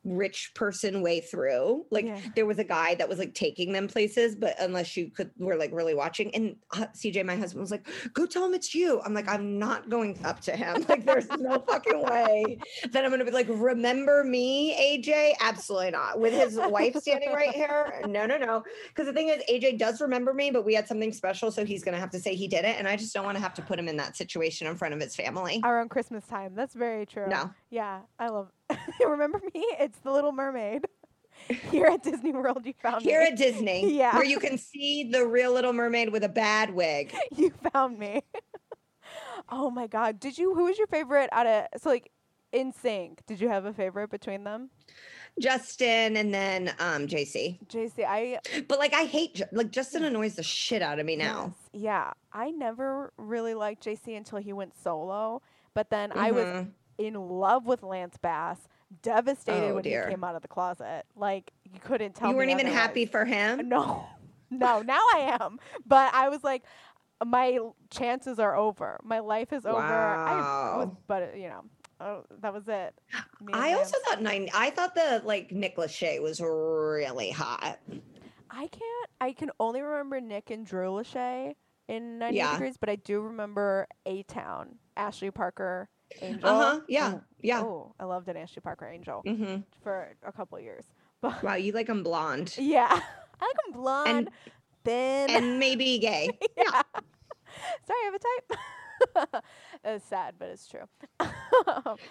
rich 0.07 0.51
person 0.55 1.01
way 1.01 1.19
through. 1.19 1.85
Like 1.91 2.05
Yeah. 2.05 2.19
there 2.35 2.45
was 2.45 2.59
a 2.59 2.63
guy 2.63 2.95
that 2.95 3.07
was 3.09 3.19
like 3.19 3.33
taking 3.33 3.73
them 3.73 3.87
places, 3.87 4.35
but 4.35 4.55
unless 4.59 4.95
you 4.95 5.09
could 5.11 5.31
were 5.37 5.55
like 5.55 5.71
really 5.73 5.93
watching. 5.93 6.33
And 6.33 6.55
uh, 6.73 6.87
CJ, 6.95 7.25
my 7.25 7.35
husband, 7.35 7.61
was 7.61 7.71
like, 7.71 7.87
"Go 8.13 8.25
tell 8.25 8.45
him 8.45 8.53
it's 8.53 8.73
you." 8.73 9.01
I'm 9.01 9.13
like, 9.13 9.27
I'm 9.27 9.59
not 9.59 9.89
going 9.89 10.17
up 10.23 10.39
to 10.41 10.55
him. 10.55 10.75
Like, 10.87 11.05
there's 11.05 11.27
no 11.39 11.59
fucking 11.67 12.01
way 12.01 12.57
that 12.91 13.03
I'm 13.03 13.11
gonna 13.11 13.25
be 13.25 13.31
like, 13.31 13.47
"Remember 13.49 14.23
me, 14.23 14.73
AJ?" 14.75 15.33
Absolutely 15.41 15.91
not. 15.91 16.19
With 16.19 16.33
his 16.33 16.57
wife 16.57 16.95
standing 16.97 17.33
right 17.33 17.53
here, 17.53 18.01
no, 18.07 18.25
no, 18.25 18.37
no. 18.37 18.63
Because 18.87 19.05
the 19.07 19.13
thing 19.13 19.27
is, 19.29 19.43
AJ 19.49 19.77
does 19.77 19.99
remember 19.99 20.33
me, 20.33 20.49
but 20.51 20.63
we 20.65 20.73
had 20.73 20.87
something 20.87 21.11
special, 21.11 21.51
so 21.51 21.65
he's 21.65 21.83
gonna 21.83 21.99
have 21.99 22.11
to 22.11 22.19
say 22.19 22.35
he 22.35 22.47
did 22.47 22.63
it, 22.63 22.77
and 22.77 22.87
I 22.87 22.95
just 22.95 23.13
don't 23.13 23.25
want 23.25 23.35
to 23.35 23.41
have 23.41 23.53
to 23.55 23.61
put 23.61 23.77
him 23.77 23.87
in 23.89 23.97
that 23.97 24.15
situation 24.15 24.67
in 24.67 24.75
front 24.77 24.93
of 24.93 25.01
his 25.01 25.15
family. 25.15 25.59
Around 25.63 25.89
Christmas 25.89 26.25
time. 26.25 26.53
That's 26.55 26.73
very 26.73 27.05
true. 27.05 27.27
No. 27.27 27.51
Yeah. 27.69 28.01
I 28.19 28.29
love 28.29 28.49
Remember 29.05 29.39
me? 29.53 29.65
It's 29.79 29.97
the 29.99 30.11
Little 30.11 30.31
Mermaid. 30.31 30.85
Here 31.71 31.85
at 31.85 32.03
Disney 32.03 32.31
World, 32.33 32.65
you 32.65 32.73
found 32.81 33.03
Here 33.03 33.19
me. 33.19 33.25
Here 33.25 33.31
at 33.33 33.37
Disney, 33.37 33.95
Yeah. 33.97 34.15
where 34.15 34.25
you 34.25 34.39
can 34.39 34.57
see 34.57 35.03
the 35.11 35.25
real 35.25 35.53
Little 35.53 35.73
Mermaid 35.73 36.09
with 36.11 36.23
a 36.23 36.29
bad 36.29 36.73
wig. 36.73 37.13
you 37.35 37.51
found 37.73 37.99
me. 37.99 38.23
oh 39.49 39.69
my 39.69 39.87
god. 39.87 40.19
Did 40.19 40.37
you 40.37 40.53
who 40.55 40.65
was 40.65 40.77
your 40.77 40.87
favorite 40.87 41.29
out 41.31 41.47
of 41.47 41.65
so 41.81 41.89
like 41.89 42.11
NSYNC? 42.53 43.19
Did 43.27 43.39
you 43.39 43.49
have 43.49 43.65
a 43.65 43.73
favorite 43.73 44.09
between 44.09 44.43
them? 44.43 44.69
Justin 45.39 46.17
and 46.17 46.33
then 46.33 46.69
um 46.79 47.07
JC. 47.07 47.59
JC, 47.67 48.03
I 48.07 48.39
But 48.67 48.79
like 48.79 48.93
I 48.93 49.03
hate 49.03 49.41
like 49.51 49.71
Justin 49.71 50.03
annoys 50.03 50.35
the 50.35 50.43
shit 50.43 50.81
out 50.81 50.99
of 50.99 51.05
me 51.05 51.15
now. 51.15 51.53
Yes, 51.71 51.83
Yeah. 51.83 52.11
I 52.33 52.51
never 52.51 53.13
really 53.17 53.53
liked 53.53 53.85
JC 53.85 54.17
until 54.17 54.39
he 54.39 54.53
went 54.53 54.73
solo. 54.81 55.41
But 55.75 55.91
then 55.91 56.11
I 56.13 56.31
was 56.31 56.45
Mhm. 56.45 56.71
in 56.97 57.13
love 57.13 57.67
with 57.67 57.83
Lance 57.83 58.17
Bass, 58.17 58.57
devastated 59.01 59.71
Oh, 59.71 59.75
when 59.75 59.83
dear. 59.83 60.05
he 60.05 60.11
came 60.11 60.23
out 60.23 60.35
of 60.35 60.41
the 60.41 60.47
closet. 60.47 61.03
Like 61.15 61.51
you 61.63 61.79
couldn't 61.79 62.15
tell 62.15 62.29
You 62.29 62.35
weren't 62.35 62.49
even 62.51 62.65
otherwise. 62.67 62.81
happy 62.81 63.05
for 63.05 63.25
him. 63.25 63.67
No. 63.69 64.05
No, 64.49 64.81
now 64.81 65.01
I 65.13 65.37
am. 65.41 65.59
But 65.85 66.13
I 66.13 66.29
was 66.29 66.41
like 66.41 66.63
my 67.25 67.59
chances 67.89 68.39
are 68.39 68.55
over. 68.55 68.97
My 69.03 69.19
life 69.19 69.51
is 69.51 69.65
over. 69.65 69.77
I 69.77 70.35
was 70.37 70.45
Wow. 70.87 70.97
but 71.05 71.23
uh, 71.23 71.35
you 71.35 71.49
know, 71.49 71.63
oh, 71.99 72.23
that 72.41 72.53
was 72.53 72.63
it. 72.69 72.93
I 73.51 73.73
also 73.73 73.97
Lance. 73.97 74.05
thought 74.07 74.21
nine. 74.21 74.47
I 74.55 74.69
thought 74.69 74.95
the 74.95 75.21
like 75.25 75.51
Nick 75.51 75.75
Lachey 75.75 76.21
was 76.21 76.39
really 76.39 77.29
hot. 77.29 77.77
I 78.49 78.67
can't. 78.67 79.09
I 79.19 79.33
can 79.33 79.51
only 79.59 79.81
remember 79.81 80.21
Nick 80.21 80.49
and 80.49 80.65
Drew 80.65 80.91
Lachey 80.91 81.55
in 81.89 82.17
90 82.19 82.37
Yeah. 82.37 82.53
Degrees, 82.53 82.77
but 82.77 82.87
I 82.87 82.95
do 82.95 83.19
remember 83.19 83.87
O-Town, 84.05 84.75
Ashley 84.95 85.29
Parker, 85.31 85.89
Angel. 86.21 86.49
Uh 86.49 86.55
huh. 86.55 86.79
Yeah. 86.87 87.19
Yeah. 87.41 87.61
Oh, 87.61 87.93
I 87.99 88.05
loved 88.05 88.27
an 88.29 88.37
Ashley 88.37 88.61
Parker 88.61 88.87
Angel 88.87 89.23
hmm 89.25 89.57
for 89.83 90.15
a 90.25 90.31
couple 90.31 90.59
years. 90.59 90.85
But 91.21 91.41
Wow, 91.43 91.55
you 91.55 91.71
like 91.71 91.87
him 91.89 92.03
blonde 92.03 92.55
yeah, 92.59 92.87
I 93.41 93.45
like 93.45 93.55
him 93.67 93.73
blonde, 93.73 94.29
thin. 94.83 95.29
and 95.31 95.59
maybe 95.59 95.97
gay. 95.97 96.29
yeah. 96.57 96.81
Sorry, 97.87 97.99
I 98.03 98.05
have 98.05 98.13
a 98.13 99.29
type. 99.33 99.43
it's 99.83 100.05
sad, 100.05 100.35
but 100.37 100.49
it's 100.49 100.67
true. 100.67 100.83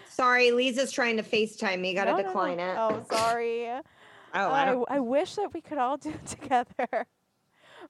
Sorry, 0.07 0.51
Lisa's 0.51 0.91
trying 0.91 1.19
to 1.19 1.23
FaceTime 1.23 1.81
me. 1.81 1.95
Gotta 1.95 2.11
No, 2.11 2.17
no, 2.17 2.23
no. 2.23 2.29
decline 2.29 2.59
it. 2.59 2.77
Oh, 2.79 3.05
sorry. 3.09 3.69
Oh, 3.69 3.83
I 4.35 4.73
I. 4.73 4.97
I 4.97 5.01
wish 5.01 5.35
that 5.37 5.53
we 5.55 5.61
could 5.61 5.79
all 5.79 5.97
do 5.97 6.11
it 6.11 6.27
together. 6.27 7.07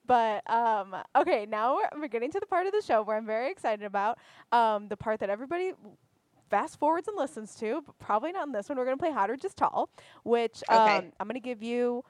But 0.06 0.48
um, 0.50 0.96
okay, 1.16 1.46
now 1.48 1.76
we're, 1.76 2.00
we're 2.02 2.08
getting 2.08 2.30
to 2.32 2.40
the 2.40 2.46
part 2.46 2.66
of 2.66 2.72
the 2.72 2.82
show 2.82 3.02
where 3.02 3.16
I'm 3.16 3.26
very 3.26 3.50
excited 3.50 3.84
about. 3.84 4.18
Um, 4.52 4.88
the 4.88 4.96
part 4.96 5.20
that 5.20 5.30
everybody 5.30 5.72
fast 6.50 6.78
forwards 6.78 7.08
and 7.08 7.16
listens 7.16 7.54
to, 7.56 7.82
but 7.84 7.98
probably 7.98 8.32
not 8.32 8.46
in 8.46 8.52
this 8.52 8.68
one. 8.68 8.78
We're 8.78 8.84
going 8.84 8.96
to 8.96 9.02
play 9.02 9.12
Hot 9.12 9.30
or 9.30 9.36
Just 9.36 9.56
Tall, 9.56 9.90
which 10.24 10.62
um, 10.68 10.76
Okay. 10.80 11.10
I'm 11.20 11.26
going 11.26 11.34
to 11.34 11.40
give 11.40 11.62
you. 11.62 12.04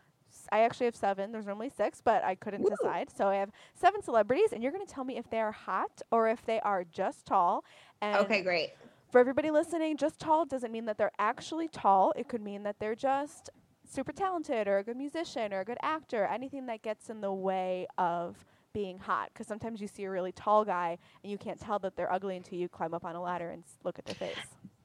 I 0.53 0.61
actually 0.61 0.87
have 0.87 0.97
seven. 0.97 1.33
There's 1.33 1.47
normally 1.47 1.71
six, 1.71 2.01
but 2.05 2.23
I 2.25 2.35
couldn't 2.35 2.63
Woo. 2.63 2.71
decide. 2.71 3.09
So 3.17 3.29
I 3.29 3.37
have 3.37 3.51
seven 3.75 4.03
celebrities, 4.03 4.53
and 4.53 4.63
you're 4.63 4.73
going 4.73 4.87
to 4.87 4.93
tell 4.93 5.05
me 5.05 5.17
if 5.17 5.31
they 5.31 5.41
are 5.41 5.53
hot 5.53 6.03
or 6.11 6.29
if 6.29 6.45
they 6.45 6.61
are 6.61 6.85
just 6.85 7.27
tall. 7.27 7.65
And 8.03 8.17
Okay, 8.23 8.43
great. 8.43 8.71
for 9.11 9.19
everybody 9.21 9.51
listening, 9.51 9.97
just 9.97 10.19
tall 10.21 10.45
doesn't 10.45 10.73
mean 10.73 10.85
that 10.87 10.99
they're 10.99 11.13
actually 11.19 11.69
tall. 11.69 12.13
It 12.17 12.29
could 12.29 12.43
mean 12.43 12.65
that 12.65 12.79
they're 12.81 12.95
just 12.97 13.49
super 13.89 14.13
talented 14.13 14.69
or 14.69 14.79
a 14.79 14.85
good 14.85 14.97
musician 14.97 15.53
or 15.53 15.61
a 15.61 15.65
good 15.65 15.79
actor, 15.83 16.25
anything 16.27 16.67
that 16.67 16.83
gets 16.83 17.11
in 17.11 17.21
the 17.21 17.33
way 17.33 17.87
of 17.99 18.45
being 18.73 18.99
hot. 18.99 19.31
Because 19.33 19.47
sometimes 19.47 19.81
you 19.81 19.89
see 19.89 20.05
a 20.05 20.11
really 20.11 20.33
tall 20.33 20.65
guy 20.65 20.99
and 21.23 21.31
you 21.31 21.39
can't 21.39 21.61
tell 21.61 21.79
that 21.81 21.97
they're 21.97 22.13
ugly 22.13 22.37
until 22.37 22.59
you 22.59 22.69
climb 22.69 22.93
up 22.95 23.05
on 23.05 23.15
a 23.17 23.23
ladder 23.23 23.51
and 23.51 23.63
s- 23.65 23.79
look 23.85 23.99
at 23.99 24.05
their 24.05 24.15
face. 24.15 24.37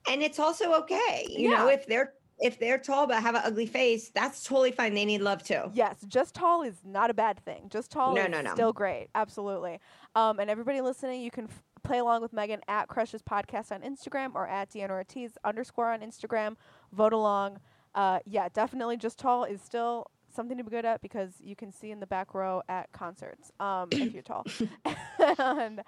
And 0.08 0.22
it's 0.22 0.38
also 0.38 0.72
okay. 0.80 1.26
You 1.28 1.50
know, 1.50 1.68
if 1.68 1.86
they're 1.86 2.14
if 2.40 2.58
they're 2.58 2.78
tall 2.78 3.06
but 3.06 3.22
have 3.22 3.36
an 3.36 3.42
ugly 3.44 3.66
face, 3.66 4.10
that's 4.12 4.42
totally 4.42 4.72
fine. 4.72 4.94
They 4.94 5.04
need 5.04 5.20
love 5.20 5.44
too. 5.44 5.70
Yes, 5.74 5.96
just 6.08 6.34
tall 6.34 6.62
is 6.62 6.74
not 6.84 7.08
a 7.10 7.14
bad 7.14 7.38
thing. 7.44 7.68
Just 7.68 7.92
tall 7.92 8.14
No, 8.14 8.22
is 8.22 8.30
no, 8.30 8.40
no. 8.40 8.54
still 8.54 8.72
great. 8.72 9.08
Absolutely. 9.14 9.78
Um, 10.16 10.40
and 10.40 10.50
everybody 10.50 10.80
listening, 10.80 11.20
you 11.20 11.30
can 11.30 11.44
f- 11.44 11.62
play 11.84 11.98
along 11.98 12.20
with 12.22 12.32
Megan 12.32 12.60
at 12.66 12.88
Crushes 12.88 13.22
Podcast 13.22 13.70
on 13.70 13.82
Instagram 13.82 14.34
or 14.34 14.48
at 14.48 14.70
Deanna 14.72 14.90
Ortiz 14.90 15.38
underscore 15.44 15.92
on 15.92 16.00
Instagram. 16.00 16.56
Vote 16.92 17.12
along. 17.12 17.60
Uh, 17.94 18.18
yeah, 18.26 18.48
definitely 18.52 18.96
just 18.96 19.18
tall 19.18 19.44
is 19.44 19.60
still 19.60 20.06
something 20.34 20.56
to 20.56 20.64
be 20.64 20.70
good 20.70 20.84
at 20.84 21.02
because 21.02 21.34
you 21.40 21.54
can 21.54 21.70
see 21.70 21.90
in 21.90 22.00
the 22.00 22.06
back 22.06 22.34
row 22.34 22.62
at 22.68 22.90
concerts 22.92 23.52
um, 23.60 23.88
if 23.92 24.14
you're 24.14 24.22
tall. 24.22 24.46
and 25.38 25.82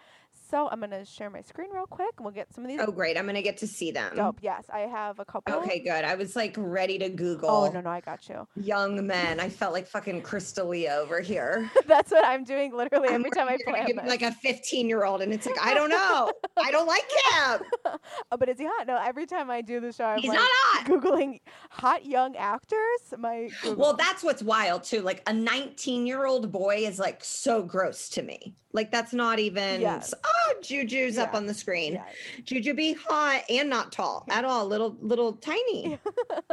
so 0.55 0.68
I'm 0.70 0.78
going 0.78 0.90
to 0.90 1.05
share 1.05 1.30
my 1.30 1.40
screen 1.40 1.68
real 1.72 1.86
quick 1.86 2.11
and 2.16 2.24
we'll 2.24 2.32
get 2.34 2.55
some 2.55 2.62
of 2.62 2.68
these 2.68 2.78
Oh, 2.80 2.92
great. 2.92 3.18
I'm 3.18 3.26
gonna 3.26 3.42
get 3.42 3.57
to 3.59 3.66
see 3.66 3.90
them. 3.90 4.14
dope. 4.14 4.38
Yes, 4.40 4.64
I 4.72 4.80
have 4.80 5.18
a 5.18 5.24
couple. 5.24 5.52
Okay, 5.57 5.80
good. 5.80 6.05
I 6.05 6.14
was 6.14 6.36
like 6.36 6.55
ready 6.57 6.96
to 6.98 7.09
Google 7.09 7.48
Oh, 7.50 7.70
no, 7.70 7.80
no, 7.80 7.90
I 7.90 8.00
got 8.00 8.28
you. 8.28 8.46
young 8.55 9.05
men. 9.05 9.40
I 9.40 9.48
felt 9.48 9.72
like 9.72 9.88
fucking 9.88 10.22
Crystalia 10.22 10.96
over 10.98 11.20
here. 11.20 11.68
That's 11.86 12.12
what 12.12 12.24
I'm 12.24 12.44
doing 12.44 12.72
literally 12.72 13.09
every 13.09 13.30
time 13.30 13.48
I 13.48 13.52
You're 13.52 13.59
gonna 13.66 13.76
plan 13.78 13.86
give 13.88 13.96
me 13.96 14.02
this. 14.02 14.11
like 14.11 14.22
a 14.22 14.30
15 14.32 14.88
year 14.88 15.05
old, 15.05 15.22
and 15.22 15.32
it's 15.32 15.44
like, 15.46 15.57
I 15.61 15.74
don't 15.74 15.90
know. 15.90 16.30
I 16.57 16.70
don't 16.70 16.86
like 16.86 17.11
him. 17.32 17.61
Oh, 18.32 18.36
but 18.36 18.48
is 18.48 18.59
he 18.59 18.64
hot? 18.66 18.86
No, 18.86 18.96
every 19.00 19.26
time 19.26 19.50
I 19.50 19.61
do 19.61 19.78
the 19.80 19.92
show, 19.92 20.05
I'm 20.05 20.18
He's 20.18 20.28
like 20.30 20.38
not 20.38 20.48
hot. 20.50 20.86
googling 20.86 21.40
hot 21.70 22.05
young 22.05 22.36
actors. 22.36 22.78
My 23.18 23.48
Google. 23.62 23.76
Well, 23.82 23.94
that's 23.96 24.22
what's 24.22 24.42
wild 24.42 24.82
too. 24.84 25.00
Like 25.02 25.22
a 25.28 25.32
19 25.32 26.07
year 26.07 26.26
old 26.26 26.50
boy 26.50 26.76
is 26.78 26.98
like 26.98 27.22
so 27.24 27.62
gross 27.62 28.09
to 28.11 28.22
me. 28.22 28.55
Like 28.72 28.90
that's 28.90 29.12
not 29.12 29.38
even. 29.38 29.80
Yes. 29.80 30.12
Oh, 30.24 30.43
Juju's 30.62 31.18
up 31.18 31.34
on 31.34 31.47
the 31.47 31.55
screen. 31.55 31.95
yeah. 31.95 32.05
Juju 32.45 32.74
be 32.74 32.92
hot 32.95 33.42
and 33.49 33.68
not 33.68 33.92
tall 33.92 34.24
at 34.30 34.45
all. 34.45 34.66
Little, 34.66 34.97
little, 35.01 35.32
tiny. 35.34 35.99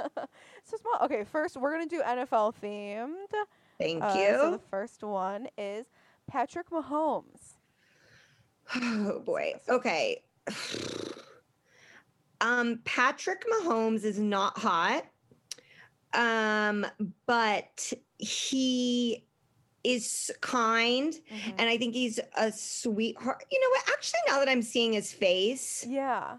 so 0.63 0.77
small. 0.77 0.99
Okay, 1.03 1.23
first 1.23 1.57
we're 1.57 1.71
gonna 1.71 1.85
do 1.85 2.01
NFL 2.01 2.53
themed. 2.61 3.15
Thank 3.79 4.03
Uh, 4.03 4.13
you. 4.17 4.27
So 4.37 4.51
the 4.51 4.61
first 4.69 5.03
one 5.03 5.47
is 5.57 5.85
Patrick 6.27 6.69
Mahomes. 6.69 7.55
Oh 8.75 9.19
boy. 9.19 9.53
Okay. 9.69 10.21
Um, 12.43 12.79
Patrick 12.85 13.43
Mahomes 13.47 14.03
is 14.03 14.17
not 14.17 14.57
hot. 14.57 15.05
Um, 16.13 16.87
but 17.27 17.93
he 18.17 19.23
is 19.83 20.31
kind 20.41 21.13
Mhm. 21.13 21.55
and 21.57 21.61
I 21.69 21.77
think 21.77 21.93
he's 21.93 22.19
a 22.37 22.51
sweetheart. 22.51 23.43
You 23.51 23.59
know 23.59 23.69
what? 23.69 23.89
Actually, 23.93 24.19
now 24.27 24.39
that 24.39 24.49
I'm 24.49 24.61
seeing 24.61 24.93
his 24.93 25.11
face, 25.11 25.85
yeah. 25.87 26.37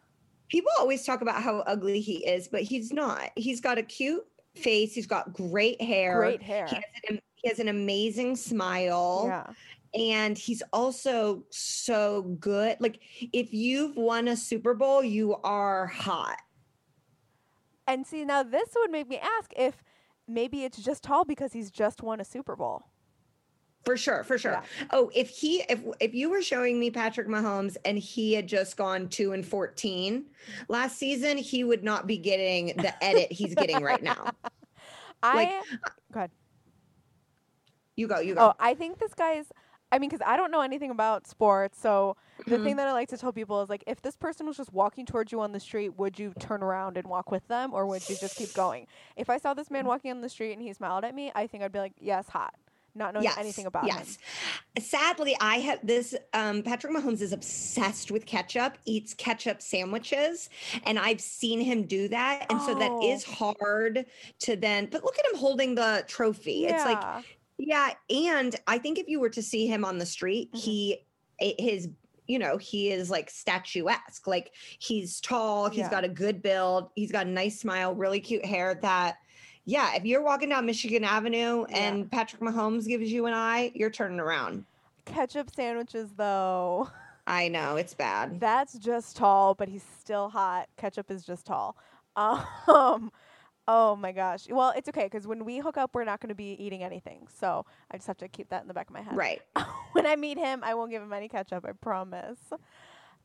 people 0.48 0.70
always 0.78 1.04
talk 1.04 1.22
about 1.22 1.42
how 1.42 1.58
ugly 1.60 2.00
he 2.00 2.24
is, 2.26 2.46
but 2.48 2.62
he's 2.62 2.92
not. 2.92 3.30
He's 3.36 3.60
got 3.60 3.78
a 3.78 3.82
cute 3.82 4.26
face, 4.54 4.94
he's 4.94 5.06
got 5.06 5.32
great 5.32 5.80
hair. 5.80 6.18
Great 6.18 6.42
hair. 6.42 6.66
He 6.66 6.74
has, 6.76 6.84
an, 7.08 7.20
he 7.36 7.48
has 7.48 7.58
an 7.58 7.68
amazing 7.68 8.36
smile 8.36 9.24
Yeah. 9.26 9.52
and 9.94 10.36
he's 10.36 10.62
also 10.72 11.44
so 11.50 12.22
good. 12.38 12.76
Like 12.80 13.00
if 13.32 13.52
you've 13.54 13.96
won 13.96 14.28
a 14.28 14.36
Super 14.36 14.74
Bowl, 14.74 15.02
you 15.02 15.36
are 15.42 15.86
hot. 15.86 16.38
And 17.86 18.06
see, 18.06 18.24
now 18.24 18.42
this 18.42 18.68
would 18.76 18.90
make 18.90 19.08
me 19.08 19.18
ask 19.18 19.52
if 19.56 19.82
maybe 20.28 20.64
it's 20.64 20.78
just 20.78 21.02
tall 21.02 21.24
because 21.24 21.52
he's 21.52 21.70
just 21.70 22.02
won 22.02 22.20
a 22.20 22.24
Super 22.24 22.54
Bowl. 22.54 22.84
For 23.84 23.96
sure, 23.96 24.22
for 24.22 24.38
sure. 24.38 24.52
Yeah. 24.52 24.86
Oh, 24.90 25.10
if 25.12 25.28
he 25.28 25.62
if 25.68 25.82
if 26.00 26.14
you 26.14 26.30
were 26.30 26.40
showing 26.42 26.78
me 26.78 26.90
Patrick 26.90 27.26
Mahomes 27.26 27.76
and 27.84 27.98
he 27.98 28.32
had 28.34 28.46
just 28.46 28.76
gone 28.76 29.08
2 29.08 29.32
and 29.32 29.44
14 29.44 30.30
last 30.68 30.98
season, 30.98 31.36
he 31.36 31.64
would 31.64 31.82
not 31.82 32.06
be 32.06 32.16
getting 32.16 32.80
the 32.80 33.02
edit 33.02 33.32
he's 33.32 33.56
getting 33.56 33.82
right 33.82 34.02
now. 34.02 34.36
I 35.22 35.34
Like, 35.34 35.66
go 36.12 36.20
ahead. 36.20 36.30
You 37.96 38.08
go, 38.08 38.20
you 38.20 38.34
go. 38.34 38.40
Oh, 38.48 38.54
I 38.58 38.74
think 38.74 38.98
this 38.98 39.14
guy's. 39.14 39.52
I 39.90 39.98
mean, 39.98 40.08
because 40.08 40.24
I 40.26 40.38
don't 40.38 40.50
know 40.50 40.62
anything 40.62 40.90
about 40.90 41.26
sports, 41.26 41.78
so 41.78 42.16
the 42.46 42.58
Mhm. 42.58 42.62
thing 42.62 42.76
that 42.76 42.88
I 42.88 42.92
like 42.92 43.10
to 43.10 43.18
tell 43.18 43.30
people 43.32 43.60
is 43.60 43.68
like, 43.68 43.84
if 43.86 44.00
this 44.00 44.16
person 44.16 44.46
was 44.46 44.56
just 44.56 44.72
walking 44.72 45.04
towards 45.04 45.32
you 45.32 45.40
on 45.42 45.52
the 45.52 45.60
street, 45.60 45.90
would 45.98 46.18
you 46.18 46.32
turn 46.38 46.62
around 46.62 46.96
and 46.96 47.06
walk 47.08 47.30
with 47.30 47.46
them, 47.48 47.74
or 47.74 47.86
would 47.86 48.08
you 48.08 48.16
just 48.16 48.34
keep 48.34 48.54
going? 48.54 48.86
If 49.16 49.28
I 49.28 49.36
saw 49.36 49.52
this 49.52 49.70
man 49.70 49.84
walking 49.86 50.10
on 50.10 50.22
the 50.22 50.30
street 50.30 50.54
and 50.54 50.62
he 50.62 50.72
smiled 50.72 51.04
at 51.04 51.14
me, 51.14 51.30
I 51.34 51.46
think 51.46 51.62
I'd 51.62 51.72
be 51.72 51.78
like, 51.78 51.92
yes, 51.98 52.30
hot, 52.30 52.54
not 52.94 53.14
knowing 53.14 53.26
anything 53.38 53.66
about 53.66 53.84
him. 53.84 53.96
yes. 53.96 54.18
Sadly, 54.78 55.36
I 55.40 55.56
have 55.60 55.78
this. 55.86 56.14
Um, 56.34 56.62
Patrick 56.62 56.94
Mahomes 56.94 57.20
is 57.22 57.32
obsessed 57.32 58.10
with 58.10 58.26
ketchup, 58.26 58.76
eats 58.84 59.14
ketchup 59.14 59.62
sandwiches, 59.62 60.50
and 60.84 60.98
I've 60.98 61.20
seen 61.20 61.60
him 61.60 61.84
do 61.84 62.08
that. 62.08 62.46
And 62.50 62.60
so 62.62 62.74
that 62.74 62.90
Oh. 62.90 63.00
hard 63.24 64.06
to 64.40 64.56
then. 64.56 64.88
But 64.90 65.04
look 65.04 65.18
at 65.18 65.26
him 65.32 65.38
holding 65.38 65.74
the 65.74 66.04
trophy. 66.06 66.66
It's 66.66 66.84
like, 66.84 67.00
Yeah. 67.58 67.94
yeah. 68.10 68.24
And 68.32 68.56
I 68.66 68.78
think 68.78 68.98
if 68.98 69.08
you 69.08 69.20
were 69.20 69.30
to 69.30 69.42
see 69.42 69.66
him 69.66 69.84
on 69.84 69.98
the 69.98 70.06
street, 70.06 70.52
Mhm. 70.52 70.58
he, 70.58 70.98
his, 71.38 71.88
you 72.26 72.38
know, 72.38 72.56
he 72.58 72.90
is 72.90 73.10
like 73.10 73.30
statuesque. 73.30 74.26
Like 74.26 74.52
he's 74.78 75.20
tall, 75.20 75.68
he's 75.70 75.78
Yeah. 75.80 75.90
got 75.90 76.04
a 76.04 76.08
good 76.08 76.42
build, 76.42 76.90
he's 76.94 77.10
got 77.12 77.26
a 77.26 77.30
nice 77.30 77.58
smile, 77.58 77.94
really 77.94 78.20
cute 78.20 78.44
hair. 78.44 78.78
That, 78.82 79.16
yeah, 79.64 79.94
if 79.94 80.04
you're 80.04 80.22
walking 80.22 80.48
down 80.48 80.66
Michigan 80.66 81.04
Avenue 81.04 81.64
Yeah. 81.68 81.76
and 81.76 82.10
Patrick 82.10 82.42
Mahomes 82.42 82.86
gives 82.86 83.10
you 83.12 83.26
an 83.26 83.34
eye, 83.34 83.70
you're 83.74 83.90
turning 83.90 84.20
around. 84.20 84.64
ketchup 85.04 85.50
sandwiches, 85.54 86.10
though, 86.16 86.88
I 87.26 87.48
know 87.48 87.76
it's 87.76 87.94
bad. 87.94 88.40
that's 88.40 88.74
just 88.74 89.16
tall, 89.16 89.54
but 89.54 89.68
he's 89.68 89.84
still 90.00 90.28
hot. 90.28 90.68
Ketchup 90.76 91.10
is 91.10 91.24
just 91.24 91.46
tall. 91.46 91.76
Um. 92.16 93.10
Oh 93.68 93.94
my 93.94 94.10
gosh. 94.10 94.48
Well, 94.50 94.72
it's 94.76 94.88
okay 94.88 95.04
because 95.04 95.24
when 95.26 95.44
we 95.44 95.58
hook 95.58 95.76
up, 95.76 95.94
we're 95.94 96.04
not 96.04 96.20
going 96.20 96.28
to 96.30 96.34
be 96.34 96.52
eating 96.62 96.82
anything. 96.82 97.28
So 97.32 97.64
I 97.92 97.96
just 97.96 98.08
have 98.08 98.16
to 98.18 98.28
keep 98.28 98.48
that 98.50 98.60
in 98.62 98.68
the 98.68 98.74
back 98.74 98.88
of 98.88 98.92
my 98.92 99.02
head. 99.02 99.16
Right. 99.16 99.40
when 99.92 100.04
I 100.04 100.16
meet 100.16 100.36
him, 100.36 100.62
I 100.64 100.74
won't 100.74 100.90
give 100.90 101.00
him 101.00 101.12
any 101.12 101.28
ketchup. 101.28 101.64
I 101.66 101.70
promise. 101.72 102.38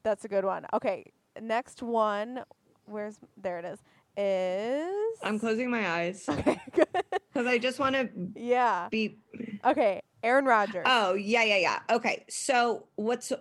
That's 0.03 0.25
a 0.25 0.27
good 0.27 0.45
one. 0.45 0.67
Okay, 0.73 1.05
next 1.41 1.81
one. 1.81 2.43
Where's 2.85 3.17
there? 3.35 3.57
It 3.59 3.65
is. 3.65 3.79
Is 4.17 5.17
I'm 5.23 5.39
closing 5.39 5.69
my 5.69 5.87
eyes 5.89 6.25
okay. 6.29 6.59
Because 6.71 7.45
I 7.47 7.57
just 7.59 7.79
want 7.79 7.95
to 7.95 8.09
yeah. 8.35 8.87
be. 8.89 9.19
Okay. 9.63 10.01
Aaron 10.23 10.45
Rodgers. 10.45 10.83
Oh, 10.87 11.13
yeah, 11.13 11.43
yeah, 11.43 11.57
yeah. 11.57 11.79
Okay. 11.91 12.25
So 12.29 12.87
what's 12.95 13.31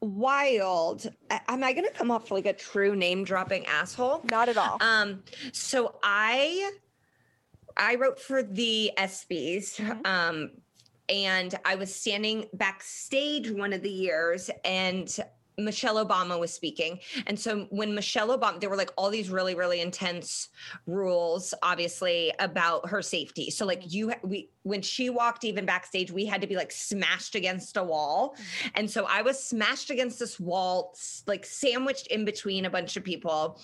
wild? 0.00 1.06
Am 1.48 1.64
I 1.64 1.72
going 1.72 1.86
to 1.86 1.92
come 1.92 2.10
off 2.10 2.30
like 2.30 2.46
a 2.46 2.52
true 2.52 2.94
name 2.94 3.24
dropping 3.24 3.66
asshole? 3.66 4.22
Not 4.30 4.48
at 4.48 4.56
all. 4.56 4.78
Um, 4.80 5.22
so 5.52 5.96
I 6.02 6.70
I 7.76 7.96
wrote 7.96 8.20
for 8.20 8.42
the 8.42 8.92
ESPYS, 8.98 9.76
Mhm. 9.80 10.06
um, 10.06 10.50
and 11.08 11.54
I 11.64 11.74
was 11.74 11.94
standing 11.94 12.46
backstage 12.52 13.50
one 13.50 13.72
of 13.72 13.82
the 13.82 13.90
years, 13.90 14.50
and 14.64 15.08
Michelle 15.58 16.04
Obama 16.04 16.38
was 16.38 16.52
speaking. 16.52 16.98
And 17.26 17.38
so 17.38 17.66
when 17.70 17.94
Michelle 17.94 18.36
Obama, 18.36 18.60
there 18.60 18.70
were 18.70 18.76
like 18.76 18.90
all 18.96 19.10
these 19.10 19.30
really, 19.30 19.54
really 19.54 19.80
intense 19.80 20.48
rules, 20.86 21.54
obviously, 21.62 22.32
about 22.38 22.88
her 22.88 23.02
safety. 23.02 23.50
So 23.50 23.66
like 23.66 23.92
you, 23.92 24.12
we, 24.22 24.50
when 24.62 24.82
she 24.82 25.10
walked 25.10 25.44
even 25.44 25.66
backstage, 25.66 26.10
we 26.10 26.24
had 26.26 26.40
to 26.40 26.46
be 26.46 26.56
like 26.56 26.72
smashed 26.72 27.34
against 27.34 27.76
a 27.76 27.82
wall. 27.82 28.36
And 28.74 28.90
so 28.90 29.06
I 29.08 29.22
was 29.22 29.42
smashed 29.42 29.90
against 29.90 30.18
this 30.18 30.38
wall, 30.40 30.94
like 31.26 31.44
sandwiched 31.44 32.06
in 32.08 32.24
between 32.24 32.64
a 32.64 32.70
bunch 32.70 32.96
of 32.96 33.04
people. 33.04 33.60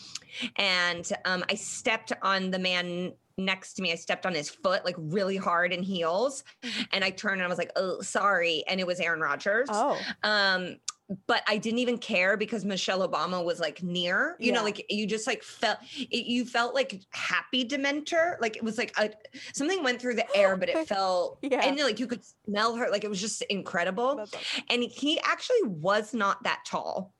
And 0.56 1.10
um, 1.24 1.44
I 1.50 1.54
stepped 1.54 2.12
on 2.22 2.50
the 2.50 2.58
man 2.58 3.12
next 3.36 3.74
to 3.74 3.82
me. 3.82 3.92
I 3.92 3.94
stepped 3.94 4.26
on 4.26 4.34
his 4.34 4.50
foot 4.50 4.84
like 4.84 4.96
really 4.98 5.36
hard 5.36 5.72
in 5.72 5.82
heels. 5.82 6.42
Mhm. 6.64 6.86
And 6.92 7.04
I 7.04 7.10
turned 7.10 7.34
and 7.34 7.44
I 7.44 7.48
was 7.48 7.58
like, 7.58 7.70
oh, 7.76 8.00
sorry. 8.00 8.64
And 8.66 8.80
it 8.80 8.86
was 8.86 8.98
Aaron 9.00 9.20
Rodgers. 9.20 9.68
oh. 9.70 9.98
Um, 10.24 10.76
but 11.26 11.42
I 11.48 11.56
didn't 11.56 11.78
even 11.78 11.98
care 11.98 12.36
because 12.36 12.64
Michelle 12.64 13.06
Obama 13.08 13.42
was 13.42 13.60
like 13.60 13.82
near, 13.82 14.36
you 14.38 14.52
know, 14.52 14.62
like 14.62 14.84
you 14.90 15.06
just 15.06 15.26
like 15.26 15.42
felt 15.42 15.78
it, 15.98 16.26
you 16.26 16.44
felt 16.44 16.74
like 16.74 17.00
happy 17.10 17.64
Dementor. 17.64 18.38
Like 18.40 18.56
it 18.56 18.62
was 18.62 18.76
like 18.76 18.92
a 18.98 19.10
something 19.54 19.82
went 19.82 20.00
through 20.00 20.14
the 20.16 20.26
air, 20.36 20.56
but 20.56 20.68
it 20.68 20.86
felt 20.86 21.38
Yeah. 21.42 21.60
and 21.64 21.78
like 21.78 21.98
you 21.98 22.06
could 22.06 22.22
smell 22.44 22.76
her. 22.76 22.90
Like 22.90 23.04
it 23.04 23.10
was 23.10 23.20
just 23.20 23.40
incredible. 23.42 24.24
And 24.68 24.82
he 24.82 25.18
actually 25.20 25.62
was 25.64 26.12
not 26.12 26.42
that 26.44 26.64
tall. 26.66 27.14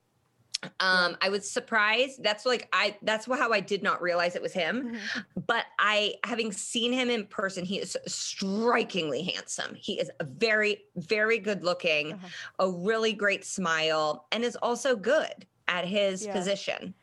Um, 0.80 1.16
I 1.20 1.28
was 1.28 1.48
surprised. 1.48 2.22
That's 2.24 2.44
like 2.44 2.68
I 2.72 2.96
that's 3.02 3.26
how 3.26 3.52
I 3.52 3.60
did 3.60 3.82
not 3.82 4.02
realize 4.02 4.34
it 4.34 4.42
was 4.42 4.52
him 4.52 4.88
Mhm. 4.88 5.24
but 5.46 5.66
I, 5.78 6.16
having 6.24 6.50
seen 6.52 6.92
him 6.92 7.10
in 7.10 7.26
person, 7.26 7.64
he 7.64 7.78
is 7.78 7.96
strikingly 8.06 9.22
handsome. 9.22 9.76
He 9.76 10.00
is 10.00 10.10
a 10.20 10.24
very, 10.24 10.82
very 10.96 11.38
good 11.38 11.62
looking, 11.62 12.12
Uh-huh. 12.14 12.28
a 12.58 12.70
really 12.70 13.12
great 13.12 13.44
smile, 13.44 14.26
and 14.32 14.44
is 14.44 14.56
also 14.56 14.96
good 14.96 15.46
at 15.68 15.84
his 15.84 16.24
Yeah. 16.24 16.32
position. 16.32 16.94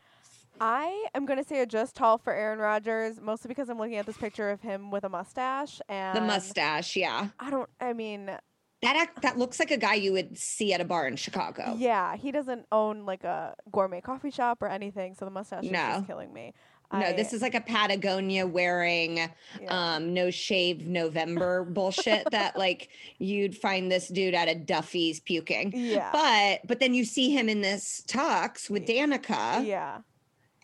I 0.60 1.08
am 1.14 1.26
going 1.26 1.38
to 1.38 1.44
say 1.44 1.60
a 1.62 1.66
just 1.66 1.96
tall 1.96 2.18
for 2.18 2.34
Aaron 2.34 2.60
Rodgers, 2.60 3.20
mostly 3.22 3.50
because 3.50 3.70
I'm 3.70 3.78
looking 3.78 3.98
at 3.98 4.06
this 4.06 4.18
picture 4.18 4.50
of 4.52 4.62
him 4.62 4.90
with 4.92 5.04
a 5.04 5.10
mustache. 5.10 5.82
And 5.90 6.18
The 6.18 6.22
mustache, 6.22 6.96
yeah, 6.96 7.30
I 7.40 7.50
don't, 7.50 7.70
I 7.80 7.94
mean, 7.94 8.38
that 8.82 8.96
act, 8.96 9.22
that 9.22 9.38
looks 9.38 9.60
like 9.60 9.72
a 9.72 9.78
guy 9.78 9.96
you 9.96 10.12
would 10.14 10.38
see 10.38 10.74
at 10.74 10.82
a 10.82 10.86
bar 10.86 11.08
in 11.08 11.16
Chicago. 11.16 11.76
yeah, 11.78 12.16
he 12.16 12.32
doesn't 12.32 12.66
own 12.72 13.06
like 13.06 13.24
a 13.24 13.56
gourmet 13.72 14.02
coffee 14.02 14.32
shop 14.32 14.62
or 14.62 14.68
anything. 14.68 15.16
So 15.16 15.26
the 15.26 15.32
mustache 15.32 15.64
is 15.64 15.72
No. 15.72 15.80
just 15.80 16.08
killing 16.08 16.32
me. 16.34 16.54
No, 16.94 17.12
this 17.14 17.34
is 17.34 17.42
like 17.42 17.56
a 17.56 17.62
Patagonia 17.62 18.46
wearing, 18.48 19.18
yeah. 19.18 19.28
um, 19.70 20.14
no 20.14 20.30
shave 20.30 20.86
November 20.88 21.66
bullshit 21.66 22.30
that 22.32 22.56
like 22.58 22.90
you'd 23.18 23.58
find 23.58 23.92
this 23.92 24.08
dude 24.08 24.34
at 24.36 24.48
a 24.48 24.56
Duffy's 24.56 25.20
puking. 25.20 25.74
yeah. 25.76 26.12
But 26.14 26.68
but 26.68 26.80
then 26.80 26.94
you 26.94 27.04
see 27.04 27.32
him 27.32 27.50
in 27.50 27.62
this 27.62 28.04
tux 28.08 28.70
with 28.70 28.86
Danica. 28.86 29.66
yeah. 29.66 29.98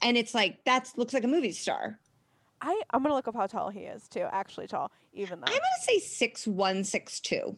and 0.02 0.16
it's 0.16 0.34
like 0.34 0.64
that 0.66 0.90
looks 0.96 1.14
like 1.14 1.24
a 1.24 1.28
movie 1.28 1.52
star. 1.52 2.00
I, 2.62 2.80
I'm 2.92 3.02
going 3.02 3.10
to 3.12 3.16
look 3.16 3.28
up 3.28 3.36
how 3.36 3.48
tall 3.48 3.70
he 3.72 3.82
is 3.82 4.08
too. 4.08 4.28
Actually 4.32 4.68
tall, 4.68 4.92
even 5.14 5.40
though. 5.40 5.48
I'm 5.48 5.54
gonna 5.54 5.82
say 5.82 5.98
six 5.98 6.46
one, 6.48 6.84
six 6.84 7.20
two. 7.20 7.58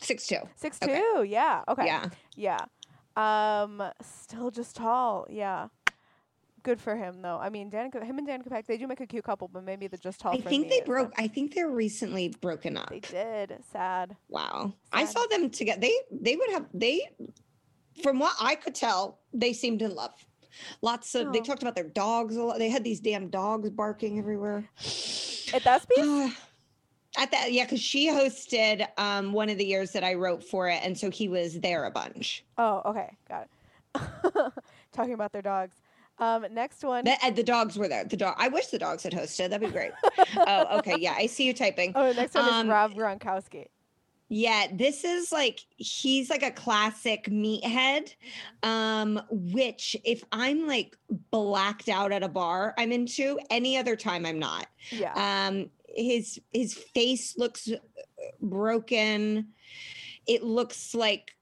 Six 0.00 0.26
two. 0.26 0.38
Six 0.56 0.78
okay. 0.82 1.00
two, 1.14 1.22
yeah. 1.24 1.62
Okay. 1.68 1.86
Yeah. 1.86 2.08
Yeah. 2.36 2.64
Um, 3.16 3.82
still 4.02 4.50
just 4.50 4.76
tall. 4.76 5.26
Yeah. 5.30 5.68
Good 6.62 6.80
for 6.80 6.96
him 6.96 7.20
though. 7.20 7.38
I 7.40 7.50
mean, 7.50 7.70
Danica, 7.70 8.02
him 8.02 8.18
and 8.18 8.26
Danica 8.26 8.48
Patrick, 8.48 8.66
they 8.66 8.78
do 8.78 8.86
make 8.86 9.00
a 9.00 9.06
cute 9.06 9.22
couple, 9.24 9.48
but 9.48 9.64
maybe 9.64 9.86
the 9.86 9.98
just 9.98 10.18
tall. 10.20 10.32
I 10.34 10.40
think 10.40 10.68
they 10.70 10.80
broke 10.80 11.14
the- 11.14 11.22
I 11.22 11.28
think 11.28 11.54
they're 11.54 11.68
recently 11.68 12.28
broken 12.40 12.76
up. 12.78 12.88
They 12.88 13.00
did. 13.00 13.58
Sad. 13.70 14.16
Wow. 14.28 14.72
I 14.92 15.04
saw 15.04 15.24
them 15.26 15.50
together. 15.50 15.80
They 15.80 15.92
they 16.10 16.36
would 16.36 16.50
have 16.50 16.66
they 16.72 17.02
from 18.02 18.18
what 18.18 18.34
I 18.40 18.54
could 18.54 18.74
tell, 18.74 19.20
they 19.32 19.52
seemed 19.52 19.82
in 19.82 19.94
love. 19.94 20.12
Lots 20.82 21.14
of 21.14 21.32
they 21.32 21.40
Oh. 21.40 21.42
talked 21.42 21.62
about 21.62 21.74
their 21.74 21.88
dogs 21.88 22.36
a 22.36 22.42
lot. 22.42 22.58
They 22.58 22.70
had 22.70 22.82
these 22.82 23.00
damn 23.00 23.28
dogs 23.28 23.68
barking 23.70 24.18
everywhere. 24.18 24.68
At 25.52 25.62
the 25.64 25.70
ESPYS? 25.70 26.34
At 27.16 27.30
that, 27.30 27.52
yeah, 27.52 27.64
because 27.64 27.80
she 27.80 28.08
hosted 28.08 28.86
um, 28.98 29.32
one 29.32 29.48
of 29.48 29.58
the 29.58 29.64
years 29.64 29.92
that 29.92 30.02
I 30.02 30.14
wrote 30.14 30.42
for 30.42 30.68
it, 30.68 30.80
and 30.82 30.98
so 30.98 31.10
he 31.10 31.28
was 31.28 31.60
there 31.60 31.84
a 31.84 31.90
bunch. 31.90 32.44
oh, 32.58 32.82
okay, 32.86 33.16
got 33.28 33.42
it. 33.42 34.52
Talking 34.92 35.14
about 35.14 35.32
their 35.32 35.42
dogs. 35.42 35.76
Um, 36.18 36.46
next 36.52 36.84
one. 36.84 37.04
The, 37.04 37.16
uh, 37.22 37.30
the 37.30 37.42
dogs 37.42 37.76
were 37.76 37.88
there. 37.88 38.04
The 38.04 38.16
dog. 38.16 38.34
I 38.38 38.48
wish 38.48 38.68
the 38.68 38.78
dogs 38.78 39.02
had 39.02 39.12
hosted. 39.12 39.50
That'd 39.50 39.60
be 39.60 39.72
great. 39.72 39.92
oh, 40.36 40.78
okay. 40.78 40.96
Yeah, 40.98 41.14
I 41.16 41.26
see 41.26 41.44
you 41.44 41.52
typing. 41.52 41.92
oh, 41.94 42.12
next 42.12 42.34
one 42.34 42.48
um, 42.48 42.66
is 42.66 42.70
Rob 42.70 42.94
Gronkowski. 42.94 43.66
Yeah, 44.28 44.68
this 44.72 45.04
is 45.04 45.32
like 45.32 45.60
he's 45.76 46.30
like 46.30 46.42
a 46.42 46.50
classic 46.50 47.26
meathead. 47.26 48.14
Um, 48.62 49.20
which 49.30 49.96
if 50.04 50.24
I'm 50.32 50.66
like 50.66 50.96
blacked 51.30 51.88
out 51.88 52.10
at 52.12 52.22
a 52.22 52.28
bar, 52.28 52.74
I'm 52.78 52.92
into. 52.92 53.38
Any 53.50 53.76
other 53.76 53.96
time, 53.96 54.24
I'm 54.24 54.38
not. 54.38 54.66
Yeah. 54.90 55.12
Um, 55.48 55.68
his 55.94 56.40
his 56.52 56.74
face 56.74 57.36
looks 57.38 57.68
uh, 57.70 57.76
broken. 58.40 59.48
It 60.26 60.42
looks 60.42 60.94
like 60.94 61.32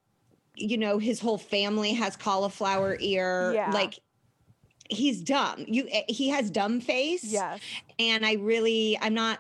you 0.57 0.77
know 0.77 0.99
his 0.99 1.21
whole 1.21 1.39
family 1.39 1.93
has 1.95 2.17
cauliflower 2.17 2.97
ear. 3.01 3.53
Yeah. 3.55 3.71
Like 3.71 3.99
he's 4.89 5.23
dumb. 5.23 5.65
You 5.67 5.89
eh, 5.91 6.03
he 6.09 6.29
has 6.29 6.51
dumb 6.51 6.81
face. 6.81 7.25
yes. 7.25 7.61
and 7.99 8.25
I 8.27 8.35
really 8.35 8.99
I'm 9.01 9.15
not 9.15 9.39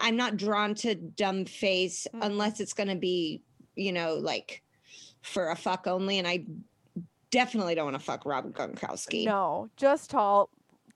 I'm 0.00 0.16
not 0.16 0.36
drawn 0.36 0.74
to 0.76 0.94
dumb 0.94 1.44
face 1.44 2.06
Mhm. 2.14 2.24
unless 2.24 2.60
it's 2.60 2.72
going 2.74 2.88
to 2.88 2.94
be, 2.94 3.42
you 3.74 3.90
know, 3.92 4.14
like 4.14 4.62
for 5.22 5.50
a 5.50 5.56
fuck 5.56 5.86
only 5.88 6.18
and 6.18 6.28
I 6.28 6.44
definitely 7.30 7.74
don't 7.74 7.86
want 7.86 7.96
to 7.98 8.02
fuck 8.04 8.24
Rob 8.24 8.52
Gronkowski. 8.52 9.24
No, 9.24 9.68
just 9.76 10.10
tall. 10.10 10.50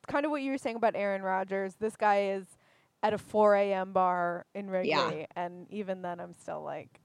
Kind 0.07 0.25
of 0.25 0.31
what 0.31 0.43
you 0.43 0.51
were 0.53 0.59
saying 0.59 0.77
about 0.77 0.95
Aaron 0.95 1.23
Rodgers. 1.23 1.75
This 1.81 1.97
guy 1.97 2.27
is 2.31 2.45
at 3.03 3.13
a 3.13 3.19
4 3.19 3.55
a.m. 3.57 3.93
bar 3.93 4.47
in 4.55 4.71
Wrigley, 4.71 5.27
and 5.37 5.67
even 5.71 6.03
then, 6.03 6.21
I'm 6.21 6.35
still 6.35 6.63
like, 6.63 7.01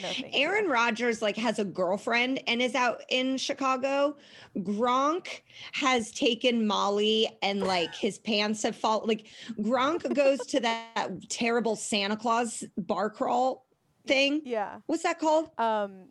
no. 0.00 0.10
Aaron 0.32 0.68
Rodgers 0.68 1.20
like 1.20 1.36
has 1.36 1.58
a 1.58 1.64
girlfriend 1.64 2.40
and 2.46 2.62
is 2.62 2.74
out 2.74 3.02
in 3.10 3.36
Chicago. 3.36 4.16
Gronk 4.56 5.42
has 5.72 6.10
taken 6.12 6.66
Molly 6.66 7.28
and 7.42 7.62
like 7.62 7.94
his 7.94 8.18
pants 8.18 8.62
have 8.62 8.76
fallen. 8.76 9.06
Like 9.06 9.26
Gronk 9.60 10.14
goes 10.14 10.38
to 10.46 10.60
that 10.60 11.08
terrible 11.28 11.76
Santa 11.76 12.16
Claus 12.16 12.64
bar 12.78 13.10
crawl 13.10 13.66
thing. 14.06 14.40
Yeah. 14.44 14.78
What's 14.86 15.02
that 15.02 15.18
called? 15.18 15.50
Um, 15.58 16.04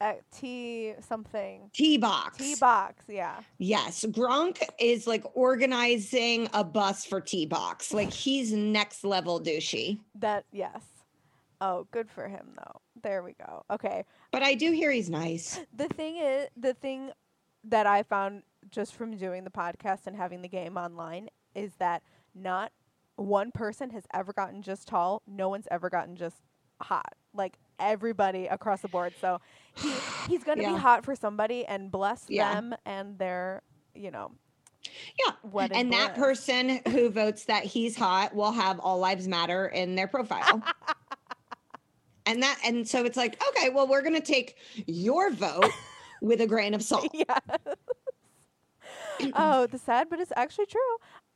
Uh, 0.00 0.04
at 0.04 0.30
T 0.32 0.94
something. 1.00 1.70
TBOX. 1.74 2.36
T 2.36 2.54
box. 2.56 3.04
Yeah. 3.08 3.36
Yes, 3.58 4.04
Gronk 4.08 4.62
is 4.80 5.06
like 5.06 5.24
organizing 5.34 6.48
a 6.52 6.64
bus 6.64 7.04
for 7.04 7.20
TBOX. 7.20 7.92
Like 7.92 8.12
he's 8.12 8.52
next 8.52 9.04
level 9.04 9.40
douchey. 9.40 9.98
That 10.14 10.44
yes. 10.52 10.82
Oh, 11.60 11.86
good 11.90 12.10
for 12.10 12.28
him 12.28 12.50
though. 12.56 12.80
There 13.02 13.22
we 13.22 13.34
go. 13.34 13.64
Okay. 13.70 14.04
But 14.30 14.42
I 14.42 14.54
do 14.54 14.72
hear 14.72 14.90
he's 14.90 15.10
nice. 15.10 15.60
The 15.74 15.88
thing 15.88 16.18
is, 16.18 16.48
the 16.56 16.74
thing 16.74 17.10
that 17.64 17.86
I 17.86 18.02
found 18.02 18.42
just 18.70 18.94
from 18.94 19.16
doing 19.16 19.44
the 19.44 19.50
podcast 19.50 20.06
and 20.06 20.16
having 20.16 20.42
the 20.42 20.48
game 20.48 20.76
online 20.76 21.28
is 21.54 21.72
that 21.78 22.02
not 22.34 22.72
one 23.16 23.50
person 23.50 23.90
has 23.90 24.04
ever 24.14 24.32
gotten 24.32 24.62
just 24.62 24.86
tall. 24.86 25.22
No 25.26 25.48
one's 25.48 25.66
ever 25.70 25.90
gotten 25.90 26.16
just 26.16 26.36
hot. 26.80 27.14
Like 27.34 27.56
everybody 27.78 28.46
across 28.46 28.80
the 28.82 28.88
board. 28.88 29.14
So 29.20 29.40
he, 29.74 29.92
he's 30.28 30.44
going 30.44 30.58
to 30.58 30.62
Yeah. 30.64 30.74
be 30.74 30.78
hot 30.78 31.04
for 31.04 31.14
somebody 31.14 31.64
and 31.66 31.90
bless 31.90 32.24
Yeah. 32.28 32.52
them 32.54 32.74
and 32.84 33.18
their, 33.18 33.62
you 33.94 34.10
know, 34.10 34.32
Yeah. 35.26 35.66
And 35.72 35.92
that 35.92 36.14
person 36.14 36.80
who 36.88 37.10
votes 37.10 37.44
that 37.46 37.64
he's 37.64 37.96
hot 37.96 38.34
will 38.34 38.52
have 38.52 38.78
all 38.80 38.98
lives 38.98 39.28
matter 39.28 39.66
in 39.66 39.94
their 39.94 40.08
profile. 40.08 40.62
and 42.26 42.42
that 42.42 42.58
and 42.64 42.86
so 42.88 43.04
it's 43.04 43.16
like, 43.16 43.40
okay, 43.50 43.70
well, 43.70 43.86
we're 43.86 44.02
gonna 44.02 44.20
take 44.20 44.56
your 44.86 45.30
vote 45.30 45.72
with 46.20 46.40
a 46.40 46.46
grain 46.46 46.74
of 46.74 46.82
salt. 46.82 47.08
yes. 47.14 47.40
Oh, 49.34 49.66
the 49.66 49.78
sad, 49.78 50.08
but 50.10 50.20
it's 50.20 50.32
actually 50.36 50.66
true. 50.66 50.80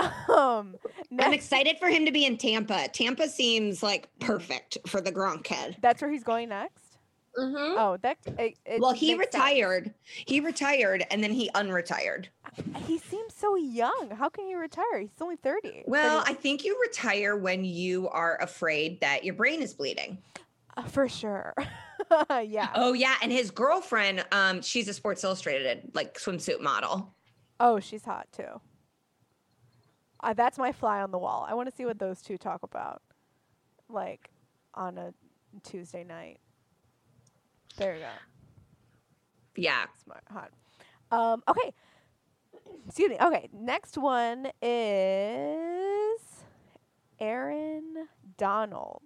Um, 0.28 0.74
I'm 1.20 1.33
excited 1.33 1.76
for 1.78 1.89
him 1.89 2.07
to 2.07 2.12
be 2.12 2.24
in 2.24 2.37
Tampa. 2.37 2.89
Tampa 2.89 3.28
seems 3.28 3.83
like 3.83 4.09
perfect 4.18 4.78
for 4.87 5.01
the 5.01 5.12
Gronk 5.12 5.47
head. 5.47 5.76
that's 5.80 6.03
where 6.03 6.11
he's 6.11 6.24
going 6.24 6.49
next. 6.49 6.97
Oh, 7.39 7.97
that. 8.03 8.18
It, 8.39 8.57
it 8.66 8.80
Well, 8.80 8.93
he 8.93 9.14
makes 9.14 9.33
sense. 9.33 9.45
retired. 9.45 9.95
He 10.26 10.41
retired 10.41 11.05
and 11.11 11.22
then 11.22 11.30
he 11.33 11.51
unretired. 11.55 12.26
He 12.87 12.99
seems 12.99 13.33
so 13.35 13.55
young. 13.57 14.11
How 14.18 14.28
can 14.28 14.49
you 14.49 14.59
retire? 14.59 15.01
He's 15.01 15.11
only 15.20 15.37
30. 15.37 15.85
Well, 15.87 16.20
30 16.22 16.30
I 16.33 16.35
think 16.35 16.64
you 16.64 16.78
retire 16.80 17.37
when 17.37 17.64
you 17.64 18.09
are 18.09 18.39
afraid 18.41 19.01
that 19.03 19.24
your 19.24 19.35
brain 19.35 19.62
is 19.62 19.72
bleeding. 19.74 20.18
uh, 20.76 20.83
for 20.83 21.09
sure. 21.09 21.55
yeah. 22.30 22.70
Oh 22.74 22.93
yeah, 22.93 23.14
and 23.22 23.30
his 23.30 23.51
girlfriend, 23.51 24.24
um, 24.33 24.62
she's 24.62 24.89
a 24.89 24.95
Sports 24.95 25.22
Illustrated 25.22 25.91
like 25.95 26.18
swimsuit 26.18 26.61
model. 26.61 27.14
Oh, 27.63 27.81
she's 27.81 28.05
hot 28.07 28.29
too. 28.33 28.61
Uh, 30.21 30.35
that's 30.35 30.59
my 30.59 30.73
fly 30.73 31.01
on 31.03 31.13
the 31.13 31.19
wall. 31.19 31.47
I 31.49 31.55
want 31.55 31.71
to 31.71 31.77
see 31.77 31.87
what 31.87 32.01
those 32.01 32.23
two 32.23 32.39
talk 32.39 32.65
about, 32.65 33.03
like 33.89 34.31
on 34.75 34.99
a 34.99 35.15
Tuesday 35.65 36.05
night. 36.05 36.41
There 37.77 37.95
you 37.95 38.01
go. 38.03 38.09
Yeah. 39.57 39.87
Smart, 40.05 40.25
hot. 40.31 40.51
Um, 41.13 41.43
okay. 41.49 41.73
Excuse 42.87 43.11
me. 43.11 43.19
Okay, 43.21 43.49
next 43.53 43.99
one 43.99 44.49
is 44.63 46.21
Aaron 47.21 48.09
Donald. 48.39 49.03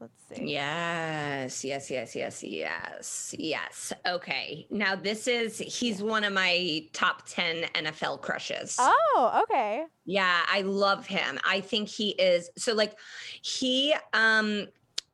Let's 0.00 0.14
see. 0.34 0.52
Yes, 0.52 1.62
yes, 1.62 1.90
yes, 1.90 2.16
yes, 2.16 2.42
yes, 2.42 3.34
yes. 3.38 3.92
Okay. 4.06 4.66
Now 4.70 4.96
this 4.96 5.28
is 5.28 5.58
he's 5.58 6.02
one 6.02 6.24
of 6.24 6.32
my 6.32 6.86
top 6.94 7.26
10 7.26 7.64
NFL 7.74 8.22
crushes. 8.22 8.76
Oh, 8.78 9.42
okay. 9.42 9.84
Yeah, 10.06 10.40
I 10.48 10.62
love 10.62 11.06
him. 11.06 11.38
I 11.44 11.60
think 11.60 11.88
he 11.88 12.10
is 12.10 12.48
so 12.56 12.72
like 12.72 12.98
he 13.42 13.94
um 14.14 14.68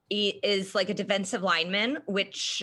he 0.08 0.28
is 0.44 0.74
like 0.76 0.88
a 0.88 0.94
defensive 0.94 1.42
lineman, 1.42 1.98
which 2.06 2.62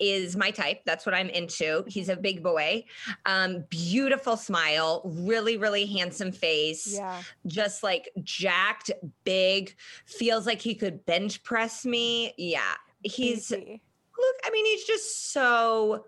is 0.00 0.36
my 0.36 0.50
type. 0.50 0.80
That's 0.84 1.04
what 1.06 1.14
I'm 1.14 1.28
into. 1.28 1.84
He's 1.88 2.08
a 2.08 2.16
big 2.16 2.42
boy. 2.42 2.84
Um, 3.26 3.64
beautiful 3.68 4.36
smile, 4.36 5.02
really, 5.04 5.56
really 5.56 5.86
handsome 5.86 6.32
face. 6.32 6.94
Yeah. 6.94 7.22
Just 7.46 7.82
like 7.82 8.10
jacked, 8.22 8.90
big, 9.24 9.74
feels 10.06 10.46
like 10.46 10.60
he 10.60 10.74
could 10.74 11.04
bench 11.06 11.42
press 11.42 11.84
me. 11.84 12.32
Yeah. 12.38 12.74
He's 13.02 13.48
Beefy. 13.48 13.80
look, 14.18 14.36
I 14.44 14.50
mean, 14.50 14.64
he's 14.66 14.84
just 14.84 15.32
so 15.32 16.06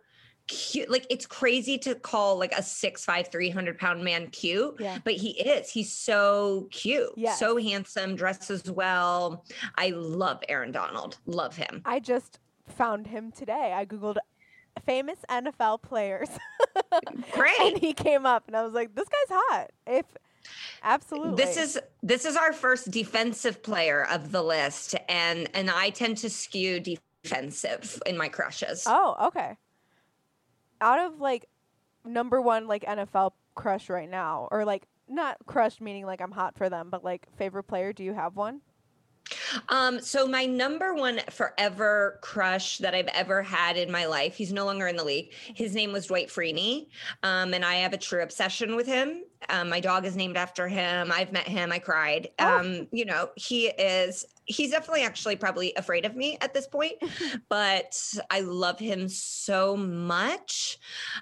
cute. 0.48 0.90
Like 0.90 1.06
it's 1.10 1.26
crazy 1.26 1.78
to 1.78 1.94
call 1.94 2.36
like 2.38 2.52
a 2.56 2.62
six 2.62 3.04
five, 3.04 3.28
300 3.28 3.78
pound 3.78 4.02
man 4.02 4.26
cute, 4.28 4.74
Yeah. 4.80 4.98
but 5.04 5.14
he 5.14 5.30
is. 5.40 5.70
He's 5.70 5.92
so 5.92 6.66
cute, 6.72 7.10
Yes. 7.16 7.38
so 7.38 7.56
handsome, 7.56 8.16
dresses 8.16 8.68
well. 8.70 9.44
I 9.76 9.90
love 9.90 10.42
Aaron 10.48 10.72
Donald. 10.72 11.18
Love 11.26 11.54
him. 11.56 11.82
I 11.84 12.00
just 12.00 12.40
found 12.70 13.06
him 13.06 13.32
today. 13.32 13.72
I 13.74 13.84
googled 13.84 14.16
famous 14.84 15.18
NFL 15.28 15.82
players. 15.82 16.28
and 16.92 17.24
Great. 17.32 17.78
he 17.78 17.92
came 17.92 18.26
up 18.26 18.44
and 18.46 18.56
I 18.56 18.62
was 18.62 18.72
like, 18.72 18.94
this 18.94 19.08
guy's 19.08 19.38
hot. 19.38 19.70
If 19.86 20.06
absolutely. 20.82 21.36
This 21.36 21.56
is 21.56 21.78
this 22.02 22.24
is 22.24 22.36
our 22.36 22.52
first 22.52 22.90
defensive 22.90 23.62
player 23.62 24.06
of 24.10 24.32
the 24.32 24.42
list, 24.42 24.94
and 25.08 25.48
and 25.54 25.70
I 25.70 25.90
tend 25.90 26.18
to 26.18 26.30
skew 26.30 26.80
defensive 26.80 28.00
in 28.06 28.16
my 28.16 28.28
crushes. 28.28 28.84
Oh, 28.86 29.28
okay. 29.28 29.56
Out 30.80 30.98
of 30.98 31.20
like 31.20 31.46
number 32.04 32.40
one 32.40 32.66
like 32.66 32.84
NFL 32.84 33.32
crush 33.54 33.90
right 33.90 34.08
now, 34.08 34.48
or 34.50 34.64
like 34.64 34.84
not 35.08 35.36
crush 35.46 35.80
meaning 35.80 36.06
like 36.06 36.20
I'm 36.20 36.32
hot 36.32 36.56
for 36.56 36.68
them, 36.68 36.88
but 36.90 37.04
like 37.04 37.26
favorite 37.36 37.64
player, 37.64 37.92
do 37.92 38.02
you 38.02 38.14
have 38.14 38.36
one? 38.36 38.60
Um, 39.68 40.00
so 40.00 40.26
my 40.26 40.46
number 40.46 40.94
one 40.94 41.20
forever 41.30 42.18
crush 42.22 42.78
that 42.78 42.94
I've 42.94 43.08
ever 43.08 43.42
had 43.42 43.76
in 43.76 43.90
my 43.90 44.06
life, 44.06 44.36
he's 44.36 44.52
no 44.52 44.64
longer 44.64 44.88
in 44.88 44.96
the 44.96 45.04
league. 45.04 45.32
His 45.54 45.74
name 45.74 45.92
was 45.92 46.06
Dwight 46.06 46.28
Freeney. 46.28 46.88
Um, 47.22 47.54
and 47.54 47.64
I 47.64 47.76
have 47.76 47.92
a 47.92 47.98
true 47.98 48.22
obsession 48.22 48.76
with 48.76 48.86
him. 48.86 49.22
Um, 49.48 49.70
my 49.70 49.80
dog 49.80 50.04
is 50.04 50.16
named 50.16 50.36
after 50.36 50.68
him. 50.68 51.10
I've 51.10 51.32
met 51.32 51.48
him. 51.48 51.72
I 51.72 51.78
cried. 51.78 52.28
Oh. 52.38 52.58
Um, 52.58 52.88
you 52.92 53.06
know, 53.06 53.30
he 53.36 53.68
is 53.68 54.26
he's 54.44 54.72
definitely 54.72 55.02
actually 55.02 55.36
probably 55.36 55.72
afraid 55.76 56.04
of 56.04 56.16
me 56.16 56.36
at 56.40 56.52
this 56.52 56.66
point, 56.66 56.94
but 57.48 57.96
I 58.30 58.40
love 58.40 58.78
him 58.78 59.08
so 59.08 59.76
much. 59.76 60.78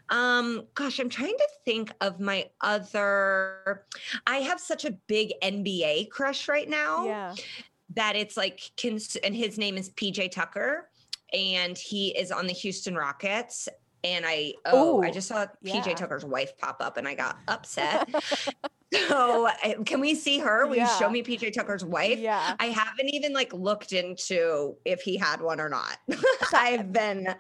Um, 0.09 0.67
gosh, 0.75 0.99
I'm 0.99 1.11
trying 1.11 1.37
to 1.37 1.49
think 1.65 1.93
of 2.01 2.19
my 2.19 2.49
other 2.61 3.85
I 4.27 4.39
have 4.39 4.59
such 4.59 4.85
a 4.85 4.93
big 5.07 5.33
NBA 5.43 6.11
crush 6.11 6.49
right 6.49 6.69
now 6.69 7.05
Yeah. 7.05 7.35
That 7.95 8.17
it's 8.17 8.37
like 8.37 8.61
and 9.23 9.35
his 9.35 9.59
name 9.59 9.77
is 9.77 9.91
PJ 9.91 10.31
Tucker 10.31 10.89
and 11.33 11.77
he 11.77 12.09
is 12.19 12.31
on 12.31 12.47
the 12.47 12.53
Houston 12.53 12.95
Rockets 12.95 13.69
and 14.05 14.25
I 14.27 14.55
oh 14.67 15.03
I 15.03 15.11
just 15.11 15.29
saw 15.29 15.47
yeah. 15.63 15.81
PJ 15.81 15.97
Tucker's 15.97 16.25
wife 16.25 16.57
pop 16.59 16.81
up 16.81 16.97
and 16.97 17.09
I 17.09 17.15
got 17.15 17.39
upset. 17.49 18.09
so 18.93 19.47
uh, 19.47 19.83
can 19.85 20.01
we 20.01 20.15
see 20.15 20.39
her? 20.39 20.67
Will 20.67 20.77
you 20.77 20.87
show 20.99 21.11
me 21.11 21.23
PJ 21.23 21.53
Tucker's 21.53 21.85
wife? 21.85 22.19
Yeah. 22.19 22.55
I 22.59 22.67
haven't 22.67 23.09
even 23.09 23.33
like 23.33 23.53
looked 23.53 23.93
into 23.93 24.77
if 24.85 25.03
he 25.03 25.17
had 25.17 25.41
one 25.41 25.61
or 25.61 25.69
not. 25.69 25.99
I've 26.55 26.93
been 26.93 27.35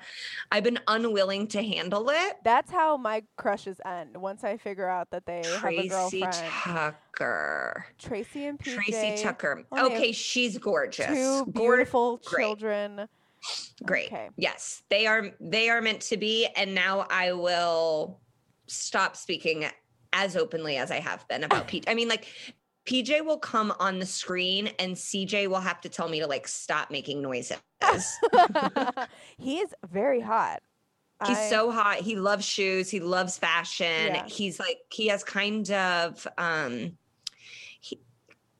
I've 0.52 0.64
been 0.64 0.78
unwilling 0.88 1.46
to 1.48 1.62
handle 1.62 2.10
it. 2.10 2.36
That's 2.44 2.70
how 2.70 2.96
my 2.98 3.22
crushes 3.36 3.80
end. 3.84 4.16
Once 4.16 4.44
I 4.44 4.58
figure 4.58 4.88
out 4.88 5.10
that 5.10 5.24
they 5.24 5.36
have 5.36 5.46
a 5.46 5.58
Tracy 5.58 5.88
girlfriend. 5.88 6.32
Tucker. 6.34 7.86
Tracy 7.98 8.46
and 8.46 8.58
PJ. 8.58 8.74
Tracy 8.74 9.22
Tucker. 9.22 9.64
Okay, 9.72 10.12
she's 10.12 10.58
gorgeous. 10.58 11.06
Two 11.06 11.46
beautiful 11.46 12.20
great. 12.26 12.44
children. 12.44 13.08
Great. 13.84 14.08
Okay. 14.08 14.28
Yes, 14.36 14.82
they 14.90 15.06
are 15.06 15.30
they 15.40 15.70
are 15.70 15.80
meant 15.80 16.02
to 16.02 16.16
be 16.18 16.46
and 16.56 16.74
now 16.74 17.06
I 17.08 17.32
will 17.32 18.20
stop 18.66 19.16
speaking 19.16 19.64
as 20.12 20.36
openly 20.36 20.76
as 20.76 20.90
I 20.90 21.00
have 21.00 21.26
been 21.28 21.44
about 21.44 21.68
PJ. 21.68 21.84
I 21.86 21.94
mean 21.94 22.08
like 22.08 22.26
PJ 22.86 23.24
will 23.24 23.38
come 23.38 23.72
on 23.78 23.98
the 23.98 24.06
screen 24.06 24.68
and 24.78 24.94
CJ 24.94 25.48
will 25.48 25.60
have 25.60 25.80
to 25.82 25.88
tell 25.88 26.08
me 26.08 26.20
to 26.20 26.26
like 26.26 26.48
stop 26.48 26.90
making 26.90 27.20
noises. 27.20 27.58
he 29.38 29.58
is 29.58 29.74
very 29.90 30.20
hot. 30.20 30.62
He's 31.26 31.36
I- 31.36 31.50
so 31.50 31.70
hot. 31.70 31.96
He 31.96 32.16
loves 32.16 32.44
shoes. 32.44 32.88
He 32.90 33.00
loves 33.00 33.36
fashion. 33.38 33.86
Yeah. 34.14 34.26
He's 34.26 34.58
like 34.60 34.78
he 34.90 35.08
has 35.08 35.24
kind 35.24 35.70
of 35.70 36.26
um 36.38 36.96
he 37.80 38.00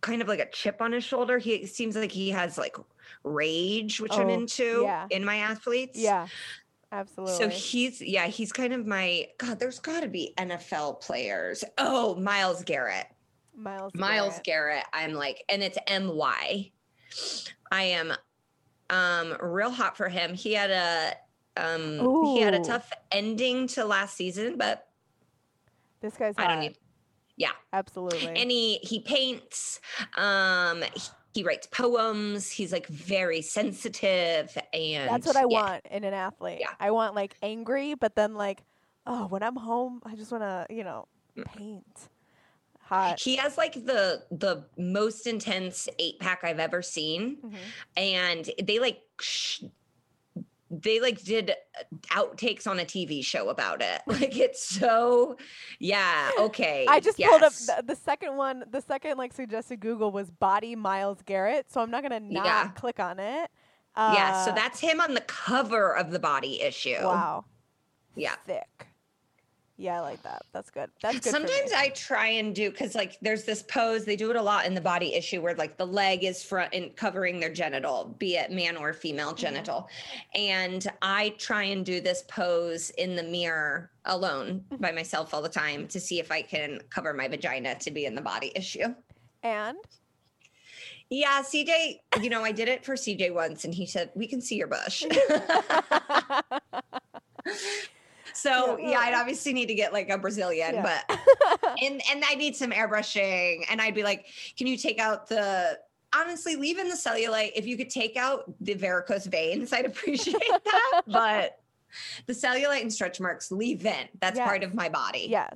kind 0.00 0.20
of 0.22 0.28
like 0.28 0.40
a 0.40 0.50
chip 0.50 0.80
on 0.82 0.92
his 0.92 1.04
shoulder. 1.04 1.38
He 1.38 1.66
seems 1.66 1.96
like 1.96 2.12
he 2.12 2.30
has 2.30 2.58
like 2.58 2.76
rage, 3.24 4.00
which 4.00 4.12
I'm 4.12 4.28
Oh, 4.28 4.32
into 4.34 4.82
yeah. 4.82 5.06
in 5.10 5.24
my 5.24 5.36
athletes. 5.38 5.98
Yeah. 5.98 6.26
Absolutely. 6.90 7.34
So 7.34 7.48
he's 7.48 8.00
yeah, 8.00 8.26
he's 8.26 8.52
kind 8.52 8.72
of 8.72 8.86
my 8.86 9.26
God, 9.38 9.58
there's 9.60 9.78
gotta 9.78 10.08
be 10.08 10.32
NFL 10.38 11.00
players. 11.00 11.62
Oh, 11.76 12.14
Myles 12.14 12.62
Garrett. 12.64 13.06
Myles. 13.54 13.92
Myles 13.94 14.40
Garrett. 14.44 14.44
Garrett. 14.44 14.84
I'm 14.92 15.12
like, 15.12 15.44
and 15.48 15.62
it's 15.62 15.76
M-Y. 15.86 16.70
I 17.70 17.82
am 17.82 18.12
um 18.90 19.36
real 19.40 19.70
hot 19.70 19.96
for 19.96 20.08
him. 20.08 20.32
He 20.34 20.54
had 20.54 20.70
a 20.70 21.12
um 21.62 22.24
he 22.24 22.40
had 22.40 22.54
a 22.54 22.60
tough 22.60 22.90
ending 23.12 23.66
to 23.68 23.84
last 23.84 24.16
season, 24.16 24.56
but 24.56 24.88
This 26.00 26.14
guy's 26.16 26.36
hot. 26.36 26.46
I 26.46 26.52
don't 26.52 26.60
need 26.60 26.78
Yeah. 27.36 27.50
Absolutely. 27.72 28.28
and 28.28 28.50
he 28.50 28.76
he 28.78 29.00
paints, 29.00 29.80
um 30.16 30.82
he, 31.38 31.44
writes 31.44 31.66
poems, 31.66 32.50
he's 32.50 32.72
like 32.72 32.86
very 32.86 33.42
sensitive 33.42 34.56
and 34.72 35.08
That's 35.10 35.26
what 35.26 35.36
I 35.36 35.40
yeah. 35.40 35.46
want 35.46 35.86
in 35.90 36.04
an 36.04 36.14
athlete. 36.14 36.58
Yeah. 36.60 36.70
I 36.80 36.90
want 36.90 37.14
like 37.14 37.36
angry, 37.42 37.94
but 37.94 38.14
then 38.14 38.34
like, 38.34 38.62
oh, 39.06 39.26
when 39.26 39.42
I'm 39.42 39.56
home, 39.56 40.00
I 40.04 40.14
just 40.14 40.32
want 40.32 40.42
to, 40.42 40.66
you 40.68 40.84
know, 40.84 41.06
paint. 41.56 42.08
Hot. 42.80 43.20
He 43.20 43.36
has 43.36 43.58
like 43.58 43.74
the 43.74 44.22
the 44.30 44.64
most 44.78 45.26
intense 45.26 45.88
eight 45.98 46.18
pack 46.20 46.42
I've 46.42 46.58
ever 46.58 46.80
seen. 46.80 47.36
Mhm. 47.44 47.54
and 47.96 48.50
they 48.66 48.78
like 48.78 49.02
sh- 49.20 49.64
they 50.70 51.00
like 51.00 51.22
did 51.22 51.52
outtakes 52.10 52.66
on 52.66 52.78
a 52.78 52.84
TV 52.84 53.24
show 53.24 53.48
about 53.48 53.80
it. 53.80 54.02
Like 54.06 54.36
it's 54.36 54.62
so 54.68 55.36
yeah, 55.78 56.30
okay. 56.38 56.84
I 56.88 57.00
just 57.00 57.18
pulled 57.18 57.42
up 57.42 57.52
yes. 57.52 57.66
the, 57.66 57.82
the 57.86 57.96
second 57.96 58.36
one. 58.36 58.64
The 58.70 58.80
second 58.82 59.16
like 59.16 59.32
suggested 59.32 59.80
Google 59.80 60.10
was 60.10 60.30
body 60.30 60.74
Myles 60.76 61.18
Garrett, 61.24 61.70
so 61.70 61.80
I'm 61.80 61.90
not 61.90 62.02
gonna 62.02 62.20
not 62.20 62.44
Yeah. 62.44 62.68
click 62.68 62.98
on 63.00 63.18
it. 63.20 63.50
yeah, 63.96 64.44
so 64.44 64.50
Uh, 64.50 64.54
that's 64.54 64.80
him 64.80 65.00
on 65.00 65.14
the 65.14 65.20
cover 65.22 65.96
of 65.96 66.10
the 66.10 66.18
body 66.18 66.60
issue. 66.60 66.96
wow. 67.00 67.44
Yeah. 68.16 68.34
Thick. 68.46 68.87
Yeah, 69.80 69.98
I 69.98 70.00
like 70.00 70.20
that. 70.24 70.42
That's 70.52 70.70
good. 70.70 70.90
That's 71.00 71.20
good. 71.20 71.30
Sometimes. 71.30 71.72
I 71.72 71.90
try 71.90 72.26
and 72.26 72.52
do 72.52 72.68
because 72.68 72.96
like 72.96 73.16
there's 73.22 73.44
this 73.44 73.62
pose 73.62 74.04
they 74.04 74.16
do 74.16 74.28
it 74.30 74.34
a 74.34 74.42
lot 74.42 74.66
in 74.66 74.74
the 74.74 74.80
body 74.80 75.14
issue 75.14 75.40
where 75.40 75.54
like 75.54 75.76
the 75.78 75.86
leg 75.86 76.24
is 76.24 76.42
front 76.42 76.74
and 76.74 76.94
covering 76.96 77.38
their 77.38 77.52
genital, 77.52 78.16
be 78.18 78.34
it 78.34 78.50
man 78.50 78.76
or 78.76 78.92
female 78.92 79.28
Mm-hmm. 79.28 79.36
genital, 79.36 79.88
and 80.34 80.84
I 81.00 81.28
try 81.38 81.62
and 81.62 81.86
do 81.86 82.00
this 82.00 82.24
pose 82.28 82.90
in 82.90 83.14
the 83.14 83.22
mirror 83.22 83.92
alone 84.04 84.64
Mm-hmm. 84.72 84.82
by 84.82 84.90
myself 84.90 85.32
all 85.32 85.42
the 85.42 85.48
time 85.48 85.86
to 85.88 86.00
see 86.00 86.18
if 86.18 86.32
I 86.32 86.42
can 86.42 86.80
cover 86.90 87.14
my 87.14 87.28
vagina 87.28 87.76
to 87.78 87.90
be 87.92 88.04
in 88.04 88.16
the 88.16 88.20
body 88.22 88.50
issue. 88.56 88.94
and 89.44 89.76
Yeah, 91.08 91.40
CJ, 91.42 92.00
you 92.20 92.30
know 92.30 92.42
I 92.42 92.50
did 92.50 92.66
it 92.68 92.84
for 92.84 92.94
CJ 92.96 93.32
once, 93.32 93.64
and 93.64 93.72
he 93.72 93.86
said 93.86 94.10
we 94.16 94.26
can 94.26 94.40
see 94.40 94.56
your 94.56 94.66
bush. 94.66 95.04
So 98.38 98.78
Yeah. 98.78 98.98
I'd 99.00 99.14
obviously 99.20 99.52
need 99.52 99.66
to 99.66 99.74
get 99.74 99.92
like 99.92 100.08
a 100.10 100.18
Brazilian, 100.18 100.74
Yeah. 100.74 101.00
but 101.08 101.18
and 101.82 102.00
and 102.10 102.24
I 102.26 102.34
need 102.34 102.56
some 102.56 102.70
airbrushing, 102.70 103.64
and 103.70 103.80
I'd 103.80 103.94
be 103.94 104.02
like, 104.02 104.26
can 104.56 104.66
you 104.66 104.76
take 104.76 104.98
out 104.98 105.28
the 105.28 105.78
honestly 106.14 106.56
leave 106.56 106.78
in 106.78 106.88
the 106.88 106.94
cellulite 106.94 107.52
if 107.54 107.66
you 107.66 107.76
could 107.76 107.90
take 107.90 108.16
out 108.16 108.50
the 108.62 108.72
varicose 108.72 109.26
veins 109.26 109.74
i'd 109.74 109.84
appreciate 109.84 110.40
that 110.64 111.02
but 111.06 111.60
the 112.24 112.32
cellulite 112.32 112.80
and 112.80 112.90
stretch 112.90 113.20
marks 113.20 113.52
leave 113.52 113.84
in 113.84 114.08
that's 114.18 114.38
part 114.40 114.62
of 114.62 114.74
my 114.74 114.88
body 114.88 115.26
yes, 115.28 115.54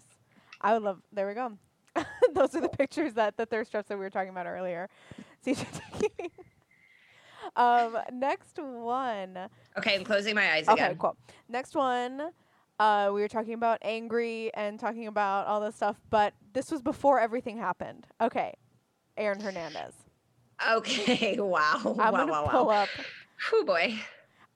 I 0.60 0.74
would 0.74 0.82
love. 0.82 1.00
There 1.10 1.26
we 1.26 1.32
go. 1.32 1.56
Those 2.34 2.54
are 2.54 2.60
the 2.60 2.68
pictures 2.68 3.14
that 3.14 3.38
the 3.38 3.46
thirst 3.46 3.70
traps 3.70 3.88
that 3.88 3.96
we 3.96 4.04
were 4.04 4.10
talking 4.10 4.28
about 4.28 4.46
earlier. 4.46 4.90
Taking- 5.42 5.66
um, 7.56 7.96
next 8.12 8.58
one. 8.58 9.48
okay 9.78 9.94
i'm 9.96 10.04
closing 10.04 10.34
my 10.34 10.52
eyes 10.52 10.68
Okay, 10.68 10.84
again 10.84 10.98
cool. 10.98 11.16
Next 11.48 11.74
one. 11.74 12.30
Uh, 12.78 13.10
we 13.14 13.20
were 13.20 13.28
talking 13.28 13.54
about 13.54 13.78
angry 13.82 14.50
and 14.54 14.78
talking 14.80 15.06
about 15.06 15.46
all 15.46 15.60
this 15.60 15.76
stuff, 15.76 16.00
but 16.10 16.34
this 16.52 16.70
was 16.70 16.82
before 16.82 17.20
everything 17.20 17.56
happened. 17.58 18.06
Okay, 18.20 18.54
Aaron 19.16 19.40
Hernandez. 19.40 19.94
okay 20.70 21.38
wow 21.40 21.80
I'm 21.84 21.94
wow 21.96 22.10
gonna 22.12 22.32
wow 22.32 22.48
pull 22.48 22.66
wow 22.66 22.82
up. 22.82 22.88
oh 23.52 23.64
boy 23.64 23.98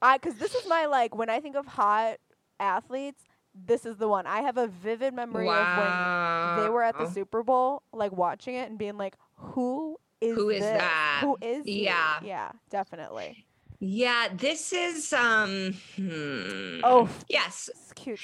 I 0.03 0.19
because 0.19 0.37
this 0.37 0.55
is 0.55 0.67
my 0.67 0.87
like 0.87 1.15
when 1.15 1.29
I 1.31 1.41
think 1.41 1.57
of 1.57 1.67
hot 1.67 2.17
athletes, 2.61 3.25
this 3.55 3.87
is 3.87 3.97
the 3.97 4.09
one. 4.09 4.27
I 4.27 4.43
have 4.43 4.57
a 4.57 4.67
vivid 4.67 5.15
memory 5.15 5.49
of 5.49 5.55
when 5.55 6.65
they 6.65 6.69
were 6.71 6.83
at 6.83 6.99
the 6.99 7.07
Super 7.07 7.43
Bowl, 7.43 7.83
like 7.93 8.13
watching 8.13 8.55
it 8.55 8.69
and 8.69 8.79
being 8.79 8.97
like, 8.99 9.17
"Who 9.37 9.99
is 10.21 10.37
Who 10.37 10.51
is 10.51 10.61
this? 10.61 10.73
that? 10.79 11.19
Who 11.23 11.39
is 11.41 11.65
he?" 11.65 11.85
Yeah. 11.85 12.19
yeah, 12.23 12.53
definitely." 12.71 13.46
Yeah, 13.81 14.29
this 14.35 14.73
is 14.73 15.13
um 15.13 15.73
hmm. 15.97 16.81
Oh, 16.83 17.09
yes. 17.29 17.69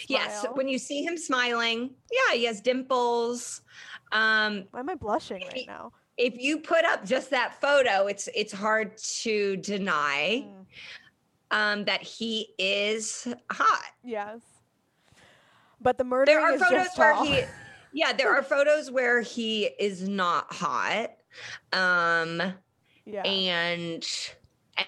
Yes, 0.09 0.45
when 0.55 0.69
you 0.69 0.79
see 0.79 1.03
him 1.03 1.17
smiling, 1.17 1.91
yeah, 2.11 2.37
he 2.37 2.45
has 2.45 2.61
dimples. 2.61 3.61
Um 4.13 4.65
Why 4.71 4.81
am 4.81 4.91
I 4.91 4.95
blushing 4.95 5.43
right 5.43 5.67
now? 5.67 5.93
if 6.17 6.35
you 6.37 6.59
put 6.61 6.85
up 6.85 7.05
just 7.05 7.31
that 7.31 7.61
photo, 7.61 8.07
it's 8.07 8.29
it's 8.35 8.53
hard 8.53 8.97
to 9.23 9.57
deny 9.59 10.45
Mm, 10.47 10.67
um 11.51 11.85
that 11.85 12.03
he 12.03 12.49
is 12.59 13.27
hot. 13.51 13.85
yes. 14.05 14.41
But 15.81 15.99
the 15.99 16.05
murder 16.05 16.31
There 16.31 16.41
are 16.41 16.55
is 16.55 16.61
photos 16.63 16.85
just 16.87 16.99
where 16.99 17.15
he 17.25 17.43
Yeah, 17.93 18.13
there 18.13 18.35
are 18.35 18.43
photos 18.43 18.91
where 18.91 19.21
he 19.21 19.65
is 19.79 20.09
not 20.09 20.53
hot. 20.53 21.11
Um 21.73 22.55
yeah. 23.05 23.23
and 23.25 24.05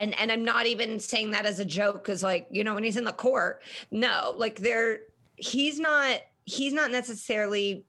and 0.00 0.18
and 0.18 0.30
I'm 0.30 0.44
not 0.44 0.66
even 0.66 0.98
saying 1.00 1.30
that 1.32 1.46
as 1.46 1.60
a 1.60 1.64
joke 1.64 2.04
cuz 2.04 2.22
like, 2.22 2.46
you 2.50 2.64
know, 2.64 2.74
when 2.74 2.84
he's 2.84 2.96
in 2.96 3.04
the 3.04 3.12
court, 3.12 3.62
no, 3.90 4.34
like 4.36 4.56
there 4.56 5.00
he's 5.36 5.78
not 5.80 6.20
he's 6.44 6.72
not 6.72 6.90
necessarily 6.90 7.84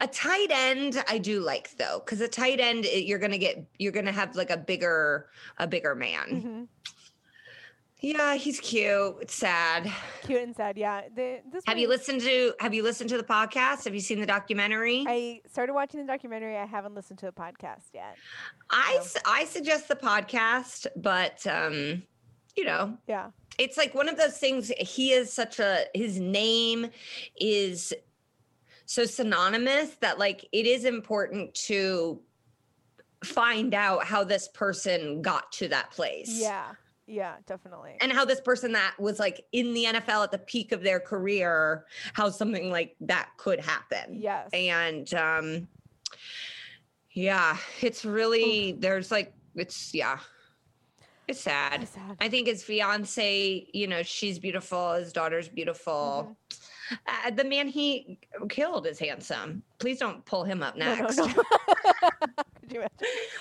a 0.00 0.06
tight 0.06 0.50
end 0.50 1.02
I 1.08 1.18
do 1.18 1.40
like 1.40 1.76
though 1.76 2.00
cuz 2.00 2.20
a 2.20 2.28
tight 2.28 2.60
end 2.60 2.84
you're 2.84 3.18
to 3.32 3.38
get 3.38 3.64
you're 3.78 3.92
to 4.06 4.12
have 4.12 4.36
like 4.36 4.50
a 4.50 4.56
bigger 4.56 5.28
a 5.58 5.66
bigger 5.66 5.94
man. 5.94 6.28
Mhm. 6.28 6.68
Yeah, 8.04 8.34
he's 8.34 8.60
cute. 8.60 9.16
It's 9.22 9.34
sad. 9.34 9.90
Cute 10.24 10.42
and 10.42 10.54
sad. 10.54 10.76
Yeah. 10.76 11.02
The, 11.14 11.40
this 11.50 11.64
Have 11.66 11.78
you 11.78 11.88
listened 11.88 12.20
to 12.20 12.52
have 12.60 12.74
you 12.74 12.82
listened 12.82 13.08
to 13.10 13.16
the 13.16 13.24
podcast? 13.24 13.84
Have 13.84 13.94
you 13.94 14.00
seen 14.00 14.20
the 14.20 14.26
documentary? 14.26 15.04
I 15.08 15.40
started 15.50 15.72
watching 15.72 16.00
the 16.00 16.06
documentary. 16.06 16.56
I 16.58 16.66
haven't 16.66 16.94
listened 16.94 17.18
to 17.20 17.26
the 17.26 17.32
podcast 17.32 17.84
yet. 17.94 18.16
I 18.70 19.00
I 19.26 19.44
suggest 19.46 19.88
the 19.88 19.96
podcast, 19.96 20.86
but 20.96 21.46
um 21.46 22.02
you 22.56 22.64
know, 22.66 22.96
Yeah. 23.08 23.30
it's 23.58 23.76
like 23.78 23.94
one 23.94 24.08
of 24.08 24.16
those 24.18 24.36
things 24.36 24.70
he 24.78 25.12
is 25.12 25.32
such 25.32 25.58
a 25.58 25.86
his 25.94 26.20
name 26.20 26.90
is 27.40 27.94
so 28.84 29.06
synonymous 29.06 29.96
that 30.02 30.18
like 30.18 30.46
it 30.52 30.66
is 30.66 30.84
important 30.84 31.54
to 31.54 32.20
find 33.24 33.72
out 33.74 34.04
how 34.04 34.22
this 34.24 34.46
person 34.48 35.22
got 35.22 35.50
to 35.52 35.68
that 35.68 35.90
place 35.90 36.28
Yeah. 36.30 36.72
Yeah. 37.06 37.34
Definitely. 37.46 37.96
and 38.00 38.12
how 38.12 38.24
this 38.24 38.40
person 38.40 38.72
that 38.72 38.94
was 38.98 39.18
like 39.18 39.44
in 39.52 39.74
the 39.74 39.84
NFL 39.84 40.24
at 40.24 40.30
the 40.32 40.38
peak 40.38 40.72
of 40.72 40.82
their 40.82 41.00
career 41.00 41.84
how 42.14 42.30
something 42.30 42.70
like 42.70 42.96
that 43.00 43.28
could 43.36 43.60
happen 43.60 44.14
yes. 44.14 44.48
and 44.52 45.12
um 45.14 45.68
yeah 47.12 47.56
it's 47.80 48.04
really 48.04 48.72
there's 48.78 49.10
like 49.10 49.32
it's 49.54 49.94
yeah 49.94 50.18
it's 51.28 51.40
sad 51.40 51.86
sad. 51.88 52.16
I 52.20 52.28
think 52.28 52.48
his 52.48 52.62
fiance, 52.62 53.66
you 53.72 53.86
know, 53.86 54.02
she's 54.02 54.38
beautiful. 54.38 54.92
His 54.92 55.10
daughter's 55.10 55.48
beautiful. 55.48 56.36
Mm-hmm. 56.90 57.30
Uh, 57.30 57.30
the 57.30 57.44
man 57.44 57.66
he 57.66 58.18
killed 58.50 58.86
is 58.86 58.98
handsome. 58.98 59.62
Please 59.78 59.98
don't 59.98 60.22
pull 60.26 60.44
him 60.44 60.62
up 60.62 60.76
No, 60.76 60.94
no, 60.94 61.00
next. 61.02 61.16
no. 61.16 61.28
You 62.70 62.80
imagine? 62.80 62.98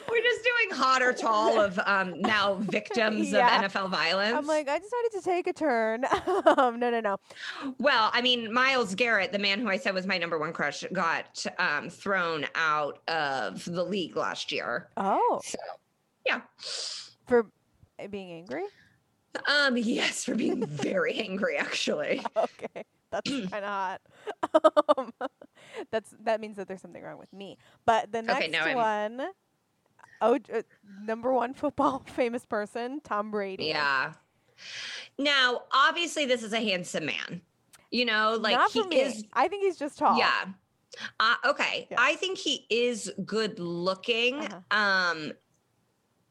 We're 0.09 0.21
just 0.21 0.43
doing 0.43 0.79
hot 0.79 1.01
or 1.01 1.13
tall 1.13 1.59
of 1.59 1.79
um, 1.85 2.19
now 2.21 2.55
victims 2.55 3.31
Yeah. 3.31 3.63
of 3.63 3.71
NFL 3.71 3.89
violence. 3.89 4.35
I'm 4.37 4.45
like, 4.45 4.67
I 4.67 4.79
decided 4.79 5.11
to 5.13 5.21
take 5.21 5.47
a 5.47 5.53
turn. 5.53 6.05
um, 6.57 6.79
no, 6.79 6.89
no, 6.89 6.99
no. 6.99 7.17
well, 7.79 8.09
I 8.13 8.21
mean, 8.21 8.51
Myles 8.53 8.95
Garrett, 8.95 9.31
the 9.31 9.39
man 9.39 9.59
who 9.59 9.69
I 9.69 9.77
said 9.77 9.93
was 9.93 10.05
my 10.05 10.17
number 10.17 10.37
one 10.37 10.53
crush, 10.53 10.83
got 10.91 11.45
um, 11.57 11.89
thrown 11.89 12.45
out 12.55 12.99
of 13.07 13.63
the 13.65 13.83
league 13.83 14.15
last 14.15 14.51
year. 14.51 14.89
Oh, 14.97 15.41
So, 15.43 15.57
yeah. 16.25 16.41
for 17.27 17.47
uh, 17.99 18.07
being 18.07 18.31
angry. 18.31 18.63
Um, 19.47 19.77
yes, 19.77 20.23
for 20.25 20.35
being 20.35 20.63
very 20.65 21.15
angry, 21.19 21.57
actually. 21.57 22.21
Okay, 22.37 22.83
that's 23.13 23.29
kind 23.49 23.53
of 23.53 23.63
hot. 23.63 24.01
Um, 24.97 25.11
that's 25.91 26.13
that 26.23 26.39
means 26.41 26.57
that 26.57 26.67
there's 26.67 26.81
something 26.81 27.01
wrong 27.01 27.17
with 27.17 27.31
me. 27.33 27.57
But 27.85 28.11
the 28.11 28.21
next 28.21 28.45
Okay, 28.45 28.57
I'm- 28.57 28.75
one, 29.19 29.27
oh, 30.21 30.39
uh, 30.53 30.61
number 31.03 31.33
one 31.33 31.53
football 31.63 32.03
famous 32.15 32.45
person, 32.45 33.01
Tom 33.03 33.31
Brady. 33.31 33.65
Yeah. 33.65 34.13
Now, 35.17 35.63
obviously, 35.73 36.25
this 36.25 36.43
is 36.43 36.53
a 36.53 36.59
handsome 36.59 37.05
man. 37.05 37.41
You 37.91 38.05
know, 38.05 38.37
like 38.39 38.55
Not 38.55 38.71
he 38.71 38.99
is. 38.99 39.23
I 39.33 39.47
think 39.47 39.63
he's 39.63 39.77
just 39.77 39.97
tall. 39.97 40.17
Yeah. 40.17 40.45
Uh, 41.19 41.35
okay. 41.45 41.87
Yeah. 41.89 41.97
I 41.99 42.15
think 42.15 42.37
he 42.37 42.65
is 42.69 43.11
good 43.25 43.59
looking. 43.59 44.35
Uh-huh. 44.35 44.77
Um, 44.77 45.31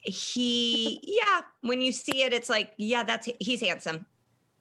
he, 0.00 1.00
yeah. 1.02 1.42
When 1.62 1.80
you 1.80 1.92
see 1.92 2.22
it, 2.22 2.32
it's 2.32 2.48
like, 2.48 2.72
yeah, 2.76 3.02
that's 3.04 3.28
he's 3.40 3.60
handsome. 3.60 4.06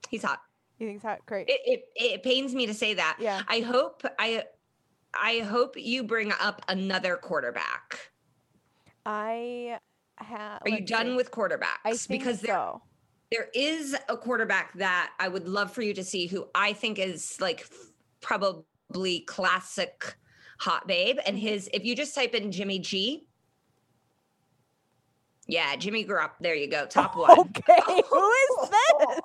He's 0.09 0.23
hot. 0.23 0.41
You 0.81 0.99
think? 0.99 1.25
Great. 1.27 1.47
It, 1.47 1.61
it 1.65 1.83
it 1.95 2.23
pains 2.23 2.55
me 2.55 2.65
to 2.65 2.73
say 2.73 2.95
that. 2.95 3.17
yeah. 3.19 3.43
I 3.47 3.59
hope 3.59 4.03
I 4.17 4.43
I 5.13 5.39
hope 5.39 5.75
you 5.77 6.03
bring 6.03 6.33
up 6.39 6.63
another 6.67 7.17
quarterback. 7.17 8.11
I 9.05 9.77
have. 10.17 10.61
Are 10.63 10.69
you 10.69 10.81
done 10.81 11.15
with 11.15 11.29
quarterbacks? 11.31 11.79
I 11.85 11.93
think 11.95 12.21
because 12.21 12.41
there 12.41 12.55
so. 12.55 12.81
there 13.31 13.47
is 13.53 13.95
a 14.09 14.17
quarterback 14.17 14.73
that 14.79 15.11
I 15.19 15.27
would 15.27 15.47
love 15.47 15.71
for 15.71 15.81
you 15.83 15.93
to 15.93 16.03
see 16.03 16.25
who 16.27 16.47
I 16.55 16.73
think 16.73 16.97
is 16.97 17.37
like 17.39 17.67
probably 18.21 19.19
classic 19.21 20.15
hot 20.59 20.87
babe. 20.87 21.17
And 21.25 21.37
Mhm. 21.37 21.41
his, 21.41 21.69
if 21.73 21.83
you 21.85 21.95
just 21.95 22.13
type 22.15 22.33
in 22.35 22.51
Jimmy 22.51 22.79
G, 22.79 23.27
yeah, 25.47 25.75
Jimmy 25.75 26.05
Garoppolo. 26.05 26.31
There 26.39 26.55
you 26.55 26.67
go. 26.69 26.85
Top 26.85 27.15
one. 27.17 27.31
Okay, 27.39 28.01
who 28.09 28.31
is 28.31 28.69
this? 28.69 29.19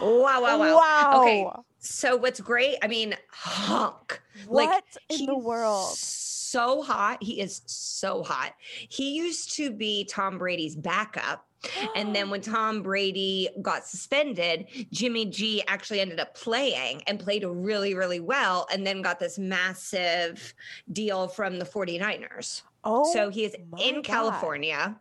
Wow, 0.00 0.42
wow, 0.42 0.58
wow. 0.58 0.76
Wow. 0.76 1.22
Okay. 1.22 1.46
So 1.78 2.16
what's 2.16 2.40
great? 2.40 2.76
I 2.82 2.88
mean, 2.88 3.14
hunk. 3.30 4.20
What 4.46 4.66
Like, 4.66 4.84
in 5.08 5.26
the 5.26 5.38
world? 5.38 5.96
So 5.96 6.82
hot. 6.82 7.22
He 7.22 7.40
is 7.40 7.62
so 7.66 8.22
hot. 8.22 8.54
He 8.88 9.14
used 9.14 9.52
to 9.56 9.70
be 9.70 10.04
Tom 10.04 10.38
Brady's 10.38 10.74
backup. 10.76 11.46
And 11.94 12.14
then 12.14 12.30
when 12.30 12.40
Tom 12.42 12.82
Brady 12.82 13.48
got 13.62 13.86
suspended, 13.86 14.66
Jimmy 14.90 15.26
G 15.26 15.62
actually 15.66 16.00
ended 16.00 16.20
up 16.20 16.34
playing 16.34 17.02
and 17.06 17.18
played 17.18 17.44
really, 17.44 17.94
really 17.94 18.20
well, 18.20 18.66
and 18.72 18.86
then 18.86 19.02
got 19.02 19.18
this 19.18 19.38
massive 19.38 20.54
deal 20.92 21.28
from 21.28 21.58
the 21.58 21.64
49ers. 21.64 22.62
oh, 22.84 23.12
so 23.12 23.30
he 23.30 23.44
is 23.44 23.54
in 23.78 23.96
God. 23.96 24.04
California. 24.04 24.96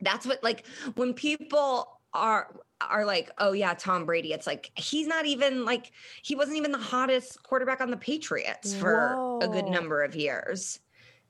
That's 0.00 0.26
what 0.26 0.42
like 0.42 0.66
when 0.96 1.14
people 1.14 1.95
are 2.16 2.54
are 2.80 3.04
like, 3.04 3.30
oh 3.38 3.52
yeah, 3.52 3.74
Tom 3.74 4.04
Brady. 4.04 4.32
It's 4.32 4.46
like 4.46 4.70
he's 4.76 5.06
not 5.06 5.26
even 5.26 5.64
like 5.64 5.92
he 6.22 6.34
wasn't 6.34 6.58
even 6.58 6.72
the 6.72 6.78
hottest 6.78 7.42
quarterback 7.42 7.80
on 7.80 7.90
the 7.90 7.96
Patriots 7.96 8.74
for 8.74 9.38
a 9.42 9.48
good 9.48 9.66
number 9.66 10.02
of 10.02 10.14
years. 10.14 10.80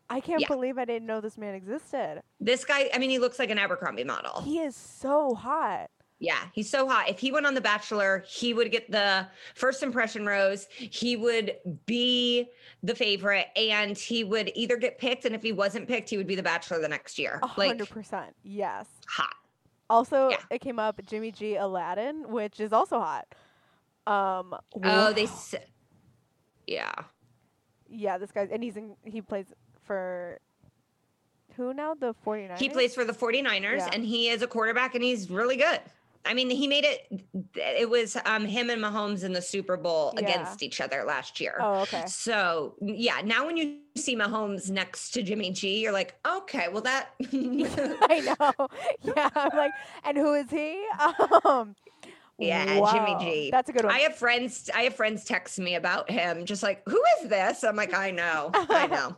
I 0.08 0.20
can't 0.20 0.40
yeah. 0.40 0.48
believe 0.48 0.78
I 0.78 0.84
didn't 0.84 1.06
know 1.06 1.20
this 1.20 1.36
man 1.36 1.54
existed. 1.54 2.20
This 2.40 2.64
guy, 2.64 2.88
I 2.94 2.98
mean, 2.98 3.10
he 3.10 3.18
looks 3.18 3.38
like 3.38 3.50
an 3.50 3.58
Abercrombie 3.58 4.04
model. 4.04 4.40
He 4.42 4.60
is 4.60 4.76
so 4.76 5.34
hot. 5.34 5.90
Yeah, 6.18 6.38
he's 6.52 6.70
so 6.70 6.88
hot. 6.88 7.10
If 7.10 7.18
he 7.18 7.30
went 7.30 7.44
on 7.44 7.54
The 7.54 7.60
Bachelor, 7.60 8.24
he 8.26 8.54
would 8.54 8.70
get 8.70 8.90
the 8.90 9.26
first 9.54 9.82
impression 9.82 10.24
rose. 10.24 10.66
He 10.70 11.14
would 11.16 11.56
be 11.84 12.48
the 12.82 12.94
favorite, 12.94 13.48
and 13.54 13.98
he 13.98 14.24
would 14.24 14.50
either 14.54 14.78
get 14.78 14.98
picked, 14.98 15.26
and 15.26 15.34
if 15.34 15.42
he 15.42 15.52
wasn't 15.52 15.88
picked, 15.88 16.08
he 16.08 16.16
would 16.16 16.26
be 16.26 16.34
the 16.34 16.42
Bachelor 16.42 16.80
the 16.80 16.88
next 16.88 17.18
year. 17.18 17.38
Like 17.56 17.68
hundred 17.68 17.90
percent. 17.90 18.34
Yes. 18.42 18.86
hot. 19.08 19.34
Also, 19.88 20.30
Yeah. 20.30 20.36
it 20.50 20.60
came 20.60 20.78
up 20.78 21.00
Jimmy 21.06 21.30
G 21.32 21.56
Aladdin, 21.56 22.28
which 22.28 22.58
is 22.60 22.72
also 22.72 22.98
hot. 22.98 23.26
Um. 24.06 24.54
Oh, 24.84 25.12
they. 25.12 25.24
s- 25.24 25.54
Yeah. 26.66 26.92
Yeah, 27.88 28.18
this 28.18 28.32
guy, 28.32 28.48
and 28.50 28.62
he's 28.62 28.76
in. 28.76 28.96
He 29.04 29.20
plays 29.22 29.46
for 29.84 30.38
who 31.56 31.72
now? 31.72 31.94
The 31.94 32.14
49ers? 32.24 32.58
He 32.58 32.68
plays 32.68 32.94
for 32.94 33.04
the 33.04 33.12
49ers 33.14 33.78
Yeah. 33.78 33.90
and 33.92 34.04
he 34.04 34.28
is 34.28 34.42
a 34.42 34.46
quarterback 34.46 34.94
and 34.94 35.02
he's 35.02 35.30
really 35.30 35.56
good. 35.56 35.80
I 36.26 36.34
mean, 36.34 36.50
he 36.50 36.66
made 36.66 36.84
it 36.84 37.06
it 37.54 37.88
was 37.88 38.16
um 38.24 38.44
him 38.44 38.70
and 38.70 38.82
Mahomes 38.82 39.24
in 39.24 39.32
the 39.32 39.42
Super 39.42 39.76
Bowl 39.76 40.12
Yeah. 40.14 40.20
against 40.20 40.62
each 40.62 40.80
other 40.80 41.04
last 41.04 41.40
year. 41.40 41.58
Oh, 41.60 41.80
okay. 41.82 42.04
So, 42.06 42.74
yeah, 42.82 43.20
now 43.24 43.46
when 43.46 43.56
you 43.56 43.78
see 43.96 44.16
Mahomes 44.16 44.70
next 44.70 45.10
to 45.12 45.22
Jimmy 45.22 45.50
G, 45.52 45.80
you're 45.80 45.92
like, 45.92 46.14
"Okay, 46.26 46.68
well 46.68 46.82
that 46.82 47.10
I 47.22 48.20
know. 48.20 48.68
Yeah, 49.04 49.30
I'm 49.34 49.56
like, 49.56 49.72
and 50.04 50.16
who 50.16 50.34
is 50.34 50.50
he? 50.50 50.84
Um. 51.44 51.74
Yeah, 52.38 52.64
Jimmy 52.92 53.16
G. 53.18 53.50
That's 53.50 53.70
a 53.70 53.72
good 53.72 53.84
one. 53.84 53.94
I 53.94 54.00
have 54.00 54.14
friends 54.14 54.68
I 54.74 54.82
have 54.82 54.94
friends 54.94 55.24
text 55.24 55.58
me 55.58 55.74
about 55.74 56.10
him 56.10 56.44
just 56.44 56.62
like, 56.62 56.82
"Who 56.86 57.02
is 57.22 57.28
this?" 57.30 57.64
I'm 57.64 57.76
like, 57.76 57.94
"I 57.94 58.10
know. 58.10 58.50
I 58.54 58.86
know." 58.86 59.16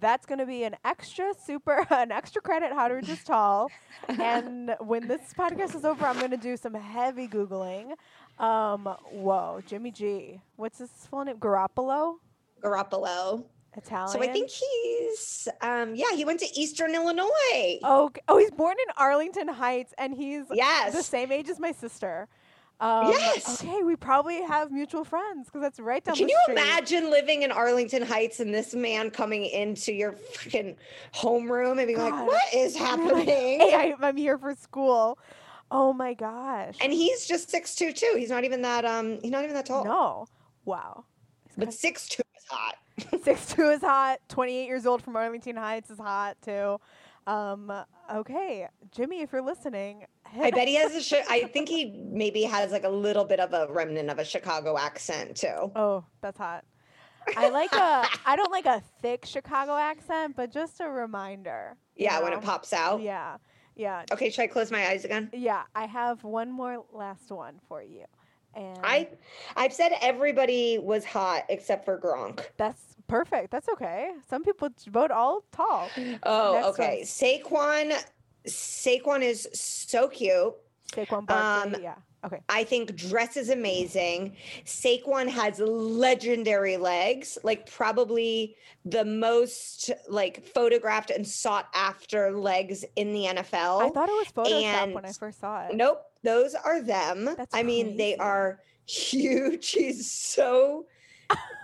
That's 0.00 0.26
going 0.26 0.38
to 0.38 0.46
be 0.46 0.64
an 0.64 0.76
extra 0.84 1.32
super, 1.44 1.86
an 1.90 2.10
extra 2.12 2.42
credit. 2.42 2.72
How 2.72 2.88
to 2.88 3.00
just 3.02 3.26
tall. 3.26 3.70
and 4.08 4.74
when 4.80 5.06
this 5.08 5.32
podcast 5.38 5.74
is 5.74 5.84
over, 5.84 6.06
I'm 6.06 6.18
going 6.18 6.30
to 6.32 6.36
do 6.36 6.56
some 6.56 6.74
heavy 6.74 7.28
googling. 7.28 7.92
Um. 8.38 8.84
Whoa, 9.10 9.62
Jimmy 9.66 9.90
G. 9.90 10.40
What's 10.56 10.78
his 10.78 10.90
full 11.08 11.24
name? 11.24 11.38
Garoppolo. 11.38 12.16
Garoppolo. 12.62 13.44
Italian. 13.76 14.08
So 14.08 14.22
I 14.22 14.32
think 14.32 14.50
he's 14.50 15.48
um 15.60 15.94
yeah, 15.94 16.12
he 16.14 16.24
went 16.24 16.40
to 16.40 16.58
Eastern 16.58 16.94
Illinois. 16.94 17.78
Oh, 17.82 18.10
oh, 18.28 18.38
he's 18.38 18.50
born 18.50 18.76
in 18.86 18.92
Arlington 18.96 19.48
Heights, 19.48 19.94
and 19.98 20.14
he's 20.14 20.44
yes. 20.52 20.94
the 20.94 21.02
same 21.02 21.30
age 21.30 21.48
as 21.48 21.60
my 21.60 21.72
sister. 21.72 22.28
Um, 22.78 23.10
Yes. 23.10 23.62
Okay, 23.62 23.82
we 23.82 23.96
probably 23.96 24.42
have 24.42 24.70
mutual 24.70 25.04
friends 25.04 25.46
because 25.46 25.62
that's 25.62 25.80
right 25.80 26.04
down. 26.04 26.14
Can 26.14 26.28
you 26.28 26.38
street. 26.42 26.58
imagine 26.58 27.10
living 27.10 27.42
in 27.42 27.50
Arlington 27.50 28.02
Heights 28.02 28.40
and 28.40 28.52
this 28.52 28.74
man 28.74 29.10
coming 29.10 29.46
into 29.46 29.92
your 29.92 30.12
freaking 30.12 30.76
homeroom 31.14 31.78
and 31.78 31.86
being 31.86 31.98
like, 31.98 32.26
"What 32.26 32.42
is 32.54 32.76
happening?" 32.76 33.26
hey, 33.26 33.74
I, 33.74 33.94
I'm 34.06 34.16
here 34.16 34.36
for 34.36 34.54
school. 34.54 35.18
Oh 35.70 35.92
my 35.92 36.14
gosh. 36.14 36.76
and 36.80 36.92
he's 36.92 37.26
just 37.26 37.50
six 37.50 37.74
two 37.74 37.92
too. 37.92 38.14
He's 38.16 38.30
not 38.30 38.44
even 38.44 38.62
that 38.62 38.84
um. 38.84 39.18
He's 39.22 39.30
not 39.30 39.42
even 39.44 39.54
that 39.54 39.66
tall. 39.66 39.84
no, 39.84 40.26
wow. 40.66 41.04
But 41.56 41.72
six 41.72 42.06
two 42.08 42.22
is 42.36 42.44
hot. 42.48 42.74
Six 43.24 43.54
two 43.54 43.68
is 43.70 43.80
hot. 43.80 44.20
Twenty 44.28 44.56
eight 44.56 44.66
years 44.66 44.86
old 44.86 45.02
from 45.02 45.16
Arlington 45.16 45.56
Heights 45.56 45.90
is 45.90 45.98
hot 45.98 46.36
too. 46.42 46.78
Um, 47.26 47.72
okay, 48.14 48.68
Jimmy, 48.92 49.20
if 49.22 49.32
you're 49.32 49.42
listening, 49.42 50.04
I 50.40 50.50
bet 50.50 50.68
he 50.68 50.74
has 50.76 51.12
a. 51.12 51.16
I 51.30 51.44
think 51.44 51.68
he 51.68 51.94
maybe 52.10 52.42
has 52.42 52.72
like 52.72 52.84
a 52.84 52.88
little 52.88 53.24
bit 53.24 53.40
of 53.40 53.52
a 53.52 53.72
remnant 53.72 54.10
of 54.10 54.18
a 54.18 54.24
Chicago 54.24 54.76
accent 54.78 55.36
too. 55.36 55.70
Oh, 55.76 56.04
that's 56.20 56.38
hot. 56.38 56.64
I 57.36 57.48
like 57.48 57.72
a. 57.72 58.06
I 58.24 58.36
don't 58.36 58.52
like 58.52 58.66
a 58.66 58.82
thick 59.02 59.24
Chicago 59.26 59.76
accent, 59.76 60.36
but 60.36 60.52
just 60.52 60.80
a 60.80 60.88
reminder. 60.88 61.76
Yeah, 61.96 62.20
when 62.22 62.32
it 62.32 62.40
pops 62.42 62.72
out. 62.72 63.00
Yeah, 63.02 63.38
yeah, 63.74 64.04
Okay, 64.12 64.30
should 64.30 64.42
I 64.42 64.46
close 64.46 64.70
my 64.70 64.86
eyes 64.88 65.04
again? 65.04 65.30
yeah. 65.32 65.62
I 65.74 65.86
have 65.86 66.22
one 66.24 66.50
more 66.52 66.84
last 66.92 67.30
one 67.30 67.58
for 67.68 67.82
you, 67.82 68.04
and 68.54 68.78
I 68.84 69.08
I've 69.56 69.72
said 69.72 69.92
everybody 70.00 70.78
was 70.78 71.04
hot 71.04 71.44
except 71.48 71.84
for 71.84 71.98
Gronk. 71.98 72.44
that's 72.58 72.94
perfect. 73.08 73.50
That's 73.50 73.68
okay. 73.70 74.10
Some 74.28 74.42
people 74.44 74.68
vote 74.88 75.10
all 75.10 75.42
tall. 75.52 75.88
Oh, 76.22 76.52
Next 76.54 76.68
okay. 76.68 77.00
Saquon 77.04 77.92
Saquon 78.46 79.22
is 79.22 79.48
so 79.52 80.08
cute. 80.08 80.54
Saquon 80.92 81.26
Barkley. 81.26 81.74
Um, 81.74 81.82
yeah. 81.82 81.94
Okay. 82.24 82.40
I 82.48 82.64
think 82.64 82.96
dress 82.96 83.36
is 83.36 83.50
amazing. 83.50 84.36
Saquon 84.64 85.28
has 85.28 85.60
legendary 85.60 86.76
legs, 86.76 87.38
like 87.44 87.70
probably 87.70 88.56
the 88.84 89.04
most 89.04 89.92
like 90.08 90.44
photographed 90.44 91.10
and 91.10 91.26
sought 91.26 91.68
after 91.72 92.32
legs 92.32 92.84
in 92.96 93.12
the 93.12 93.26
NFL. 93.26 93.82
I 93.82 93.90
thought 93.90 94.08
it 94.08 94.12
was 94.12 94.32
Photoshop 94.34 94.92
when 94.92 95.04
I 95.04 95.12
first 95.12 95.38
saw 95.40 95.66
it. 95.66 95.76
Nope, 95.76 96.02
those 96.24 96.54
are 96.54 96.82
them. 96.82 97.26
That's 97.36 97.54
I 97.54 97.62
mean, 97.62 97.96
they 97.96 98.16
are 98.16 98.60
huge. 98.86 99.70
He's 99.70 100.10
so 100.10 100.86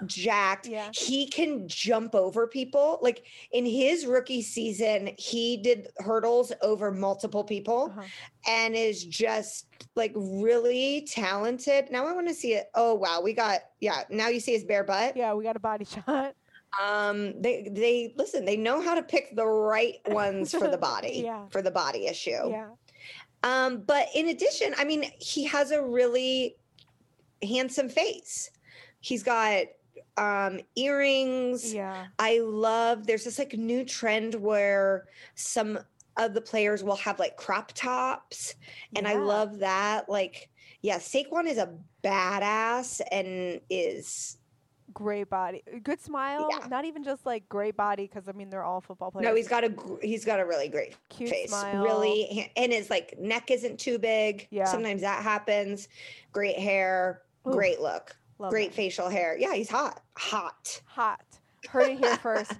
jacked. 0.06 0.66
Yeah. 0.66 0.90
He 0.92 1.26
can 1.28 1.68
jump 1.68 2.14
over 2.14 2.46
people. 2.46 2.98
Like 3.02 3.24
in 3.52 3.64
his 3.64 4.06
rookie 4.06 4.42
season, 4.42 5.10
he 5.18 5.56
did 5.58 5.88
hurdles 5.98 6.52
over 6.62 6.90
multiple 6.90 7.44
people 7.44 7.92
Uh-huh. 7.96 8.02
and 8.48 8.74
is 8.74 9.04
just 9.04 9.66
like 9.94 10.12
really 10.16 11.06
talented. 11.08 11.90
Now 11.90 12.06
I 12.06 12.12
want 12.12 12.28
to 12.28 12.34
see 12.34 12.54
it. 12.54 12.70
Oh 12.74 12.94
wow, 12.94 13.20
we 13.22 13.32
got 13.32 13.60
yeah, 13.80 14.02
now 14.10 14.28
you 14.28 14.40
see 14.40 14.52
his 14.52 14.64
bare 14.64 14.84
butt. 14.84 15.16
Yeah, 15.16 15.34
we 15.34 15.44
got 15.44 15.56
a 15.56 15.60
body 15.60 15.84
shot. 16.06 16.34
Um 16.82 17.40
they 17.40 17.68
they 17.70 18.14
listen, 18.16 18.44
they 18.44 18.56
know 18.56 18.80
how 18.80 18.94
to 18.94 19.02
pick 19.02 19.36
the 19.36 19.46
right 19.46 19.96
ones 20.08 20.52
for 20.52 20.68
the 20.68 20.78
body, 20.90 21.22
Yeah. 21.24 21.46
for 21.50 21.62
the 21.62 21.70
body 21.70 22.06
issue. 22.06 22.30
Yeah. 22.50 22.68
Um, 23.44 23.82
but 23.86 24.06
in 24.14 24.28
addition, 24.28 24.72
I 24.78 24.84
mean, 24.84 25.02
he 25.18 25.42
has 25.46 25.72
a 25.72 25.82
really 25.82 26.56
handsome 27.42 27.88
face. 27.88 28.50
He's 29.02 29.22
got 29.22 29.64
um 30.16 30.60
earrings. 30.74 31.74
Yeah. 31.74 32.06
I 32.18 32.38
love 32.38 33.06
there's 33.06 33.24
this 33.24 33.38
like 33.38 33.52
new 33.52 33.84
trend 33.84 34.34
where 34.34 35.06
some 35.34 35.78
of 36.16 36.34
the 36.34 36.40
players 36.40 36.82
will 36.82 36.96
have 36.96 37.18
like 37.18 37.36
crop 37.36 37.72
tops. 37.74 38.54
And 38.96 39.06
I 39.06 39.14
love 39.14 39.58
that. 39.58 40.08
Like, 40.08 40.50
yeah, 40.82 40.98
Saquon 40.98 41.46
is 41.46 41.58
a 41.58 41.74
badass 42.02 43.00
and 43.10 43.60
is 43.70 44.38
Great 44.94 45.30
body. 45.30 45.62
Good 45.82 46.00
smile. 46.00 46.48
Yeah. 46.50 46.66
Not 46.66 46.84
even 46.84 47.02
just 47.02 47.24
like 47.24 47.48
great 47.48 47.76
body 47.76 48.06
because 48.06 48.28
I 48.28 48.32
mean 48.32 48.50
they're 48.50 48.64
all 48.64 48.80
football 48.80 49.10
players. 49.10 49.24
no, 49.24 49.34
he's 49.34 49.48
got 49.48 49.64
a 49.64 49.70
gr- 49.70 50.00
he's 50.02 50.24
got 50.24 50.38
a 50.38 50.44
really 50.44 50.68
great 50.68 50.96
cute 51.08 51.30
face. 51.30 51.48
smile. 51.48 51.82
Really, 51.82 52.52
and 52.56 52.72
his 52.72 52.90
like 52.90 53.18
neck 53.18 53.50
isn't 53.50 53.78
too 53.78 53.98
big. 53.98 54.48
Yeah. 54.50 54.66
Sometimes 54.66 55.00
that 55.00 55.22
happens. 55.22 55.88
Great 56.32 56.58
hair, 56.58 57.22
Ooh, 57.46 57.52
great 57.52 57.80
look, 57.80 58.14
love 58.42 58.50
great 58.50 58.74
facial 58.74 59.08
hair. 59.08 59.36
Yeah, 59.38 59.54
he's 59.54 59.70
hot, 59.70 60.02
hot. 60.16 60.82
Hot. 60.86 61.24
Heard 61.68 61.90
it 61.90 61.98
here 61.98 62.16
first. 62.22 62.52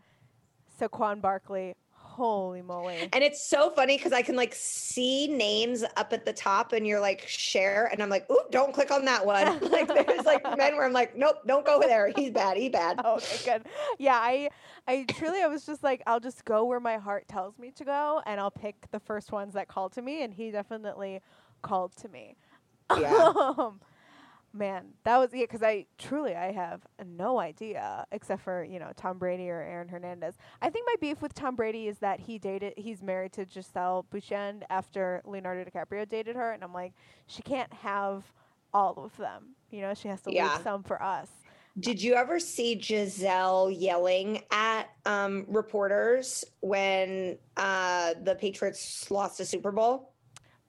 Saquon 0.81 1.21
Barkley. 1.21 1.75
Holy 1.95 2.61
moly. 2.61 3.09
And 3.15 3.25
it's 3.25 3.43
so 3.43 3.71
funny 3.71 3.97
because 3.97 4.13
I 4.13 4.21
can 4.21 4.37
like 4.37 4.55
see 4.55 5.29
names 5.29 5.83
up 5.97 6.13
at 6.13 6.27
the 6.27 6.33
top, 6.33 6.75
and 6.75 6.87
you're 6.87 7.01
like 7.01 7.27
share, 7.27 7.89
and 7.91 8.03
I'm 8.03 8.11
like, 8.11 8.31
ooh, 8.31 8.43
don't 8.51 8.75
click 8.75 8.91
on 8.91 9.07
that 9.07 9.25
one. 9.25 9.61
like 9.71 9.89
there's 9.89 10.27
like 10.27 10.45
men 10.59 10.77
where 10.77 10.85
I'm 10.85 10.93
like, 10.93 11.17
nope, 11.17 11.37
don't 11.47 11.65
go 11.65 11.81
there. 11.81 12.13
He's 12.15 12.31
bad. 12.31 12.59
He 12.59 12.69
bad. 12.69 13.01
Oh, 13.03 13.15
okay, 13.17 13.39
good. 13.45 13.67
Yeah, 13.99 14.17
I, 14.17 14.51
I 14.87 15.05
truly, 15.05 15.41
I 15.41 15.47
was 15.47 15.65
just 15.65 15.83
like, 15.83 16.03
I'll 16.07 16.21
just 16.21 16.45
go 16.45 16.65
where 16.67 16.81
my 16.81 16.99
heart 16.99 17.29
tells 17.29 17.59
me 17.59 17.71
to 17.73 17.85
go, 17.85 18.21
and 18.27 18.39
I'll 18.39 18.51
pick 18.51 18.91
the 18.91 19.01
first 19.01 19.33
ones 19.33 19.55
that 19.55 19.69
call 19.69 19.89
to 19.91 20.03
me, 20.03 20.23
and 20.23 20.35
he 20.35 20.51
definitely 20.51 21.23
called 21.63 21.97
to 21.97 22.09
me. 22.11 22.37
Yeah. 22.99 23.33
um, 23.57 23.81
man, 24.53 24.85
that 25.05 25.19
was 25.19 25.31
yeah. 25.33 25.43
Because 25.43 25.63
I 25.63 25.87
truly, 25.99 26.35
I 26.35 26.53
have 26.53 26.83
no 27.05 27.39
idea 27.39 28.07
except 28.13 28.43
for 28.43 28.65
you 28.65 28.79
know 28.79 28.91
Tom 28.97 29.19
Brady 29.19 29.49
or 29.51 29.61
Aaron 29.61 29.89
Hernandez. 29.89 30.35
I 30.61 30.71
think 30.71 30.87
my 30.87 30.95
beef 31.01 31.23
with 31.23 31.35
Tom 31.35 31.57
Brady 31.57 31.89
is 31.89 31.99
that 31.99 32.21
he 32.21 32.39
dated, 32.39 32.75
he's 32.77 33.03
married 33.03 33.33
to 33.35 33.45
Gisele 33.45 34.07
Bündchen 34.13 34.63
after 34.71 35.23
Leonardo 35.25 35.69
DiCaprio 35.71 36.09
dated 36.09 36.37
her, 36.37 36.53
and 36.53 36.63
I'm 36.63 36.73
like, 36.73 36.93
she 37.27 37.43
can't 37.43 37.73
have 37.73 38.25
all 38.75 38.95
of 39.05 39.17
them. 39.17 39.55
You 39.71 39.81
know, 39.83 39.95
she 39.95 40.09
has 40.09 40.21
to 40.23 40.33
Yeah. 40.33 40.53
leave 40.55 40.63
some 40.63 40.83
for 40.83 41.03
us. 41.03 41.29
Did 41.81 42.03
you 42.03 42.15
ever 42.15 42.39
see 42.39 42.79
Giselle 42.79 43.71
yelling 43.71 44.43
at 44.51 44.91
um, 45.07 45.47
reporters 45.49 46.45
when 46.61 47.39
uh, 47.57 48.13
the 48.23 48.35
Patriots 48.35 49.11
lost 49.11 49.39
the 49.39 49.47
Super 49.47 49.73
Bowl? 49.73 50.13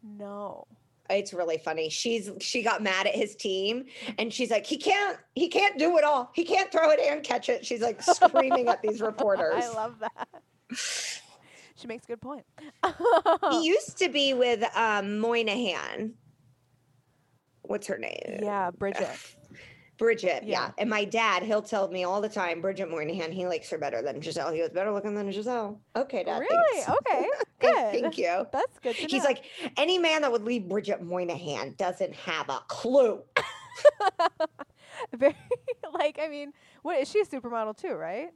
No. 0.01 0.65
It's 1.09 1.33
really 1.33 1.57
funny. 1.57 1.89
She's 1.89 2.31
she 2.39 2.63
got 2.63 2.81
mad 2.81 3.07
at 3.07 3.15
his 3.15 3.35
team 3.35 3.85
and 4.17 4.33
she's 4.33 4.49
like, 4.49 4.65
he 4.65 4.77
can't 4.77 5.17
he 5.35 5.49
can't 5.49 5.77
do 5.77 5.97
it 5.97 6.03
all. 6.03 6.31
He 6.33 6.45
can't 6.45 6.71
throw 6.71 6.91
it 6.91 6.99
and 6.99 7.23
catch 7.23 7.49
it. 7.49 7.65
She's 7.65 7.81
like 7.81 8.01
screaming 8.01 8.67
at 8.69 8.81
these 8.81 9.01
reporters. 9.01 9.65
I 9.65 9.67
love 9.69 9.99
that. 9.99 10.27
she 11.75 11.87
makes 11.87 12.05
a 12.05 12.07
good 12.07 12.21
point. 12.21 12.45
he 13.51 13.63
used 13.67 13.97
to 13.97 14.09
be 14.09 14.33
with 14.33 14.63
um, 14.75 15.19
Moynahan. 15.19 16.13
What's 17.63 17.87
her 17.87 17.97
name? 17.97 18.39
yeah, 18.41 18.71
Bridget. 18.71 19.09
Bridget, 19.97 20.43
yeah. 20.43 20.65
Yeah. 20.67 20.71
And 20.77 20.89
my 20.89 21.05
dad, 21.05 21.43
he'll 21.43 21.61
tell 21.61 21.87
me 21.89 22.03
all 22.03 22.21
the 22.21 22.29
time, 22.29 22.61
Bridget 22.61 22.89
Moynahan, 22.89 23.31
he 23.31 23.47
likes 23.47 23.69
her 23.69 23.77
better 23.77 24.01
than 24.01 24.19
Gisele. 24.19 24.51
He 24.51 24.61
was 24.61 24.69
better 24.71 24.91
looking 24.91 25.15
than 25.15 25.31
Gisele. 25.31 25.79
Okay, 25.95 26.23
dad. 26.23 26.39
really? 26.39 26.83
thanks. 26.83 26.89
Okay. 26.89 27.27
Good. 27.59 28.01
Thank 28.01 28.17
you. 28.17 28.45
That's 28.51 28.79
good 28.79 28.95
to 28.95 29.01
He's 29.03 29.23
know. 29.23 29.29
like, 29.29 29.45
any 29.77 29.97
man 29.97 30.21
that 30.23 30.31
would 30.31 30.43
leave 30.43 30.67
Bridget 30.67 31.01
Moynahan 31.01 31.77
doesn't 31.77 32.13
have 32.13 32.49
a 32.49 32.59
clue. 32.67 33.21
very 35.13 35.35
like 35.93 36.19
I 36.21 36.27
mean, 36.27 36.53
what 36.81 36.99
is 36.99 37.09
she 37.09 37.19
a 37.19 37.25
supermodel 37.25 37.77
too, 37.77 37.93
right? 37.93 38.29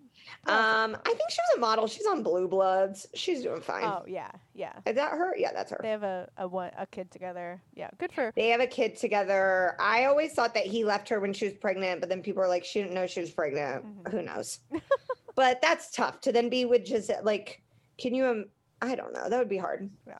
Um, 0.45 0.97
I 1.05 1.09
think 1.13 1.29
she 1.29 1.39
was 1.49 1.57
a 1.57 1.59
model. 1.59 1.87
She's 1.87 2.05
on 2.05 2.23
Blue 2.23 2.47
Bloods. 2.47 3.07
She's 3.13 3.43
doing 3.43 3.61
fine. 3.61 3.83
oh 3.85 4.03
yeah, 4.07 4.31
yeah. 4.53 4.73
Is 4.85 4.95
that 4.95 5.11
her? 5.11 5.35
Yeah, 5.37 5.51
that's 5.53 5.71
her. 5.71 5.79
They 5.81 5.89
have 5.89 6.03
a 6.03 6.29
a 6.37 6.47
one 6.47 6.71
a 6.77 6.85
kid 6.85 7.11
together. 7.11 7.61
Yeah, 7.73 7.89
good 7.97 8.11
for. 8.11 8.31
They 8.35 8.49
have 8.49 8.61
a 8.61 8.67
kid 8.67 8.95
together. 8.97 9.75
I 9.79 10.05
always 10.05 10.33
thought 10.33 10.53
that 10.53 10.65
he 10.65 10.83
left 10.83 11.07
her 11.09 11.19
when 11.19 11.33
she 11.33 11.45
was 11.45 11.53
pregnant, 11.53 11.99
but 12.01 12.09
then 12.09 12.21
people 12.21 12.41
were 12.41 12.47
like, 12.49 12.65
she 12.65 12.81
didn't 12.81 12.93
know 12.95 13.07
she 13.07 13.21
was 13.21 13.31
pregnant. 13.31 13.85
Mhm. 13.85 14.11
Who 14.11 14.21
knows? 14.21 14.59
but 15.35 15.61
that's 15.61 15.91
tough 15.91 16.21
to 16.21 16.31
then 16.31 16.49
be 16.49 16.65
with 16.65 16.85
just 16.85 17.11
like, 17.23 17.61
can 17.97 18.13
you? 18.13 18.25
Um, 18.25 18.45
I 18.81 18.95
don't 18.95 19.13
know. 19.13 19.29
That 19.29 19.39
would 19.39 19.49
be 19.49 19.57
hard. 19.57 19.89
Yeah, 20.05 20.17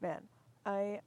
man, 0.00 0.20
I 0.66 1.00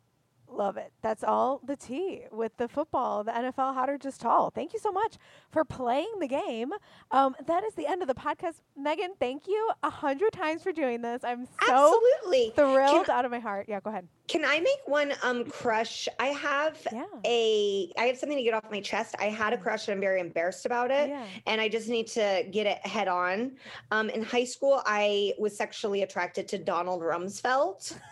love 0.55 0.77
it. 0.77 0.91
That's 1.01 1.23
all 1.23 1.59
the 1.65 1.75
tea 1.75 2.23
with 2.31 2.55
the 2.57 2.67
football, 2.67 3.23
the 3.23 3.31
NFL 3.31 3.73
hot 3.73 3.89
or 3.89 3.97
just 3.97 4.21
tall. 4.21 4.49
Thank 4.49 4.73
you 4.73 4.79
so 4.79 4.91
much 4.91 5.17
for 5.51 5.63
playing 5.65 6.11
the 6.19 6.27
game. 6.27 6.71
Um, 7.11 7.35
that 7.47 7.63
is 7.63 7.73
the 7.75 7.87
end 7.87 8.01
of 8.01 8.07
the 8.07 8.13
podcast. 8.13 8.55
Megan, 8.77 9.11
thank 9.19 9.47
you 9.47 9.69
a 9.83 9.89
hundred 9.89 10.31
times 10.33 10.63
for 10.63 10.71
doing 10.71 11.01
this. 11.01 11.23
I'm 11.23 11.45
so 11.67 11.99
Absolutely. 12.21 12.53
thrilled 12.55 13.09
out 13.09 13.25
of 13.25 13.31
my 13.31 13.39
heart. 13.39 13.65
Yeah, 13.67 13.79
go 13.79 13.89
ahead. 13.89 14.07
Can 14.27 14.45
I 14.45 14.61
make 14.61 14.79
one 14.85 15.13
um 15.21 15.43
crush? 15.45 16.07
I 16.19 16.27
have 16.27 16.77
Yeah. 16.91 17.03
a 17.25 17.91
I 17.97 18.03
have 18.05 18.17
something 18.17 18.37
to 18.37 18.43
get 18.43 18.53
off 18.53 18.63
my 18.71 18.79
chest. 18.79 19.15
I 19.19 19.25
had 19.25 19.51
a 19.53 19.57
crush 19.57 19.87
and 19.87 19.95
I'm 19.95 20.01
very 20.01 20.21
embarrassed 20.21 20.65
about 20.65 20.91
it. 20.91 21.09
Yeah. 21.09 21.25
And 21.45 21.59
I 21.59 21.67
just 21.67 21.89
need 21.89 22.07
to 22.07 22.47
get 22.49 22.65
it 22.65 22.85
head 22.87 23.07
on. 23.09 23.57
Um, 23.91 24.09
in 24.09 24.23
high 24.23 24.45
school, 24.45 24.81
I 24.85 25.33
was 25.37 25.55
sexually 25.57 26.03
attracted 26.03 26.47
to 26.49 26.57
Donald 26.57 27.01
Rumsfeld. 27.01 27.97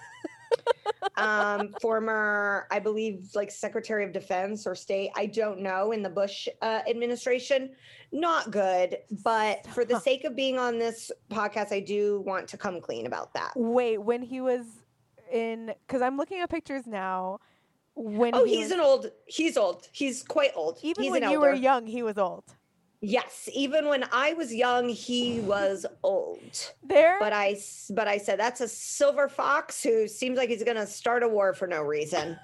um, 1.17 1.73
former, 1.81 2.67
I 2.71 2.79
believe, 2.79 3.29
like 3.35 3.51
Secretary 3.51 4.03
of 4.03 4.11
Defense 4.11 4.65
or 4.67 4.75
State. 4.75 5.11
I 5.15 5.25
don't 5.25 5.59
know 5.59 5.91
in 5.91 6.01
the 6.01 6.09
Bush 6.09 6.47
uh, 6.61 6.81
administration. 6.87 7.71
Not 8.11 8.51
good, 8.51 8.97
but 9.23 9.65
for 9.67 9.85
the 9.85 9.99
sake 9.99 10.23
of 10.25 10.35
being 10.35 10.57
on 10.59 10.77
this 10.79 11.11
podcast, 11.29 11.71
I 11.71 11.79
do 11.79 12.21
want 12.25 12.47
to 12.49 12.57
come 12.57 12.81
clean 12.81 13.05
about 13.05 13.33
that. 13.33 13.51
Wait, 13.55 13.97
when 13.99 14.21
he 14.21 14.41
was 14.41 14.65
in, 15.31 15.73
because 15.87 16.01
I'm 16.01 16.17
looking 16.17 16.39
at 16.39 16.49
pictures 16.49 16.87
now. 16.87 17.39
When 17.93 18.33
Oh, 18.33 18.45
he 18.45 18.55
he's 18.57 18.65
was- 18.65 18.71
an 18.71 18.79
old. 18.79 19.11
He's 19.25 19.57
old. 19.57 19.87
He's 19.91 20.23
quite 20.23 20.51
old. 20.55 20.79
even 20.81 21.03
he's 21.03 21.11
when 21.11 21.23
an 21.23 21.31
you 21.31 21.39
were 21.41 21.53
young, 21.53 21.85
he 21.85 22.03
was 22.03 22.17
old. 22.17 22.45
Yes, 23.03 23.49
even 23.51 23.87
when 23.87 24.05
I 24.11 24.33
was 24.33 24.53
young, 24.53 24.87
he 24.87 25.39
was 25.39 25.87
old. 26.03 26.73
There, 26.83 27.17
But 27.19 27.33
I, 27.33 27.57
but 27.89 28.07
I 28.07 28.17
said 28.19 28.39
that's 28.39 28.61
a 28.61 28.67
silver 28.67 29.27
fox 29.27 29.81
who 29.81 30.07
seems 30.07 30.37
like 30.37 30.49
he's 30.49 30.63
gonna 30.63 30.85
start 30.85 31.23
a 31.23 31.27
war 31.27 31.53
for 31.55 31.67
no 31.67 31.81
reason. 31.81 32.37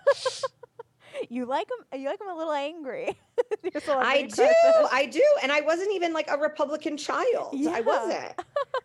you 1.29 1.45
like 1.45 1.67
him. 1.69 1.99
You 2.01 2.07
like 2.09 2.19
him 2.19 2.29
a 2.29 2.35
little 2.35 2.53
angry. 2.53 3.15
I 3.87 4.23
do, 4.23 4.35
crushes. 4.35 4.89
I 4.91 5.05
do, 5.11 5.23
and 5.43 5.51
I 5.51 5.61
wasn't 5.61 5.93
even 5.93 6.11
like 6.11 6.29
a 6.29 6.37
Republican 6.37 6.97
child. 6.97 7.49
Yeah. 7.53 7.71
I 7.75 7.81
wasn't. 7.81 8.33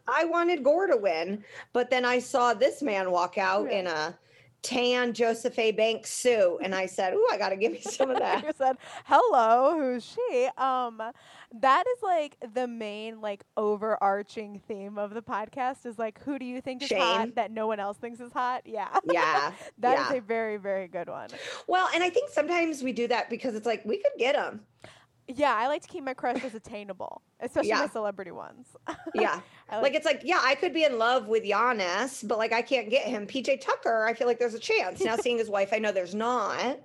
I 0.06 0.24
wanted 0.26 0.62
Gore 0.62 0.88
to 0.88 0.96
win, 0.96 1.42
but 1.72 1.88
then 1.90 2.04
I 2.04 2.18
saw 2.18 2.52
this 2.52 2.82
man 2.82 3.10
walk 3.10 3.38
out 3.38 3.70
Yeah. 3.70 3.78
in 3.78 3.86
a 3.86 4.18
tan 4.62 5.12
Joseph 5.12 5.58
A. 5.58 5.72
Banks 5.72 6.10
suit, 6.12 6.58
and 6.62 6.74
I 6.74 6.86
said, 6.86 7.14
"Ooh, 7.14 7.26
I 7.32 7.36
got 7.38 7.48
to 7.48 7.56
give 7.56 7.72
you 7.72 7.80
some 7.82 8.10
of 8.10 8.18
that." 8.20 8.44
you 8.44 8.52
said, 8.56 8.76
"Hello, 9.04 9.74
who's 9.76 10.04
she?" 10.04 10.48
Um, 10.56 11.02
that 11.60 11.84
is 11.96 12.02
like 12.02 12.36
the 12.54 12.66
main 12.66 13.20
like 13.20 13.44
overarching 13.56 14.60
theme 14.66 14.98
of 14.98 15.14
the 15.14 15.22
podcast 15.22 15.86
is 15.86 15.98
like, 15.98 16.22
who 16.22 16.38
do 16.38 16.44
you 16.44 16.60
think 16.60 16.82
is 16.82 16.88
Shame. 16.88 17.00
hot 17.00 17.34
that 17.34 17.50
no 17.50 17.66
one 17.66 17.80
else 17.80 17.98
thinks 17.98 18.20
is 18.20 18.32
hot? 18.32 18.62
Yeah, 18.64 18.88
yeah, 19.10 19.52
that 19.78 19.98
is 19.98 20.06
yeah. 20.10 20.16
a 20.18 20.20
very 20.20 20.56
very 20.56 20.88
good 20.88 21.08
one. 21.08 21.28
Well, 21.66 21.88
and 21.94 22.02
I 22.02 22.10
think 22.10 22.30
sometimes 22.30 22.82
we 22.82 22.92
do 22.92 23.08
that 23.08 23.28
because 23.30 23.54
it's 23.54 23.66
like 23.66 23.84
we 23.84 23.98
could 23.98 24.12
get 24.18 24.34
them. 24.34 24.60
Yeah, 25.28 25.54
I 25.54 25.68
like 25.68 25.82
to 25.82 25.88
keep 25.88 26.02
my 26.02 26.14
crushes 26.14 26.54
attainable, 26.54 27.22
especially 27.40 27.68
Yeah. 27.68 27.78
my 27.82 27.88
celebrity 27.88 28.32
ones. 28.32 28.66
Yeah. 29.14 29.40
I 29.68 29.80
Like 29.80 29.94
it's 29.94 30.04
like, 30.04 30.22
yeah, 30.24 30.40
I 30.42 30.54
could 30.54 30.74
be 30.74 30.84
in 30.84 30.98
love 30.98 31.28
with 31.28 31.44
Giannis, 31.44 32.26
but 32.26 32.38
like 32.38 32.52
I 32.52 32.60
can't 32.62 32.90
get 32.90 33.04
him. 33.06 33.26
PJ 33.26 33.60
Tucker, 33.60 34.04
I 34.06 34.14
feel 34.14 34.26
like 34.26 34.38
there's 34.38 34.54
a 34.54 34.58
chance. 34.58 35.02
Now 35.02 35.16
seeing 35.20 35.38
his 35.38 35.48
wife, 35.48 35.70
I 35.72 35.78
know 35.78 35.92
there's 35.92 36.14
not. 36.14 36.80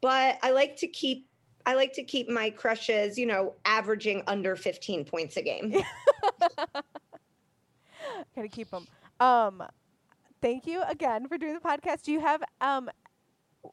But 0.00 0.38
I 0.42 0.50
like 0.50 0.76
to 0.78 0.86
keep 0.86 1.28
I 1.66 1.74
like 1.74 1.92
to 1.94 2.02
keep 2.02 2.28
my 2.28 2.50
crushes, 2.50 3.18
you 3.18 3.26
know, 3.26 3.54
averaging 3.64 4.22
under 4.26 4.56
15 4.56 5.04
points 5.04 5.36
a 5.36 5.42
game. 5.42 5.74
gotta 8.34 8.48
keep 8.48 8.70
them. 8.70 8.86
Um, 9.20 9.62
thank 10.40 10.66
you 10.66 10.82
again 10.88 11.28
for 11.28 11.36
doing 11.38 11.54
the 11.54 11.60
podcast. 11.60 12.02
Do 12.02 12.12
you 12.12 12.20
have 12.20 12.42
um, 12.60 12.88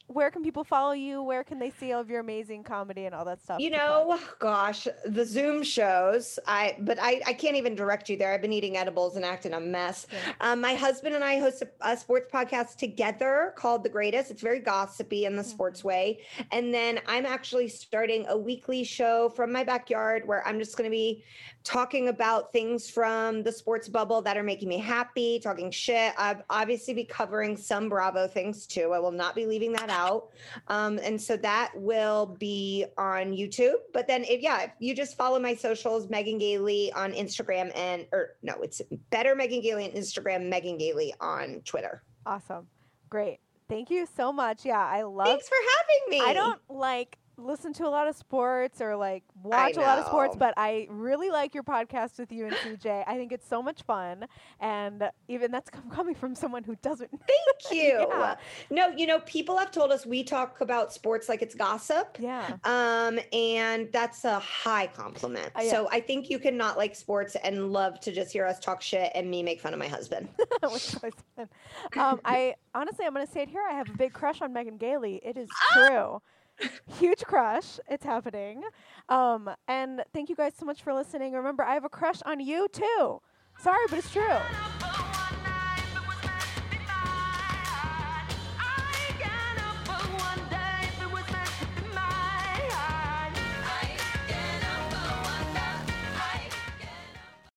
where 0.08 0.30
can 0.30 0.42
people 0.42 0.64
follow 0.64 0.92
you? 0.92 1.22
Where 1.22 1.44
can 1.44 1.58
they 1.58 1.70
see 1.70 1.92
all 1.92 2.00
of 2.00 2.10
your 2.10 2.20
amazing 2.20 2.64
comedy 2.64 3.06
and 3.06 3.14
all 3.14 3.24
that 3.24 3.40
stuff? 3.40 3.60
You 3.60 3.70
know, 3.70 4.18
gosh, 4.38 4.88
the 5.04 5.24
Zoom 5.24 5.62
shows. 5.62 6.38
I 6.46 6.76
but 6.80 6.98
I 7.00 7.20
I 7.26 7.32
can't 7.32 7.56
even 7.56 7.74
direct 7.74 8.08
you 8.08 8.16
there. 8.16 8.32
I've 8.32 8.42
been 8.42 8.52
eating 8.52 8.76
edibles 8.76 9.16
and 9.16 9.24
acting 9.24 9.54
a 9.54 9.60
mess. 9.60 10.06
Yeah. 10.12 10.52
Um, 10.52 10.60
my 10.60 10.74
husband 10.74 11.14
and 11.14 11.22
I 11.22 11.38
host 11.38 11.62
a, 11.62 11.68
a 11.92 11.96
sports 11.96 12.30
podcast 12.32 12.76
together 12.76 13.54
called 13.56 13.84
The 13.84 13.88
Greatest. 13.88 14.30
It's 14.30 14.42
very 14.42 14.60
gossipy 14.60 15.24
in 15.24 15.36
the 15.36 15.44
sports 15.44 15.84
way. 15.84 16.20
And 16.50 16.74
then 16.74 17.00
I'm 17.06 17.26
actually 17.26 17.68
starting 17.68 18.26
a 18.28 18.36
weekly 18.36 18.82
show 18.82 19.28
from 19.30 19.52
my 19.52 19.64
backyard 19.64 20.26
where 20.26 20.46
I'm 20.46 20.58
just 20.58 20.76
going 20.76 20.90
to 20.90 20.94
be 20.94 21.24
talking 21.66 22.08
about 22.08 22.52
things 22.52 22.88
from 22.88 23.42
the 23.42 23.50
sports 23.50 23.88
bubble 23.88 24.22
that 24.22 24.36
are 24.36 24.44
making 24.44 24.68
me 24.68 24.78
happy, 24.78 25.40
talking 25.40 25.68
shit. 25.68 26.14
I've 26.16 26.42
obviously 26.48 26.94
be 26.94 27.04
covering 27.04 27.56
some 27.56 27.88
Bravo 27.88 28.28
things 28.28 28.68
too. 28.68 28.92
I 28.92 29.00
will 29.00 29.10
not 29.10 29.34
be 29.34 29.46
leaving 29.46 29.72
that 29.72 29.90
out. 29.90 30.28
Um, 30.68 31.00
and 31.02 31.20
so 31.20 31.36
that 31.38 31.72
will 31.74 32.36
be 32.38 32.86
on 32.96 33.32
YouTube. 33.32 33.74
But 33.92 34.06
then, 34.06 34.22
if, 34.24 34.40
yeah, 34.42 34.62
if 34.62 34.70
you 34.78 34.94
just 34.94 35.16
follow 35.16 35.40
my 35.40 35.56
socials, 35.56 36.08
Megan 36.08 36.38
Gailey 36.38 36.92
on 36.92 37.12
Instagram 37.12 37.76
and, 37.76 38.06
or 38.12 38.36
no, 38.44 38.54
it's 38.62 38.80
better 39.10 39.34
Megan 39.34 39.60
Gailey 39.60 39.86
on 39.86 39.90
Instagram, 39.90 40.48
Megan 40.48 40.78
Gailey 40.78 41.12
on 41.20 41.62
Twitter. 41.64 42.04
Awesome, 42.26 42.68
great. 43.10 43.40
Thank 43.68 43.90
you 43.90 44.06
so 44.16 44.32
much. 44.32 44.64
Yeah, 44.64 44.86
I 44.86 45.02
love. 45.02 45.26
Thanks 45.26 45.48
for 45.48 45.56
having 45.78 46.10
me. 46.10 46.24
I 46.24 46.32
don't 46.32 46.60
like 46.68 47.18
listen 47.38 47.72
to 47.74 47.86
a 47.86 47.88
lot 47.90 48.08
of 48.08 48.16
sports 48.16 48.80
or 48.80 48.96
like 48.96 49.22
watch 49.42 49.76
a 49.76 49.80
lot 49.80 49.98
of 49.98 50.06
sports, 50.06 50.36
but 50.36 50.54
I 50.56 50.86
really 50.90 51.30
like 51.30 51.54
your 51.54 51.62
podcast 51.64 52.18
with 52.18 52.32
you 52.32 52.46
and 52.46 52.54
CJ. 52.56 53.04
I 53.06 53.16
think 53.16 53.30
it's 53.32 53.46
so 53.46 53.62
much 53.62 53.82
fun, 53.82 54.26
and 54.60 55.04
even 55.28 55.50
that's 55.50 55.68
com- 55.70 55.90
coming 55.90 56.14
from 56.14 56.34
someone 56.34 56.64
who 56.64 56.76
doesn't. 56.76 57.10
Thank 57.10 57.70
you. 57.72 58.06
Yeah. 58.08 58.36
No, 58.70 58.88
you 58.88 59.06
know, 59.06 59.20
people 59.20 59.56
have 59.58 59.70
told 59.70 59.92
us 59.92 60.06
we 60.06 60.22
talk 60.24 60.60
about 60.60 60.92
sports 60.92 61.28
like 61.28 61.42
it's 61.42 61.54
gossip. 61.54 62.16
Yeah, 62.18 62.56
Um, 62.64 63.18
and 63.32 63.90
that's 63.92 64.24
a 64.24 64.38
high 64.38 64.86
compliment. 64.86 65.50
Uh, 65.56 65.60
yeah. 65.62 65.70
So 65.70 65.88
I 65.92 66.00
think 66.00 66.30
you 66.30 66.38
can 66.38 66.56
not 66.56 66.76
like 66.78 66.94
sports 66.96 67.36
and 67.44 67.72
love 67.72 68.00
to 68.00 68.12
just 68.12 68.32
hear 68.32 68.46
us 68.46 68.58
talk 68.60 68.80
shit 68.80 69.12
and 69.14 69.30
me 69.30 69.42
make 69.42 69.60
fun 69.60 69.72
of 69.72 69.78
my 69.78 69.88
husband. 69.88 70.28
Which 70.62 70.74
is 70.88 70.94
always 70.96 71.14
fun. 71.36 71.48
um, 71.96 72.20
I 72.24 72.54
honestly, 72.74 73.04
I'm 73.04 73.12
going 73.14 73.26
to 73.26 73.32
say 73.32 73.42
it 73.42 73.48
here. 73.48 73.62
I 73.70 73.74
have 73.74 73.88
a 73.90 73.96
big 73.96 74.12
crush 74.12 74.40
on 74.42 74.52
Megan 74.52 74.76
Gailey. 74.78 75.20
It 75.24 75.36
is 75.36 75.48
Ah! 75.52 75.86
true. 75.88 76.22
Huge 76.98 77.22
crush. 77.24 77.78
It's 77.88 78.04
happening. 78.04 78.62
Um, 79.08 79.50
and 79.68 80.02
thank 80.12 80.28
you 80.28 80.36
guys 80.36 80.54
so 80.58 80.64
much 80.66 80.82
for 80.82 80.92
listening. 80.94 81.32
Remember, 81.32 81.62
I 81.62 81.74
have 81.74 81.84
a 81.84 81.88
crush 81.88 82.22
on 82.22 82.40
you 82.40 82.68
too. 82.72 83.20
Sorry, 83.58 83.84
but 83.88 83.98
it's 83.98 84.12
true. 84.12 84.38